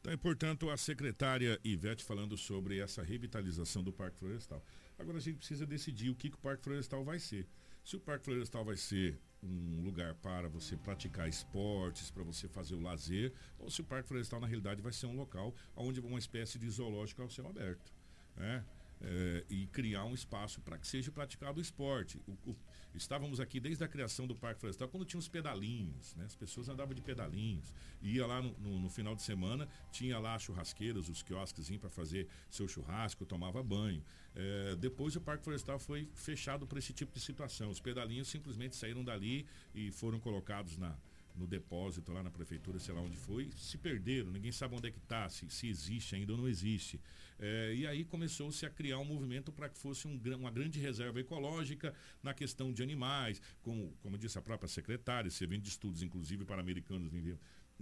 Então, 0.04 0.18
portanto, 0.18 0.70
a 0.70 0.76
secretária 0.76 1.58
Ivete 1.63 2.04
falando 2.04 2.36
sobre 2.36 2.78
essa 2.80 3.02
revitalização 3.02 3.82
do 3.82 3.94
Parque 3.94 4.18
Florestal. 4.18 4.62
Agora 5.00 5.18
a 5.18 5.22
gente 5.22 5.38
precisa 5.38 5.66
decidir 5.66 6.10
o 6.10 6.16
que, 6.16 6.30
que 6.30 6.36
o 6.36 6.39
Parque 6.39 6.62
Florestal 6.62 7.06
vai 7.06 7.20
ser. 7.20 7.48
Se 7.86 7.96
o 7.96 8.02
Parque 8.02 8.26
Florestal 8.26 8.66
vai 8.66 8.76
ser 8.76 9.18
um 9.42 9.82
lugar 9.82 10.13
para 10.16 10.50
você 10.50 10.76
praticar 10.76 11.30
esportes, 11.30 12.12
para 12.12 12.22
você 12.22 12.50
fazer 12.50 12.76
o 12.76 12.82
lazer, 12.82 13.32
ou 13.58 13.72
se 13.72 13.80
o 13.80 13.84
Parque 13.86 14.10
Florestal, 14.10 14.42
na 14.42 14.48
realidade, 14.48 14.82
vai 14.82 14.92
ser 14.92 15.06
um 15.06 15.16
local 15.16 15.56
onde 15.74 16.02
uma 16.02 16.20
espécie 16.20 16.60
de 16.60 16.70
zoológico 16.70 17.22
ao 17.22 17.30
céu 17.30 17.48
aberto. 17.48 17.94
Né? 18.36 18.66
É, 19.00 19.46
e 19.50 19.68
criar 19.68 20.04
um 20.04 20.13
espaço 20.13 20.60
para 20.60 20.78
que 20.78 20.86
seja 20.86 21.13
praticado 21.13 21.60
o 21.60 21.62
esporte. 21.62 22.20
O, 22.46 22.54
estávamos 22.95 23.39
aqui 23.39 23.60
desde 23.60 23.84
a 23.84 23.88
criação 23.88 24.27
do 24.27 24.36
Parque 24.36 24.60
Florestal, 24.60 24.88
quando 24.88 25.06
tinha 25.06 25.19
os 25.19 25.27
pedalinhos, 25.27 26.15
né? 26.15 26.25
as 26.25 26.36
pessoas 26.36 26.69
andavam 26.69 26.93
de 26.93 27.01
pedalinhos. 27.01 27.73
Ia 28.01 28.25
lá 28.25 28.41
no, 28.41 28.51
no, 28.60 28.79
no 28.79 28.89
final 28.89 29.15
de 29.15 29.21
semana, 29.21 29.67
tinha 29.91 30.19
lá 30.19 30.38
churrasqueiras, 30.38 31.10
os 31.10 31.23
quiosques 31.23 31.69
para 31.77 31.89
fazer 31.89 32.27
seu 32.49 32.67
churrasco, 32.67 33.25
tomava 33.25 33.63
banho. 33.63 34.03
É, 34.36 34.75
depois 34.75 35.15
o 35.15 35.21
Parque 35.21 35.43
Florestal 35.43 35.79
foi 35.79 36.10
fechado 36.13 36.65
por 36.67 36.77
esse 36.77 36.93
tipo 36.93 37.13
de 37.13 37.19
situação. 37.19 37.69
Os 37.69 37.79
pedalinhos 37.79 38.27
simplesmente 38.27 38.75
saíram 38.75 39.03
dali 39.03 39.45
e 39.73 39.91
foram 39.91 40.19
colocados 40.19 40.77
na, 40.77 40.95
no 41.36 41.48
depósito 41.48 42.12
lá 42.12 42.22
na 42.22 42.30
prefeitura, 42.30 42.80
sei 42.80 42.93
lá 42.93 43.02
onde 43.02 43.17
foi, 43.17 43.50
se 43.58 43.78
perderam, 43.78 44.32
ninguém 44.32 44.52
sabe 44.52 44.76
onde 44.76 44.88
é 44.88 44.91
que 44.91 45.00
está, 45.00 45.28
se, 45.30 45.50
se 45.50 45.67
existe 45.67 46.15
ainda 46.15 46.34
ou 46.34 46.38
não 46.38 46.48
existe. 46.48 47.00
É, 47.39 47.74
e 47.74 47.88
aí 47.88 48.06
começou-se 48.06 48.65
a 48.65 48.69
criar 48.69 49.00
um 49.00 49.06
movimento 49.06 49.52
para 49.52 49.67
que 49.67 49.78
fosse 49.78 50.08
um, 50.08 50.19
uma 50.38 50.52
grande 50.52 50.80
reserva 50.80 51.19
ecológica 51.19 51.93
na 52.22 52.34
questão 52.34 52.72
de 52.72 52.84
animais, 52.84 53.41
como, 53.62 53.93
como 54.02 54.17
disse 54.17 54.38
a 54.38 54.41
própria 54.41 54.67
secretária, 54.67 55.30
vem 55.48 55.60
de 55.60 55.69
estudos, 55.69 56.04
inclusive 56.04 56.46
para 56.46 56.62
americanos, 56.62 57.12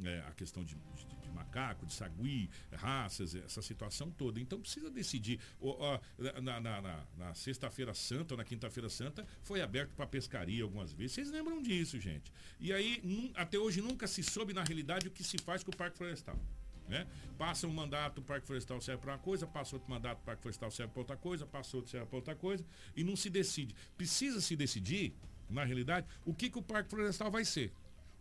é, 0.03 0.23
a 0.27 0.31
questão 0.31 0.63
de, 0.63 0.75
de, 0.75 1.05
de, 1.21 1.29
macaco, 1.31 1.85
de 1.85 1.93
sagui, 1.93 2.49
raças, 2.73 3.35
essa 3.35 3.61
situação 3.61 4.11
toda. 4.11 4.39
Então 4.39 4.59
precisa 4.59 4.89
decidir. 4.89 5.39
O, 5.59 5.75
na, 6.41 6.59
na, 6.59 6.81
na, 6.81 7.03
na 7.17 7.33
sexta-feira 7.33 7.93
santa 7.93 8.33
ou 8.33 8.37
na 8.37 8.43
quinta-feira 8.43 8.89
santa 8.89 9.25
foi 9.41 9.61
aberto 9.61 9.91
para 9.95 10.07
pescaria 10.07 10.63
algumas 10.63 10.93
vezes. 10.93 11.13
Vocês 11.13 11.31
lembram 11.31 11.61
disso, 11.61 11.99
gente? 11.99 12.31
E 12.59 12.73
aí, 12.73 13.01
num, 13.03 13.31
até 13.35 13.57
hoje 13.57 13.81
nunca 13.81 14.07
se 14.07 14.23
soube 14.23 14.53
na 14.53 14.63
realidade 14.63 15.07
o 15.07 15.11
que 15.11 15.23
se 15.23 15.37
faz 15.37 15.63
com 15.63 15.71
o 15.71 15.75
Parque 15.75 15.97
Florestal. 15.97 16.39
Né? 16.87 17.07
Passa 17.37 17.67
um 17.67 17.73
mandato, 17.73 18.19
o 18.19 18.21
Parque 18.21 18.45
Florestal 18.45 18.81
serve 18.81 19.01
para 19.01 19.13
uma 19.13 19.17
coisa, 19.17 19.47
passa 19.47 19.77
outro 19.77 19.89
mandato, 19.89 20.19
o 20.19 20.23
Parque 20.23 20.41
Florestal 20.41 20.69
serve 20.69 20.91
para 20.91 20.99
outra 20.99 21.15
coisa, 21.15 21.45
passa 21.45 21.77
outro 21.77 21.89
serve 21.89 22.05
para 22.05 22.17
outra 22.17 22.35
coisa, 22.35 22.65
e 22.95 23.03
não 23.03 23.15
se 23.15 23.29
decide. 23.29 23.73
Precisa 23.95 24.41
se 24.41 24.57
decidir, 24.57 25.15
na 25.49 25.63
realidade, 25.63 26.05
o 26.25 26.33
que, 26.33 26.49
que 26.49 26.59
o 26.59 26.61
Parque 26.61 26.89
Florestal 26.89 27.31
vai 27.31 27.45
ser. 27.45 27.71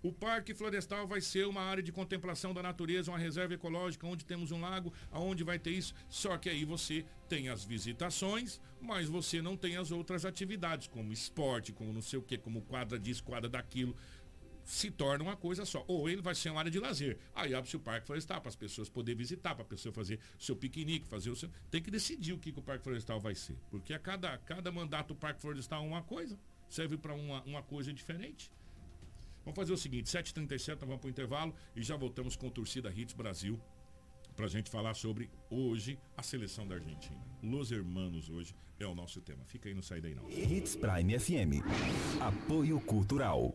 O 0.02 0.10
Parque 0.10 0.54
Florestal 0.54 1.06
vai 1.06 1.20
ser 1.20 1.46
uma 1.46 1.60
área 1.60 1.82
de 1.82 1.92
contemplação 1.92 2.54
da 2.54 2.62
natureza, 2.62 3.10
uma 3.10 3.18
reserva 3.18 3.52
ecológica, 3.52 4.06
onde 4.06 4.24
temos 4.24 4.50
um 4.50 4.58
lago, 4.58 4.92
aonde 5.12 5.44
vai 5.44 5.58
ter 5.58 5.72
isso. 5.72 5.92
Só 6.08 6.38
que 6.38 6.48
aí 6.48 6.64
você 6.64 7.04
tem 7.28 7.50
as 7.50 7.64
visitações, 7.64 8.58
mas 8.80 9.08
você 9.10 9.42
não 9.42 9.58
tem 9.58 9.76
as 9.76 9.90
outras 9.90 10.24
atividades, 10.24 10.86
como 10.86 11.12
esporte, 11.12 11.72
como 11.72 11.92
não 11.92 12.00
sei 12.00 12.18
o 12.18 12.22
que, 12.22 12.38
como 12.38 12.62
quadra 12.62 12.98
disso, 12.98 13.22
quadra 13.22 13.46
daquilo. 13.46 13.94
Se 14.64 14.90
torna 14.90 15.22
uma 15.22 15.36
coisa 15.36 15.66
só. 15.66 15.84
Ou 15.86 16.08
ele 16.08 16.22
vai 16.22 16.34
ser 16.34 16.48
uma 16.48 16.60
área 16.60 16.70
de 16.70 16.78
lazer. 16.78 17.18
Aí 17.34 17.54
abre-se 17.54 17.76
o 17.76 17.80
Parque 17.80 18.06
Florestal 18.06 18.40
para 18.40 18.48
as 18.48 18.56
pessoas 18.56 18.88
poderem 18.88 19.18
visitar, 19.18 19.54
para 19.54 19.64
a 19.64 19.68
pessoa 19.68 19.92
fazer 19.92 20.18
seu 20.38 20.56
piquenique, 20.56 21.06
fazer 21.08 21.28
o 21.28 21.36
seu. 21.36 21.50
Tem 21.70 21.82
que 21.82 21.90
decidir 21.90 22.32
o 22.32 22.38
que, 22.38 22.52
que 22.52 22.58
o 22.58 22.62
Parque 22.62 22.84
Florestal 22.84 23.20
vai 23.20 23.34
ser. 23.34 23.56
Porque 23.70 23.92
a 23.92 23.98
cada, 23.98 24.38
cada 24.38 24.72
mandato 24.72 25.12
o 25.12 25.16
Parque 25.16 25.42
Florestal 25.42 25.84
é 25.84 25.86
uma 25.86 26.02
coisa, 26.02 26.38
serve 26.70 26.96
para 26.96 27.12
uma, 27.12 27.42
uma 27.42 27.62
coisa 27.62 27.92
diferente. 27.92 28.50
Vamos 29.44 29.56
fazer 29.56 29.72
o 29.72 29.76
seguinte, 29.76 30.10
7h37, 30.10 30.68
nós 30.68 30.80
vamos 30.80 31.00
para 31.00 31.08
o 31.08 31.10
intervalo 31.10 31.54
e 31.74 31.82
já 31.82 31.96
voltamos 31.96 32.36
com 32.36 32.48
Torcida 32.50 32.92
Hits 32.94 33.14
Brasil 33.14 33.58
para 34.36 34.46
a 34.46 34.48
gente 34.48 34.70
falar 34.70 34.94
sobre 34.94 35.30
hoje 35.50 35.98
a 36.16 36.22
seleção 36.22 36.66
da 36.66 36.74
Argentina. 36.76 37.20
Los 37.42 37.70
Hermanos 37.70 38.28
hoje 38.28 38.54
é 38.78 38.86
o 38.86 38.94
nosso 38.94 39.20
tema. 39.20 39.44
Fica 39.44 39.68
aí, 39.68 39.74
não 39.74 39.82
sai 39.82 40.00
daí 40.00 40.14
não. 40.14 40.30
Hits 40.30 40.76
Prime 40.76 41.18
FM. 41.18 41.64
Apoio 42.20 42.80
Cultural. 42.80 43.54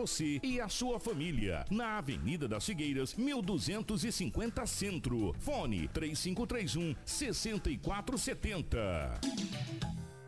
você 0.00 0.40
e 0.42 0.60
a 0.60 0.68
sua 0.68 0.98
família. 0.98 1.64
Na 1.70 1.98
Avenida 1.98 2.48
das 2.48 2.64
Figueiras, 2.64 3.14
1250 3.14 4.64
Centro. 4.64 5.34
Fone 5.38 5.88
3531 5.88 6.96
6470. 7.04 9.20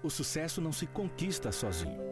O 0.03 0.11
sucesso 0.11 0.61
não 0.61 0.73
se 0.73 0.87
conquista 0.87 1.51
sozinho 1.51 2.12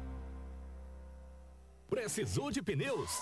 Precisou 1.91 2.49
de 2.49 2.61
pneus? 2.61 3.21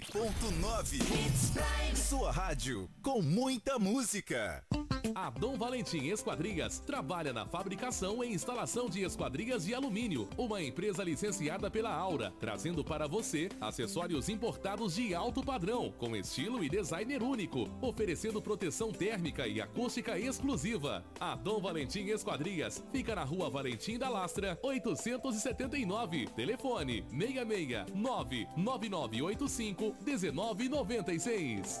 87.9 0.00 1.94
Sua 1.94 2.32
rádio 2.32 2.88
com 3.02 3.20
muita 3.20 3.78
música. 3.78 4.64
A 5.14 5.28
Dom 5.28 5.56
Valentim 5.56 6.08
Esquadrias 6.08 6.78
trabalha 6.78 7.32
na 7.32 7.44
fabricação 7.44 8.22
e 8.24 8.32
instalação 8.32 8.88
de 8.88 9.02
esquadrias 9.02 9.64
de 9.64 9.74
alumínio, 9.74 10.28
uma 10.38 10.62
empresa 10.62 11.02
licenciada 11.02 11.70
pela 11.70 11.92
Aura, 11.92 12.32
trazendo 12.38 12.84
para 12.84 13.06
você 13.06 13.48
acessórios 13.60 14.28
importados 14.28 14.94
de 14.94 15.14
alto 15.14 15.42
padrão, 15.42 15.92
com 15.98 16.16
estilo 16.16 16.62
e 16.62 16.68
designer 16.68 17.22
único, 17.22 17.68
oferecendo 17.82 18.40
proteção 18.40 18.92
térmica 18.92 19.46
e 19.46 19.60
acústica 19.60 20.18
exclusiva. 20.18 21.04
A 21.18 21.34
Dom 21.34 21.60
Valentim 21.60 22.06
Esquadrias 22.06 22.82
fica 22.92 23.14
na 23.14 23.24
Rua 23.24 23.50
Valentim 23.50 23.98
da 23.98 24.08
Lastra, 24.08 24.58
879. 24.62 26.26
Telefone 26.28 27.04
66 27.10 27.86
99985 27.94 29.89
1996. 30.04 31.80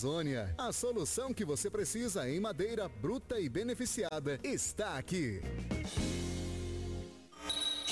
Amazônia. 0.00 0.54
A 0.56 0.72
solução 0.72 1.34
que 1.34 1.44
você 1.44 1.68
precisa 1.68 2.28
em 2.28 2.40
madeira 2.40 2.88
bruta 2.88 3.38
e 3.38 3.50
beneficiada 3.50 4.40
está 4.42 4.96
aqui. 4.96 5.42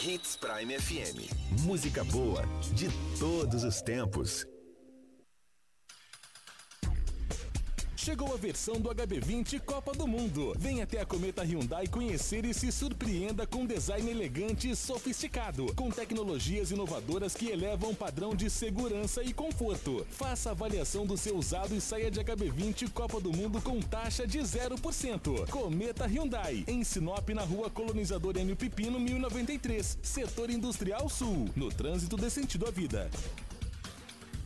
Hits 0.03 0.37
Prime 0.37 0.79
FM. 0.79 1.31
Música 1.61 2.05
boa 2.05 2.43
de 2.75 2.89
todos 3.19 3.63
os 3.63 3.83
tempos. 3.83 4.47
Chegou 8.09 8.33
a 8.33 8.39
versão 8.39 8.81
do 8.81 8.89
HB20 8.89 9.61
Copa 9.61 9.93
do 9.93 10.07
Mundo. 10.07 10.55
Venha 10.59 10.85
até 10.85 10.99
a 10.99 11.05
Cometa 11.05 11.43
Hyundai 11.43 11.87
conhecer 11.87 12.43
e 12.47 12.55
se 12.55 12.73
surpreenda 12.73 13.47
com 13.47 13.67
design 13.67 14.11
elegante 14.11 14.71
e 14.71 14.75
sofisticado, 14.75 15.67
com 15.75 15.91
tecnologias 15.91 16.71
inovadoras 16.71 17.35
que 17.35 17.51
elevam 17.51 17.91
o 17.91 17.95
padrão 17.95 18.35
de 18.35 18.49
segurança 18.49 19.23
e 19.23 19.35
conforto. 19.35 20.07
Faça 20.09 20.53
avaliação 20.53 21.05
do 21.05 21.19
seu 21.19 21.37
usado 21.37 21.75
e 21.75 21.83
saia 21.83 22.11
de 22.11 22.19
HB20 22.19 22.91
Copa 22.93 23.21
do 23.21 23.31
Mundo 23.31 23.61
com 23.61 23.79
taxa 23.79 24.27
de 24.27 24.39
0%. 24.39 25.47
Cometa 25.51 26.07
Hyundai, 26.07 26.65
em 26.67 26.83
Sinop, 26.83 27.29
na 27.29 27.43
rua 27.43 27.69
Colonizador 27.69 28.39
Enio 28.39 28.57
Pipino, 28.57 28.99
1093, 28.99 29.99
Setor 30.01 30.49
Industrial 30.49 31.07
Sul, 31.11 31.51
no 31.55 31.69
trânsito 31.69 32.17
de 32.17 32.31
sentido 32.31 32.67
à 32.67 32.71
vida. 32.71 33.11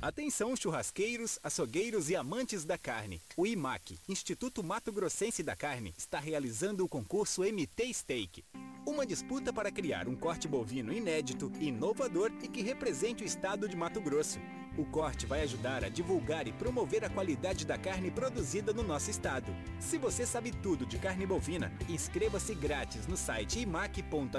Atenção 0.03 0.57
churrasqueiros, 0.57 1.39
açougueiros 1.45 2.11
e 2.11 2.17
amantes 2.17 2.65
da 2.65 2.77
carne. 2.77 3.23
O 3.37 3.47
IMAC, 3.47 3.97
Instituto 4.09 4.61
Mato 4.61 4.91
Grossense 4.91 5.45
da 5.45 5.55
Carne, 5.55 5.95
está 5.97 6.19
realizando 6.19 6.85
o 6.85 6.89
concurso 6.89 7.43
MT 7.43 7.95
Steak. 7.95 8.45
Uma 8.85 9.07
disputa 9.07 9.53
para 9.53 9.71
criar 9.71 10.09
um 10.09 10.17
corte 10.17 10.49
bovino 10.49 10.93
inédito, 10.93 11.53
inovador 11.61 12.33
e 12.43 12.49
que 12.49 12.63
represente 12.63 13.23
o 13.23 13.27
estado 13.27 13.69
de 13.69 13.77
Mato 13.77 14.01
Grosso. 14.01 14.41
O 14.77 14.85
corte 14.87 15.25
vai 15.25 15.43
ajudar 15.43 15.85
a 15.85 15.89
divulgar 15.89 16.49
e 16.49 16.53
promover 16.53 17.05
a 17.05 17.09
qualidade 17.09 17.65
da 17.65 17.79
carne 17.79 18.11
produzida 18.11 18.73
no 18.73 18.83
nosso 18.83 19.09
estado. 19.09 19.55
Se 19.79 19.99
você 19.99 20.27
sabe 20.27 20.51
tudo 20.51 20.85
de 20.85 20.99
carne 20.99 21.25
bovina, 21.25 21.73
inscreva-se 21.89 22.57
grátis 22.57 23.07
no 23.07 23.17
site 23.17 23.61
imac.agr.br. 23.61 24.33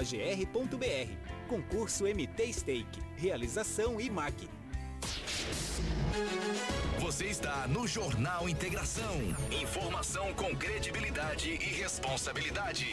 Concurso 1.48 2.04
MT 2.04 2.52
Steak. 2.52 3.00
Realização 3.16 3.98
IMAC. 3.98 4.46
Você 7.00 7.26
está 7.26 7.66
no 7.68 7.86
Jornal 7.86 8.48
Integração. 8.48 9.20
Informação 9.50 10.32
com 10.34 10.54
credibilidade 10.56 11.50
e 11.50 11.56
responsabilidade. 11.56 12.86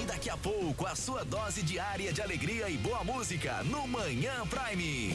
E 0.00 0.06
daqui 0.06 0.30
a 0.30 0.36
pouco, 0.36 0.86
a 0.86 0.94
sua 0.94 1.24
dose 1.24 1.62
diária 1.62 2.12
de 2.12 2.20
alegria 2.20 2.68
e 2.68 2.76
boa 2.76 3.02
música 3.02 3.62
no 3.64 3.86
Manhã 3.86 4.46
Prime. 4.46 5.12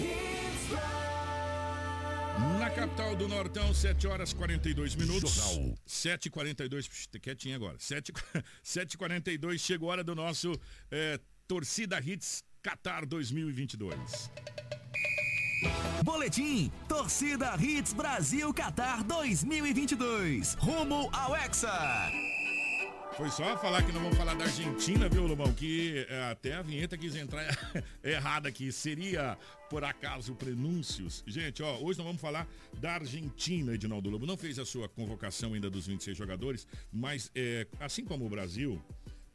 Na 2.59 2.69
capital 2.69 3.15
do 3.15 3.27
Nortão, 3.27 3.73
7 3.73 4.07
horas 4.07 4.33
42 4.33 4.95
minutos. 4.95 5.33
Jornal. 5.33 5.75
7h42, 5.87 7.19
quietinho 7.19 7.55
agora. 7.55 7.77
7h42, 7.77 9.57
chegou 9.59 9.89
a 9.89 9.93
hora 9.93 10.03
do 10.03 10.13
nosso 10.13 10.53
é, 10.91 11.19
Torcida 11.47 11.99
Hits 11.99 12.43
Qatar 12.61 13.05
2022. 13.05 14.29
Boletim 16.03 16.71
Torcida 16.87 17.55
Hits 17.59 17.93
Brasil 17.93 18.53
Qatar 18.53 19.03
2022. 19.03 20.55
Rumo 20.55 21.09
ao 21.11 21.35
Hexa. 21.35 22.11
Foi 23.15 23.31
só 23.31 23.57
falar 23.57 23.81
que 23.81 23.91
não 23.91 24.01
vamos 24.01 24.15
falar 24.15 24.35
da 24.35 24.43
Argentina, 24.43 25.09
viu, 25.09 25.25
Lobão? 25.25 25.51
Que 25.51 26.05
é, 26.07 26.29
até 26.29 26.53
a 26.53 26.61
vinheta 26.61 26.95
quis 26.95 27.15
entrar 27.15 27.43
errada 28.03 28.47
aqui. 28.47 28.71
Seria, 28.71 29.35
por 29.71 29.83
acaso, 29.83 30.35
prenúncios? 30.35 31.23
Gente, 31.25 31.63
ó, 31.63 31.77
hoje 31.77 31.97
nós 31.97 32.05
vamos 32.05 32.21
falar 32.21 32.47
da 32.79 32.93
Argentina, 32.93 33.73
Edinaldo 33.73 34.11
Lobo. 34.11 34.27
Não 34.27 34.37
fez 34.37 34.59
a 34.59 34.65
sua 34.65 34.87
convocação 34.87 35.55
ainda 35.55 35.67
dos 35.67 35.87
26 35.87 36.15
jogadores, 36.15 36.67
mas 36.93 37.31
é, 37.33 37.65
assim 37.79 38.05
como 38.05 38.23
o 38.27 38.29
Brasil, 38.29 38.79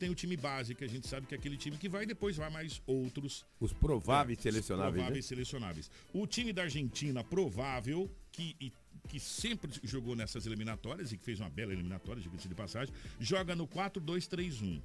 tem 0.02 0.10
o 0.10 0.16
time 0.16 0.36
base, 0.36 0.74
que 0.74 0.82
a 0.82 0.88
gente 0.88 1.06
sabe 1.06 1.28
que 1.28 1.34
é 1.34 1.38
aquele 1.38 1.56
time 1.56 1.76
que 1.76 1.88
vai 1.88 2.04
depois 2.04 2.36
vai 2.36 2.50
mais 2.50 2.82
outros. 2.88 3.46
Os 3.60 3.72
prováveis 3.72 4.36
é, 4.40 4.42
selecionáveis. 4.42 4.94
Prováveis 4.94 5.24
né? 5.24 5.28
selecionáveis. 5.28 5.90
O 6.12 6.26
time 6.26 6.52
da 6.52 6.62
Argentina, 6.62 7.22
provável, 7.22 8.10
que, 8.32 8.56
e, 8.60 8.72
que 9.08 9.20
sempre 9.20 9.70
jogou 9.84 10.16
nessas 10.16 10.44
eliminatórias 10.44 11.12
e 11.12 11.16
que 11.16 11.24
fez 11.24 11.38
uma 11.38 11.48
bela 11.48 11.72
eliminatória, 11.72 12.20
diga-se 12.20 12.48
de 12.48 12.54
passagem, 12.54 12.92
joga 13.20 13.54
no 13.54 13.68
4-2-3-1. 13.68 14.82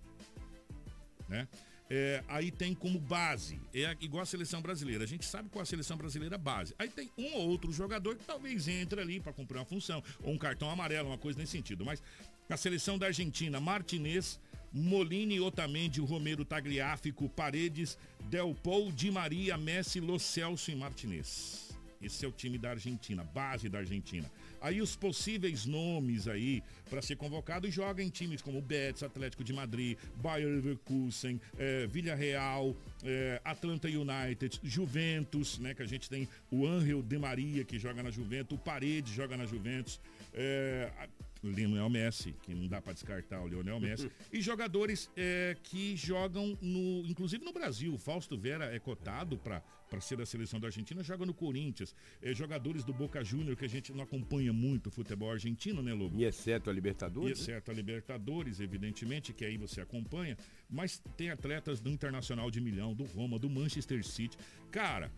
Né? 1.27 1.47
É, 1.89 2.23
aí 2.27 2.51
tem 2.51 2.75
como 2.75 2.99
base, 2.99 3.59
é 3.73 3.97
igual 3.99 4.21
a 4.21 4.25
seleção 4.25 4.61
brasileira. 4.61 5.03
A 5.03 5.07
gente 5.07 5.25
sabe 5.25 5.49
qual 5.49 5.61
é 5.61 5.63
a 5.63 5.65
seleção 5.65 5.97
brasileira 5.97 6.37
base. 6.37 6.75
Aí 6.77 6.89
tem 6.89 7.09
um 7.17 7.33
ou 7.37 7.49
outro 7.49 7.71
jogador 7.71 8.17
que 8.17 8.23
talvez 8.23 8.67
entre 8.67 9.01
ali 9.01 9.19
para 9.19 9.33
cumprir 9.33 9.57
uma 9.57 9.65
função, 9.65 10.03
ou 10.21 10.31
um 10.31 10.37
cartão 10.37 10.69
amarelo, 10.69 11.09
uma 11.09 11.17
coisa 11.17 11.39
nesse 11.39 11.53
sentido. 11.53 11.83
Mas 11.83 12.03
a 12.47 12.55
seleção 12.55 12.99
da 12.99 13.07
Argentina, 13.07 13.59
Martinez, 13.59 14.39
Molini, 14.77 15.39
Otamendi, 15.39 15.99
Romero, 15.99 16.45
Tagliafico, 16.45 17.27
Paredes, 17.27 17.97
Del 18.29 18.55
Paul, 18.61 18.91
Di 18.91 19.11
Maria, 19.11 19.57
Messi, 19.57 19.99
Lo 19.99 20.17
Celso 20.17 20.71
e 20.71 20.75
Martinez. 20.75 21.67
Esse 22.01 22.25
é 22.25 22.27
o 22.27 22.31
time 22.31 22.57
da 22.57 22.71
Argentina, 22.71 23.23
base 23.23 23.67
da 23.67 23.79
Argentina. 23.79 24.29
Aí 24.61 24.81
os 24.81 24.95
possíveis 24.95 25.65
nomes 25.65 26.27
aí 26.27 26.63
para 26.89 27.01
ser 27.01 27.15
convocado 27.15 27.69
joga 27.69 28.01
em 28.01 28.09
times 28.09 28.41
como 28.41 28.61
Betis, 28.61 29.03
Atlético 29.03 29.43
de 29.43 29.53
Madrid, 29.53 29.97
Bayer 30.15 30.47
Leverkusen, 30.47 31.39
é, 31.57 31.87
Villarreal, 31.87 32.75
é, 33.03 33.41
Atlanta 33.43 33.87
United, 33.87 34.59
Juventus, 34.63 35.59
né? 35.59 35.73
Que 35.73 35.83
a 35.83 35.87
gente 35.87 36.09
tem 36.09 36.27
o 36.51 36.65
Angel 36.67 37.01
De 37.01 37.17
Maria 37.17 37.63
que 37.63 37.79
joga 37.79 38.01
na 38.01 38.11
Juventus, 38.11 38.57
o 38.57 38.61
Paredes 38.61 39.13
joga 39.13 39.37
na 39.37 39.45
Juventus. 39.45 39.99
É, 40.33 40.91
Lionel 41.43 41.89
Messi, 41.89 42.35
que 42.43 42.53
não 42.53 42.67
dá 42.67 42.81
para 42.81 42.93
descartar 42.93 43.41
o 43.41 43.47
Lionel 43.47 43.79
Messi, 43.79 44.09
e 44.31 44.41
jogadores 44.41 45.09
é, 45.15 45.55
que 45.63 45.95
jogam 45.95 46.57
no, 46.61 47.05
inclusive 47.05 47.43
no 47.43 47.53
Brasil. 47.53 47.93
O 47.93 47.97
Fausto 47.97 48.37
Vera 48.37 48.73
é 48.73 48.79
cotado 48.79 49.37
para 49.37 49.61
para 49.89 50.01
ser 50.01 50.17
da 50.17 50.25
seleção 50.25 50.59
da 50.59 50.67
Argentina, 50.67 51.01
joga 51.03 51.25
no 51.25 51.33
Corinthians. 51.33 51.95
É, 52.21 52.33
jogadores 52.33 52.83
do 52.83 52.93
Boca 52.93 53.23
Júnior, 53.23 53.55
que 53.55 53.65
a 53.65 53.69
gente 53.69 53.93
não 53.93 54.03
acompanha 54.03 54.51
muito 54.51 54.87
o 54.87 54.91
futebol 54.91 55.31
argentino, 55.31 55.81
né, 55.81 55.93
Lobo? 55.93 56.19
E 56.19 56.25
exceto 56.25 56.69
a 56.69 56.73
Libertadores? 56.73 57.39
E 57.39 57.41
exceto 57.41 57.71
a 57.71 57.73
Libertadores, 57.73 58.59
evidentemente, 58.59 59.33
que 59.33 59.45
aí 59.45 59.57
você 59.57 59.81
acompanha. 59.81 60.37
Mas 60.69 61.01
tem 61.15 61.29
atletas 61.29 61.79
do 61.79 61.89
Internacional 61.89 62.51
de 62.51 62.59
Milhão, 62.59 62.93
do 62.93 63.05
Roma, 63.05 63.39
do 63.39 63.49
Manchester 63.49 64.05
City. 64.05 64.37
Cara, 64.71 65.11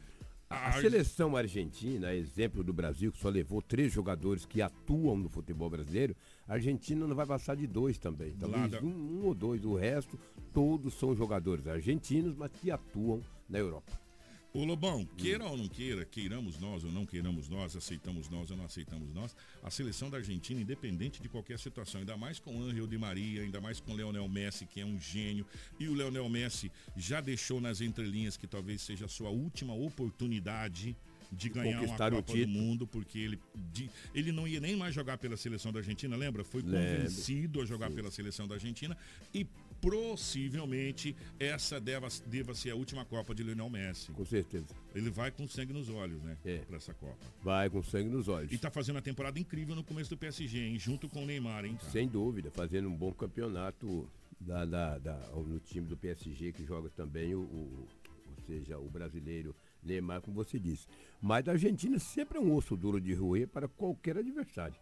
a, 0.50 0.72
seleção 0.74 1.38
argentina, 1.38 2.14
exemplo 2.14 2.64
do 2.64 2.74
Brasil, 2.74 3.12
que 3.12 3.20
só 3.20 3.30
levou 3.30 3.62
três 3.62 3.94
jogadores 3.94 4.46
que 4.46 4.62
atuam 4.62 5.16
no 5.16 5.30
futebol 5.30 5.70
brasileiro, 5.70 6.16
a 6.48 6.54
Argentina 6.54 7.06
não 7.06 7.16
vai 7.16 7.26
passar 7.26 7.56
de 7.56 7.68
dois 7.68 8.00
também. 8.00 8.36
Talvez 8.36 8.82
um, 8.82 8.88
um 8.88 9.26
ou 9.26 9.36
dois. 9.36 9.64
O 9.64 9.76
resto, 9.76 10.20
todos 10.52 10.96
são 10.96 11.16
jogadores 11.16 11.68
argentinos, 11.68 12.36
mas 12.36 12.52
que 12.52 12.72
atuam 12.72 13.22
na 13.48 13.60
Europa. 13.60 14.09
Ô 14.52 14.66
Lobão, 14.66 15.06
queira 15.16 15.46
ou 15.46 15.56
não 15.56 15.68
queira, 15.68 16.04
queiramos 16.04 16.60
nós 16.60 16.84
ou 16.84 16.92
não 16.92 17.06
queiramos 17.06 17.48
nós, 17.48 17.76
aceitamos 17.76 18.30
nós 18.30 18.50
ou 18.50 18.58
não 18.58 18.66
aceitamos 18.66 19.14
nós, 19.14 19.36
a 19.62 19.70
seleção 19.70 20.10
da 20.10 20.18
Argentina, 20.18 20.60
independente 20.60 21.22
de 21.22 21.30
qualquer 21.30 21.60
situação, 21.60 22.00
ainda 22.00 22.18
mais 22.18 22.40
com 22.40 22.60
Angel 22.60 22.88
Di 22.88 22.98
Maria, 22.98 23.44
ainda 23.44 23.62
mais 23.62 23.80
com 23.80 23.94
Leonel 23.94 24.28
Messi, 24.28 24.66
que 24.66 24.82
é 24.82 24.86
um 24.86 25.00
gênio, 25.00 25.46
e 25.80 25.88
o 25.88 25.94
Leonel 25.94 26.28
Messi 26.28 26.72
já 26.98 27.22
deixou 27.22 27.62
nas 27.62 27.80
entrelinhas 27.80 28.38
que 28.38 28.48
talvez 28.48 28.82
seja 28.82 29.06
a 29.06 29.08
sua 29.08 29.30
última 29.30 29.76
oportunidade 29.76 30.98
de 31.32 31.50
ganhar 31.50 31.82
uma 31.82 31.98
Copa 31.98 32.34
do 32.34 32.48
Mundo, 32.48 32.88
porque 32.88 33.20
ele, 33.20 33.40
de, 33.72 33.90
ele 34.14 34.32
não 34.32 34.48
ia 34.48 34.60
nem 34.60 34.76
mais 34.76 34.94
jogar 34.94 35.18
pela 35.18 35.38
seleção 35.38 35.72
da 35.72 35.80
Argentina, 35.80 36.16
lembra? 36.16 36.44
Foi 36.44 36.62
convencido 36.62 37.62
a 37.62 37.66
jogar 37.66 37.90
Sim. 37.90 37.96
pela 37.96 38.12
seleção 38.12 38.48
da 38.48 38.56
Argentina 38.56 38.98
e 39.34 39.46
possivelmente 39.80 41.16
essa 41.40 41.80
deva, 41.80 42.08
deva 42.26 42.54
ser 42.54 42.72
a 42.72 42.76
última 42.76 43.06
Copa 43.06 43.34
de 43.34 43.44
Lionel 43.44 43.70
Messi. 43.70 44.12
Com 44.12 44.26
certeza. 44.26 44.68
Ele 44.94 45.10
vai 45.10 45.32
com 45.32 45.48
sangue 45.48 45.72
nos 45.72 45.90
olhos, 45.90 46.22
né? 46.22 46.38
É. 46.44 46.58
Pra 46.60 46.78
essa 46.78 46.94
Copa. 46.94 47.18
Vai 47.42 47.70
com 47.70 47.82
sangue 47.84 48.10
nos 48.10 48.28
olhos. 48.28 48.52
E 48.52 48.58
tá 48.58 48.70
fazendo 48.70 48.96
uma 48.96 49.02
temporada 49.02 49.40
incrível 49.40 49.76
no 49.76 49.84
começo 49.84 50.10
do 50.10 50.18
PSG, 50.18 50.60
hein? 50.60 50.80
Junto 50.80 51.08
com 51.08 51.24
o 51.24 51.26
Neymar, 51.26 51.66
hein? 51.66 51.76
Cara? 51.76 51.92
Sem 51.92 52.08
dúvida, 52.08 52.52
fazendo 52.52 52.90
um 52.90 52.96
bom 52.96 53.14
campeonato 53.14 54.10
da, 54.40 54.66
da, 54.66 54.98
da, 54.98 55.18
no 55.36 55.60
time 55.60 55.88
do 55.88 55.96
PSG, 55.96 56.52
que 56.52 56.66
joga 56.66 56.90
também 56.90 57.34
o, 57.36 57.42
o 57.42 57.88
ou 58.28 58.46
seja, 58.48 58.78
o 58.78 58.90
brasileiro 58.90 59.56
Neymar, 59.84 60.22
como 60.22 60.36
você 60.36 60.60
disse. 60.60 60.88
Mas 61.22 61.48
a 61.48 61.52
Argentina 61.52 62.00
sempre 62.00 62.38
é 62.38 62.42
um 62.42 62.54
osso 62.56 62.76
duro 62.76 63.00
de 63.00 63.14
roer 63.14 63.48
para 63.48 63.68
qualquer 63.68 64.18
adversário. 64.18 64.76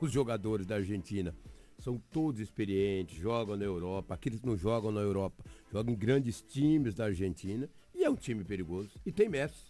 Os 0.00 0.10
jogadores 0.10 0.66
da 0.66 0.76
Argentina 0.76 1.34
são 1.78 1.98
todos 2.10 2.40
experientes, 2.40 3.18
jogam 3.18 3.56
na 3.56 3.64
Europa. 3.64 4.14
Aqueles 4.14 4.40
que 4.40 4.46
não 4.46 4.56
jogam 4.56 4.92
na 4.92 5.00
Europa 5.00 5.44
jogam 5.72 5.92
em 5.92 5.96
grandes 5.96 6.42
times 6.42 6.94
da 6.94 7.06
Argentina 7.06 7.68
e 7.94 8.04
é 8.04 8.10
um 8.10 8.16
time 8.16 8.44
perigoso. 8.44 8.90
E 9.04 9.12
tem 9.12 9.28
Messi. 9.28 9.66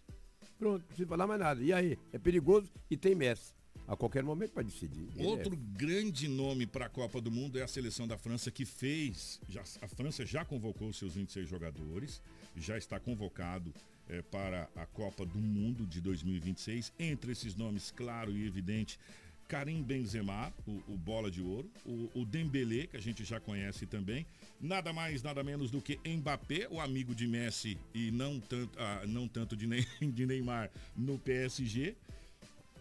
Pronto, 0.58 0.80
não 0.80 0.86
precisa 0.86 1.08
falar 1.08 1.26
mais 1.26 1.40
nada. 1.40 1.62
E 1.62 1.72
aí? 1.72 1.98
É 2.12 2.18
perigoso 2.18 2.70
e 2.90 2.96
tem 2.96 3.14
Messi. 3.14 3.54
A 3.86 3.96
qualquer 3.96 4.22
momento 4.22 4.52
pode 4.52 4.68
decidir. 4.68 5.08
Outro 5.18 5.54
é. 5.54 5.76
grande 5.76 6.28
nome 6.28 6.64
para 6.64 6.86
a 6.86 6.88
Copa 6.88 7.20
do 7.20 7.30
Mundo 7.30 7.58
é 7.58 7.62
a 7.62 7.66
seleção 7.66 8.06
da 8.06 8.16
França 8.16 8.50
que 8.50 8.64
fez. 8.64 9.40
Já, 9.48 9.62
a 9.80 9.88
França 9.88 10.24
já 10.24 10.44
convocou 10.44 10.92
seus 10.92 11.14
26 11.14 11.48
jogadores, 11.48 12.22
já 12.56 12.78
está 12.78 13.00
convocado 13.00 13.74
é, 14.10 14.22
para 14.22 14.68
a 14.74 14.84
Copa 14.86 15.24
do 15.24 15.38
Mundo 15.38 15.86
de 15.86 16.00
2026. 16.00 16.92
Entre 16.98 17.32
esses 17.32 17.54
nomes, 17.54 17.90
claro 17.90 18.36
e 18.36 18.46
evidente, 18.46 18.98
Karim 19.48 19.82
Benzema, 19.82 20.52
o, 20.66 20.80
o 20.88 20.96
bola 20.96 21.30
de 21.30 21.40
ouro, 21.40 21.70
o, 21.84 22.10
o 22.14 22.24
Dembélé, 22.24 22.86
que 22.86 22.96
a 22.96 23.00
gente 23.00 23.24
já 23.24 23.40
conhece 23.40 23.86
também, 23.86 24.26
nada 24.60 24.92
mais, 24.92 25.22
nada 25.22 25.42
menos 25.42 25.70
do 25.70 25.80
que 25.80 25.98
Mbappé, 26.06 26.68
o 26.70 26.80
amigo 26.80 27.14
de 27.14 27.26
Messi 27.26 27.78
e 27.94 28.10
não 28.10 28.38
tanto, 28.38 28.78
ah, 28.78 29.02
não 29.06 29.26
tanto 29.26 29.56
de, 29.56 29.66
de 30.12 30.26
Neymar 30.26 30.70
no 30.96 31.18
PSG. 31.18 31.96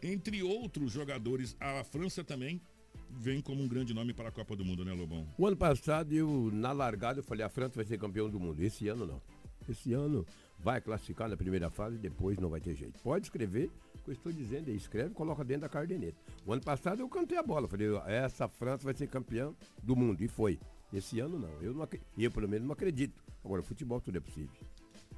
Entre 0.02 0.44
outros 0.44 0.92
jogadores, 0.92 1.56
a 1.60 1.84
França 1.84 2.24
também 2.24 2.62
vem 3.10 3.42
como 3.42 3.64
um 3.64 3.68
grande 3.68 3.94
nome 3.94 4.14
para 4.14 4.30
a 4.30 4.32
Copa 4.32 4.56
do 4.56 4.64
Mundo, 4.64 4.86
né, 4.86 4.94
Lobão? 4.94 5.28
O 5.38 5.48
ano 5.48 5.58
passado, 5.58 6.14
eu, 6.14 6.52
na 6.54 6.72
largada, 6.72 7.20
eu 7.20 7.24
falei, 7.24 7.44
a 7.44 7.50
França 7.50 7.76
vai 7.76 7.86
ser 7.86 7.98
campeão 7.98 8.30
do 8.30 8.40
mundo. 8.40 8.62
Esse 8.62 8.88
ano 8.88 9.08
não. 9.08 9.22
Esse 9.68 9.92
ano 9.94 10.26
vai 10.60 10.82
classificar 10.82 11.30
na 11.30 11.38
primeira 11.38 11.70
fase 11.70 11.96
e 11.96 12.00
depois 12.00 12.38
não 12.38 12.50
vai 12.50 12.60
ter 12.60 12.76
jeito. 12.76 13.00
Pode 13.02 13.26
escrever 13.26 13.72
eu 14.10 14.14
estou 14.14 14.32
dizendo 14.32 14.70
aí, 14.70 14.76
escreve 14.76 15.14
coloca 15.14 15.44
dentro 15.44 15.62
da 15.62 15.70
cardeneta. 15.70 16.18
O 16.46 16.52
ano 16.52 16.62
passado 16.64 17.00
eu 17.00 17.08
cantei 17.08 17.38
a 17.38 17.44
bola, 17.44 17.68
falei, 17.68 17.88
essa 18.08 18.48
França 18.48 18.84
vai 18.84 18.94
ser 18.94 19.08
campeã 19.08 19.54
do 19.84 19.96
mundo, 19.96 20.24
e 20.24 20.28
foi. 20.28 20.60
Esse 20.92 21.20
ano 21.20 21.38
não, 21.38 21.62
eu, 21.62 21.74
não, 21.74 21.88
eu 22.18 22.32
pelo 22.32 22.48
menos 22.48 22.66
não 22.66 22.74
acredito. 22.74 23.24
Agora, 23.46 23.62
futebol 23.62 24.02
tudo 24.02 24.18
é 24.18 24.22
possível. 24.22 24.50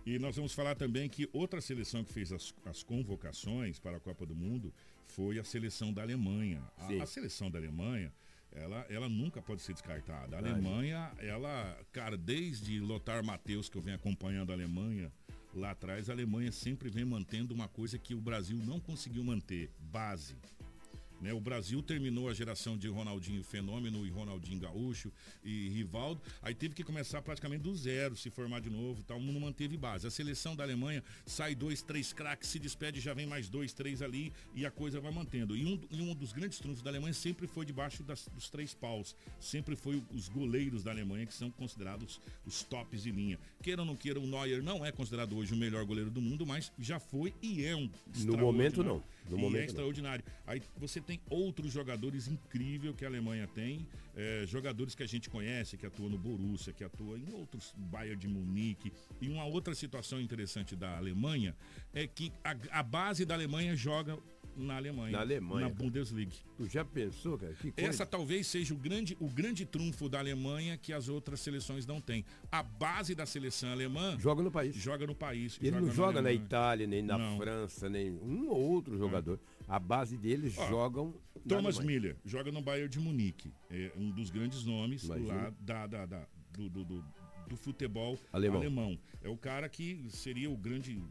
E 0.06 0.20
nós 0.20 0.36
vamos 0.36 0.54
falar 0.54 0.76
também 0.76 1.08
que 1.08 1.30
outra 1.32 1.62
seleção 1.62 2.04
que 2.04 2.12
fez 2.12 2.34
as, 2.34 2.54
as 2.66 2.84
convocações 2.84 3.80
para 3.80 3.98
a 3.98 4.00
Copa 4.00 4.26
do 4.26 4.36
Mundo 4.36 4.74
foi 5.08 5.40
a 5.40 5.44
seleção 5.44 5.94
da 5.94 6.02
Alemanha. 6.02 6.62
A, 6.78 7.04
a, 7.04 7.06
seleção 7.06 7.50
da 7.50 7.60
Alemanha, 7.60 8.12
ela, 8.52 8.86
ela 8.90 9.08
nunca 9.08 9.42
pode 9.42 9.62
ser 9.62 9.74
descartada. 9.74 10.36
A 10.36 10.40
Alemanha, 10.40 11.14
ela, 11.20 11.78
cara, 11.94 12.18
desde 12.18 12.80
Lothar 12.80 13.24
Matheus, 13.24 13.70
que 13.70 13.78
eu 13.78 13.82
venho 13.82 13.96
acompanhando 13.96 14.50
a 14.50 14.54
Alemanha, 14.54 15.12
lá 15.54 15.72
atrás, 15.72 16.10
a 16.10 16.14
Alemanha 16.14 16.52
sempre 16.52 16.90
vem 16.90 17.06
mantendo 17.06 17.54
uma 17.54 17.68
coisa 17.68 17.98
que 17.98 18.14
o 18.14 18.22
Brasil 18.22 18.58
não 18.58 18.80
conseguiu 18.80 19.24
manter: 19.24 19.70
base. 19.80 20.36
Né? 21.22 21.32
O 21.32 21.40
Brasil 21.40 21.82
terminou 21.84 22.28
a 22.28 22.34
geração 22.34 22.78
de 22.78 22.88
Ronaldinho 22.88 23.44
Fenômeno 23.44 24.06
e 24.06 24.10
Ronaldinho 24.10 24.60
Gaúcho 24.60 25.12
e 25.44 25.70
Rivaldo. 25.70 26.22
Aí 26.42 26.56
teve 26.56 26.74
que 26.74 26.84
começar 26.84 27.22
praticamente 27.22 27.62
do 27.62 27.76
zero, 27.76 28.18
se 28.18 28.30
formar 28.30 28.60
de 28.60 28.70
novo 28.70 29.04
tal. 29.04 29.20
Não 29.20 29.40
manteve 29.40 29.78
base. 29.78 30.08
A 30.08 30.12
seleção 30.12 30.56
da 30.56 30.64
Alemanha 30.64 31.04
sai 31.26 31.54
dois, 31.54 31.82
três 31.82 32.12
craques, 32.12 32.50
se 32.50 32.58
despede, 32.58 33.00
já 33.00 33.14
vem 33.14 33.28
mais 33.28 33.48
dois, 33.48 33.72
três 33.72 34.02
ali 34.02 34.34
e 34.56 34.66
a 34.66 34.72
coisa 34.72 35.00
vai 35.00 35.12
mantendo. 35.12 35.56
E 35.56 35.66
um, 35.66 35.80
e 35.92 36.02
um 36.02 36.16
dos 36.16 36.34
grandes 36.34 36.58
trunfos 36.58 36.82
da 36.82 36.90
Alemanha 36.90 37.14
sempre 37.14 37.46
foi 37.46 37.66
debaixo 37.66 38.04
das, 38.04 38.28
dos 38.34 38.50
três 38.50 38.74
paus. 38.74 39.16
Sempre 39.40 39.76
foi 39.76 40.04
os 40.12 40.28
goleiros 40.28 40.84
da 40.84 40.92
Alemanha, 40.92 41.26
que 41.26 41.34
são 41.34 41.52
considerados 41.52 42.20
os 42.46 42.64
tops 42.64 43.04
de 43.04 43.12
linha. 43.12 43.40
Queira 43.62 43.82
ou 43.82 43.86
não 43.86 43.96
queira, 43.96 44.20
o 44.20 44.26
Neuer 44.26 44.64
não 44.64 44.86
é 44.86 44.92
considerado 44.92 45.38
hoje 45.38 45.54
o 45.54 45.58
melhor 45.58 45.86
goleiro 45.86 46.10
do 46.10 46.22
mundo, 46.22 46.46
mas 46.46 46.72
já 46.80 47.00
foi 47.00 47.34
e 47.42 47.64
é 47.64 47.76
um. 47.76 47.90
No 48.24 48.38
momento 48.38 48.84
não. 48.84 49.04
No 49.30 49.38
e 49.38 49.42
momento 49.42 49.62
é 49.62 49.66
extraordinário. 49.66 50.24
Não. 50.26 50.54
Aí 50.54 50.62
você 50.78 51.00
tem 51.00 51.11
outros 51.30 51.72
jogadores 51.72 52.28
incríveis 52.28 52.96
que 52.96 53.04
a 53.04 53.08
Alemanha 53.08 53.48
tem, 53.48 53.88
é, 54.16 54.46
jogadores 54.46 54.94
que 54.94 55.04
a 55.04 55.08
gente 55.08 55.30
conhece, 55.30 55.78
que 55.78 55.86
atuam 55.86 56.10
no 56.10 56.18
Borussia, 56.18 56.74
que 56.74 56.84
atuam 56.84 57.18
em 57.18 57.34
outros 57.34 57.74
Bayern 57.76 58.20
de 58.20 58.28
Munique. 58.28 58.92
E 59.20 59.28
uma 59.30 59.46
outra 59.46 59.74
situação 59.74 60.22
interessante 60.22 60.76
da 60.76 60.98
Alemanha 60.98 61.56
é 61.94 62.06
que 62.08 62.32
a, 62.44 62.80
a 62.80 62.84
base 62.84 63.26
da 63.26 63.34
Alemanha 63.34 63.76
joga 63.76 64.18
na 64.56 64.76
Alemanha. 64.76 65.12
Na 65.12 65.22
Alemanha. 65.22 65.68
Na 65.68 65.74
Bundesliga. 65.74 66.32
Tu 66.58 66.68
já 66.68 66.84
pensou, 66.84 67.38
cara? 67.38 67.56
Essa 67.78 68.06
talvez 68.06 68.48
seja 68.48 68.74
o 68.74 68.78
grande, 68.78 69.18
o 69.20 69.30
grande 69.30 69.66
trunfo 69.66 70.10
da 70.10 70.20
Alemanha 70.20 70.78
que 70.78 70.94
as 70.94 71.10
outras 71.10 71.40
seleções 71.40 71.86
não 71.86 72.02
têm. 72.02 72.26
A 72.52 72.62
base 72.62 73.16
da 73.16 73.26
seleção 73.26 73.72
alemã. 73.72 74.18
Joga 74.20 74.44
no 74.44 74.52
país. 74.52 74.76
Joga 74.76 75.08
no 75.08 75.16
país. 75.16 75.58
Ele 75.62 75.72
joga 75.72 75.86
não 75.86 75.94
joga 75.94 76.22
na 76.22 76.32
Itália, 76.32 76.88
nem 76.88 77.02
na 77.02 77.18
não. 77.18 77.38
França, 77.38 77.90
nem 77.90 78.12
um 78.12 78.50
ou 78.50 78.60
outro 78.60 78.98
jogador. 78.98 79.40
A 79.72 79.80
base 79.80 80.18
deles 80.18 80.58
Ó, 80.58 80.68
jogam. 80.68 81.14
Thomas 81.48 81.80
Miller 81.80 82.18
joga 82.26 82.52
no 82.52 82.62
Bayern 82.62 82.90
de 82.90 83.00
Munique. 83.00 83.54
É 83.70 83.90
um 83.96 84.12
dos 84.12 84.30
grandes 84.30 84.66
nomes 84.66 85.04
Imagina. 85.06 85.34
lá 85.34 85.54
da, 85.62 85.88
da, 85.88 86.06
da 86.06 86.28
do, 86.52 86.70
do, 86.70 86.84
do, 86.84 87.06
do, 87.48 87.56
futebol 87.56 88.20
alemão. 88.34 88.58
alemão. 88.60 89.00
É 89.24 89.30
o 89.30 89.38
cara 89.38 89.70
que 89.70 90.06
seria 90.10 90.50
o 90.52 90.58
grande. 90.58 91.02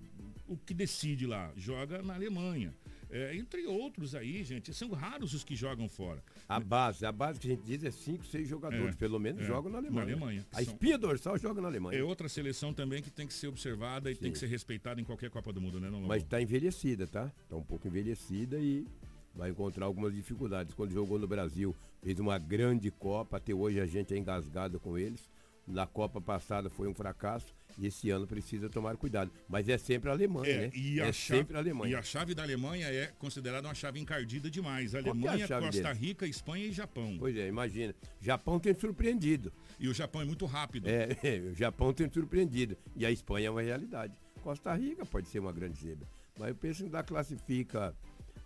O 0.46 0.58
que 0.58 0.74
decide 0.74 1.26
lá. 1.26 1.50
Joga 1.56 2.02
na 2.02 2.14
Alemanha. 2.14 2.74
É, 3.10 3.36
entre 3.36 3.66
outros 3.66 4.14
aí, 4.14 4.44
gente, 4.44 4.72
são 4.72 4.90
raros 4.90 5.34
os 5.34 5.42
que 5.42 5.56
jogam 5.56 5.88
fora. 5.88 6.22
A 6.48 6.60
base, 6.60 7.04
a 7.04 7.10
base 7.10 7.40
que 7.40 7.48
a 7.48 7.50
gente 7.50 7.62
diz 7.64 7.82
é 7.82 7.90
cinco, 7.90 8.24
seis 8.24 8.48
jogadores, 8.48 8.94
é, 8.94 8.98
pelo 8.98 9.18
menos 9.18 9.42
é, 9.42 9.46
jogam 9.46 9.70
na 9.70 9.78
Alemanha. 9.78 10.06
Na 10.06 10.12
Alemanha. 10.12 10.46
A 10.52 10.62
são... 10.62 10.72
espinha 10.72 10.96
dorsal 10.96 11.36
joga 11.36 11.60
na 11.60 11.68
Alemanha. 11.68 11.98
É 11.98 12.04
outra 12.04 12.28
seleção 12.28 12.72
também 12.72 13.02
que 13.02 13.10
tem 13.10 13.26
que 13.26 13.34
ser 13.34 13.48
observada 13.48 14.10
e 14.10 14.14
Sim. 14.14 14.22
tem 14.22 14.32
que 14.32 14.38
ser 14.38 14.46
respeitada 14.46 15.00
em 15.00 15.04
qualquer 15.04 15.28
Copa 15.28 15.52
do 15.52 15.60
Mundo, 15.60 15.80
né, 15.80 15.90
não, 15.90 16.00
Mas 16.02 16.22
está 16.22 16.40
envelhecida, 16.40 17.06
tá? 17.06 17.32
Está 17.42 17.56
um 17.56 17.62
pouco 17.62 17.88
envelhecida 17.88 18.58
e 18.58 18.86
vai 19.34 19.50
encontrar 19.50 19.86
algumas 19.86 20.14
dificuldades. 20.14 20.74
Quando 20.74 20.92
jogou 20.92 21.18
no 21.18 21.26
Brasil, 21.26 21.74
fez 22.02 22.18
uma 22.20 22.38
grande 22.38 22.90
Copa, 22.90 23.38
até 23.38 23.52
hoje 23.52 23.80
a 23.80 23.86
gente 23.86 24.14
é 24.14 24.18
engasgado 24.18 24.78
com 24.78 24.96
eles. 24.96 25.28
Na 25.66 25.86
Copa 25.86 26.20
passada 26.20 26.70
foi 26.70 26.88
um 26.88 26.94
fracasso 26.94 27.54
esse 27.86 28.10
ano 28.10 28.26
precisa 28.26 28.68
tomar 28.68 28.96
cuidado. 28.96 29.30
Mas 29.48 29.68
é 29.68 29.76
sempre 29.78 30.08
a 30.10 30.12
Alemanha, 30.12 30.50
É, 30.50 30.60
né? 30.66 30.70
e 30.74 31.00
a 31.00 31.06
é 31.06 31.12
chave- 31.12 31.38
sempre 31.40 31.56
a 31.56 31.60
Alemanha. 31.60 31.92
E 31.92 31.94
a 31.94 32.02
chave 32.02 32.34
da 32.34 32.42
Alemanha 32.42 32.86
é 32.86 33.06
considerada 33.18 33.66
uma 33.68 33.74
chave 33.74 33.98
encardida 34.00 34.50
demais. 34.50 34.94
É 34.94 34.98
a 34.98 35.00
Alemanha, 35.00 35.46
chave 35.46 35.66
Costa 35.66 35.82
deles? 35.82 35.98
Rica, 35.98 36.26
Espanha 36.26 36.64
e 36.66 36.72
Japão. 36.72 37.16
Pois 37.18 37.36
é, 37.36 37.48
imagina. 37.48 37.94
Japão 38.20 38.58
tem 38.58 38.74
surpreendido. 38.74 39.52
E 39.78 39.88
o 39.88 39.94
Japão 39.94 40.20
é 40.22 40.24
muito 40.24 40.46
rápido. 40.46 40.86
É, 41.22 41.38
o 41.50 41.54
Japão 41.54 41.92
tem 41.92 42.10
surpreendido. 42.10 42.76
E 42.96 43.04
a 43.06 43.10
Espanha 43.10 43.48
é 43.48 43.50
uma 43.50 43.62
realidade. 43.62 44.14
Costa 44.42 44.74
Rica 44.74 45.04
pode 45.04 45.28
ser 45.28 45.38
uma 45.38 45.52
grande 45.52 45.78
zebra. 45.78 46.08
Mas 46.38 46.48
eu 46.48 46.54
penso 46.54 46.78
que 46.78 46.84
ainda 46.84 47.02
classifica 47.02 47.94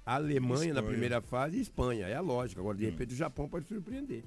a 0.04 0.14
Alemanha 0.16 0.74
na 0.74 0.80
Espanha. 0.80 0.82
primeira 0.90 1.20
fase 1.20 1.56
e 1.56 1.60
Espanha. 1.60 2.06
É 2.06 2.14
a 2.14 2.20
lógica. 2.20 2.60
Agora, 2.60 2.76
de 2.76 2.84
Hum. 2.86 2.90
repente, 2.90 3.14
o 3.14 3.16
Japão 3.16 3.48
pode 3.48 3.66
surpreender. 3.68 4.24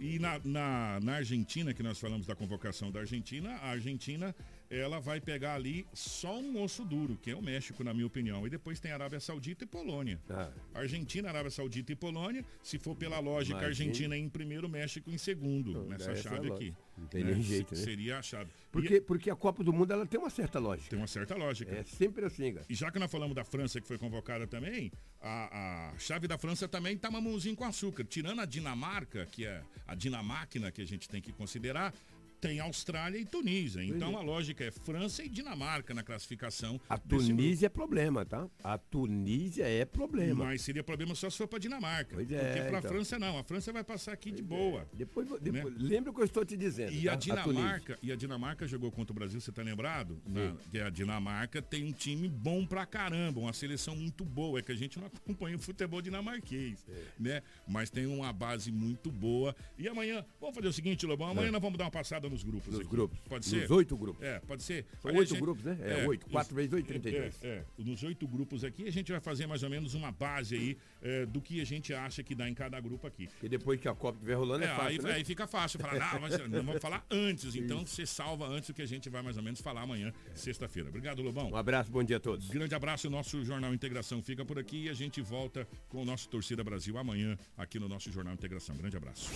E 0.00 0.18
na, 0.18 0.40
na, 0.42 0.98
na 1.02 1.16
Argentina, 1.16 1.74
que 1.74 1.82
nós 1.82 2.00
falamos 2.00 2.26
da 2.26 2.34
convocação 2.34 2.90
da 2.90 3.00
Argentina, 3.00 3.50
a 3.56 3.68
Argentina 3.72 4.34
ela 4.70 5.00
vai 5.00 5.20
pegar 5.20 5.54
ali 5.54 5.84
só 5.92 6.38
um 6.38 6.62
osso 6.62 6.84
duro, 6.84 7.18
que 7.20 7.30
é 7.32 7.34
o 7.34 7.42
México, 7.42 7.82
na 7.82 7.92
minha 7.92 8.06
opinião. 8.06 8.46
E 8.46 8.50
depois 8.50 8.78
tem 8.78 8.92
Arábia 8.92 9.18
Saudita 9.18 9.64
e 9.64 9.66
Polônia. 9.66 10.20
Ah, 10.30 10.50
Argentina, 10.72 11.28
Arábia 11.28 11.50
Saudita 11.50 11.90
e 11.90 11.96
Polônia. 11.96 12.44
Se 12.62 12.78
for 12.78 12.94
pela 12.94 13.18
lógica, 13.18 13.58
Imagina. 13.58 13.68
Argentina 13.68 14.16
em 14.16 14.28
primeiro, 14.28 14.68
México 14.68 15.10
em 15.10 15.18
segundo, 15.18 15.72
Não, 15.72 15.86
nessa 15.88 16.12
essa 16.12 16.28
é 16.28 16.30
chave 16.30 16.52
aqui. 16.52 16.74
Não 16.96 17.06
tem 17.06 17.24
né? 17.24 17.32
nem 17.32 17.42
jeito, 17.42 17.74
né? 17.74 17.80
Seria 17.82 18.18
a 18.18 18.22
chave. 18.22 18.50
porque, 18.70 18.94
E 18.96 19.00
porque 19.00 19.30
a 19.30 19.34
Copa 19.34 19.64
do 19.64 19.72
Mundo 19.72 19.92
ela 19.92 20.06
tem 20.06 20.20
uma 20.20 20.30
certa 20.30 20.58
lógica. 20.60 20.90
tem 20.90 20.98
uma 20.98 21.06
certa 21.08 21.34
lógica. 21.34 21.74
É 21.74 21.82
sempre 21.82 22.24
assim, 22.26 22.52
cara. 22.54 22.66
E 22.68 22.74
já 22.74 22.92
que 22.92 22.98
nós 22.98 23.10
falamos 23.10 23.34
da 23.34 23.44
França 23.44 23.80
que 23.80 23.88
foi 23.88 23.98
convocada 23.98 24.46
também, 24.46 24.92
a, 25.20 25.90
a 25.94 25.98
chave 25.98 26.28
da 26.28 26.38
França 26.38 26.68
também 26.68 26.96
tá 26.96 27.10
mamãozinho 27.10 27.56
com 27.56 27.64
açúcar. 27.64 28.04
Tirando 28.04 28.40
a 28.40 28.44
Dinamarca, 28.44 29.26
que 29.26 29.46
é 29.46 29.62
a 29.86 29.94
dinamáquina 29.94 30.70
que 30.70 30.80
a 30.80 30.86
gente 30.86 31.08
tem 31.08 31.20
que 31.20 31.32
considerar, 31.32 31.92
tem 32.40 32.58
Austrália 32.60 33.18
e 33.18 33.24
Tunísia. 33.24 33.84
Então 33.84 34.16
a 34.16 34.22
lógica 34.22 34.64
é 34.64 34.70
França 34.70 35.22
e 35.22 35.28
Dinamarca 35.28 35.92
na 35.92 36.02
classificação. 36.02 36.80
A 36.88 36.96
Tunísia 36.96 37.66
é 37.66 37.68
problema, 37.68 38.24
tá? 38.24 38.48
A 38.64 38.78
Tunísia 38.78 39.64
é 39.68 39.84
problema. 39.84 40.46
Mas 40.46 40.62
seria 40.62 40.82
problema 40.82 41.14
só 41.14 41.28
se 41.28 41.36
for 41.36 41.46
para 41.46 41.58
Dinamarca. 41.58 42.14
Pois 42.14 42.30
é, 42.32 42.38
porque 42.38 42.60
para 42.68 42.76
a 42.76 42.78
então. 42.80 42.90
França 42.90 43.18
não. 43.18 43.38
A 43.38 43.44
França 43.44 43.72
vai 43.72 43.84
passar 43.84 44.12
aqui 44.12 44.30
de 44.30 44.42
boa. 44.42 44.88
Depois, 44.94 45.28
depois 45.40 45.74
lembra 45.78 46.10
o 46.10 46.14
que 46.14 46.20
eu 46.20 46.24
estou 46.24 46.44
te 46.44 46.56
dizendo. 46.56 46.92
E 46.92 47.04
tá? 47.04 47.12
a. 47.12 47.16
Dinamarca, 47.16 47.98
e 48.02 48.10
a 48.10 48.16
Dinamarca 48.16 48.66
jogou 48.66 48.90
contra 48.90 49.12
o 49.12 49.14
Brasil, 49.14 49.40
você 49.40 49.52
tá 49.52 49.62
lembrado? 49.62 50.18
Na- 50.26 50.54
que 50.70 50.78
a 50.80 50.88
Dinamarca 50.88 51.60
tem 51.60 51.84
um 51.84 51.92
time 51.92 52.28
bom 52.28 52.64
pra 52.66 52.86
caramba, 52.86 53.40
uma 53.40 53.52
seleção 53.52 53.94
muito 53.94 54.24
boa. 54.24 54.58
É 54.58 54.62
que 54.62 54.72
a 54.72 54.74
gente 54.76 54.98
não 54.98 55.06
acompanha 55.12 55.56
o 55.56 55.58
futebol 55.60 56.00
dinamarquês, 56.00 56.86
É. 56.88 57.02
né? 57.18 57.42
Mas 57.68 57.90
tem 57.90 58.06
uma 58.06 58.32
base 58.32 58.72
muito 58.72 59.10
boa. 59.10 59.54
E 59.78 59.86
amanhã, 59.88 60.24
vamos 60.40 60.54
fazer 60.54 60.68
o 60.68 60.72
seguinte, 60.72 61.04
Lobão, 61.04 61.28
amanhã 61.28 61.48
É. 61.48 61.50
nós 61.50 61.60
vamos 61.60 61.76
dar 61.78 61.84
uma 61.84 61.90
passada 61.90 62.29
nos 62.30 62.42
grupos 62.42 62.68
Nos 62.72 62.80
aqui. 62.80 62.88
grupos. 62.90 63.18
Pode 63.28 63.44
ser? 63.46 63.60
Nos 63.62 63.70
oito 63.72 63.96
grupos. 63.96 64.22
É, 64.22 64.38
pode 64.40 64.62
ser. 64.62 64.86
São 65.02 65.10
oito 65.14 65.28
gente- 65.30 65.40
grupos, 65.40 65.64
né? 65.64 65.78
É, 65.82 66.06
oito. 66.06 66.26
Quatro 66.30 66.54
vezes 66.54 66.72
oito, 66.72 66.86
32. 66.86 67.42
É, 67.42 67.46
é. 67.48 67.64
Nos 67.78 68.02
oito 68.02 68.26
grupos 68.28 68.64
aqui, 68.64 68.86
a 68.86 68.92
gente 68.92 69.10
vai 69.12 69.20
fazer 69.20 69.46
mais 69.46 69.62
ou 69.62 69.70
menos 69.70 69.94
uma 69.94 70.10
base 70.12 70.54
aí 70.56 70.78
é, 71.02 71.26
do 71.26 71.40
que 71.40 71.60
a 71.60 71.64
gente 71.66 71.92
acha 71.92 72.22
que 72.22 72.34
dá 72.34 72.48
em 72.48 72.54
cada 72.54 72.80
grupo 72.80 73.06
aqui. 73.06 73.28
E 73.42 73.48
depois 73.48 73.80
que 73.80 73.88
a 73.88 73.94
Copa 73.94 74.16
estiver 74.16 74.34
rolando 74.34 74.64
é, 74.64 74.68
É, 74.68 74.74
fácil, 74.74 74.88
aí, 74.88 74.98
né? 74.98 75.12
aí 75.14 75.24
fica 75.24 75.46
fácil 75.46 75.78
falar, 75.80 76.14
não, 76.14 76.20
mas 76.20 76.38
não 76.48 76.62
vamos 76.64 76.80
falar 76.80 77.04
antes, 77.10 77.54
então 77.54 77.84
você 77.86 78.06
salva 78.06 78.46
antes 78.46 78.68
o 78.70 78.74
que 78.74 78.82
a 78.82 78.86
gente 78.86 79.08
vai 79.10 79.22
mais 79.22 79.36
ou 79.36 79.42
menos 79.42 79.60
falar 79.60 79.82
amanhã, 79.82 80.12
sexta-feira. 80.34 80.88
Obrigado, 80.88 81.20
Lobão. 81.22 81.50
Um 81.50 81.56
abraço, 81.56 81.90
bom 81.90 82.02
dia 82.04 82.18
a 82.18 82.20
todos. 82.20 82.48
Grande 82.48 82.74
abraço, 82.74 83.08
o 83.08 83.10
nosso 83.10 83.44
Jornal 83.44 83.74
Integração 83.74 84.22
fica 84.22 84.44
por 84.44 84.58
aqui 84.58 84.84
e 84.84 84.88
a 84.88 84.94
gente 84.94 85.20
volta 85.20 85.66
com 85.88 86.02
o 86.02 86.04
nosso 86.04 86.28
Torcida 86.28 86.62
Brasil 86.62 86.96
amanhã 86.98 87.36
aqui 87.56 87.78
no 87.78 87.88
nosso 87.88 88.10
Jornal 88.12 88.34
Integração. 88.34 88.76
Grande 88.76 88.96
abraço. 88.96 89.30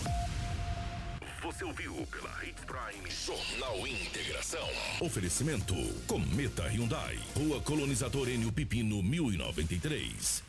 Você 1.41 1.63
ouviu 1.63 1.93
pela 2.07 2.43
Hits 2.43 2.63
Prime 2.65 3.09
Jornal 3.09 3.87
Integração. 3.87 4.67
Oferecimento 4.99 5.75
Cometa 6.07 6.63
Hyundai. 6.67 7.19
Rua 7.35 7.61
Colonizador 7.61 8.27
Enio 8.29 8.51
Pipino 8.51 9.03
1093. 9.03 10.43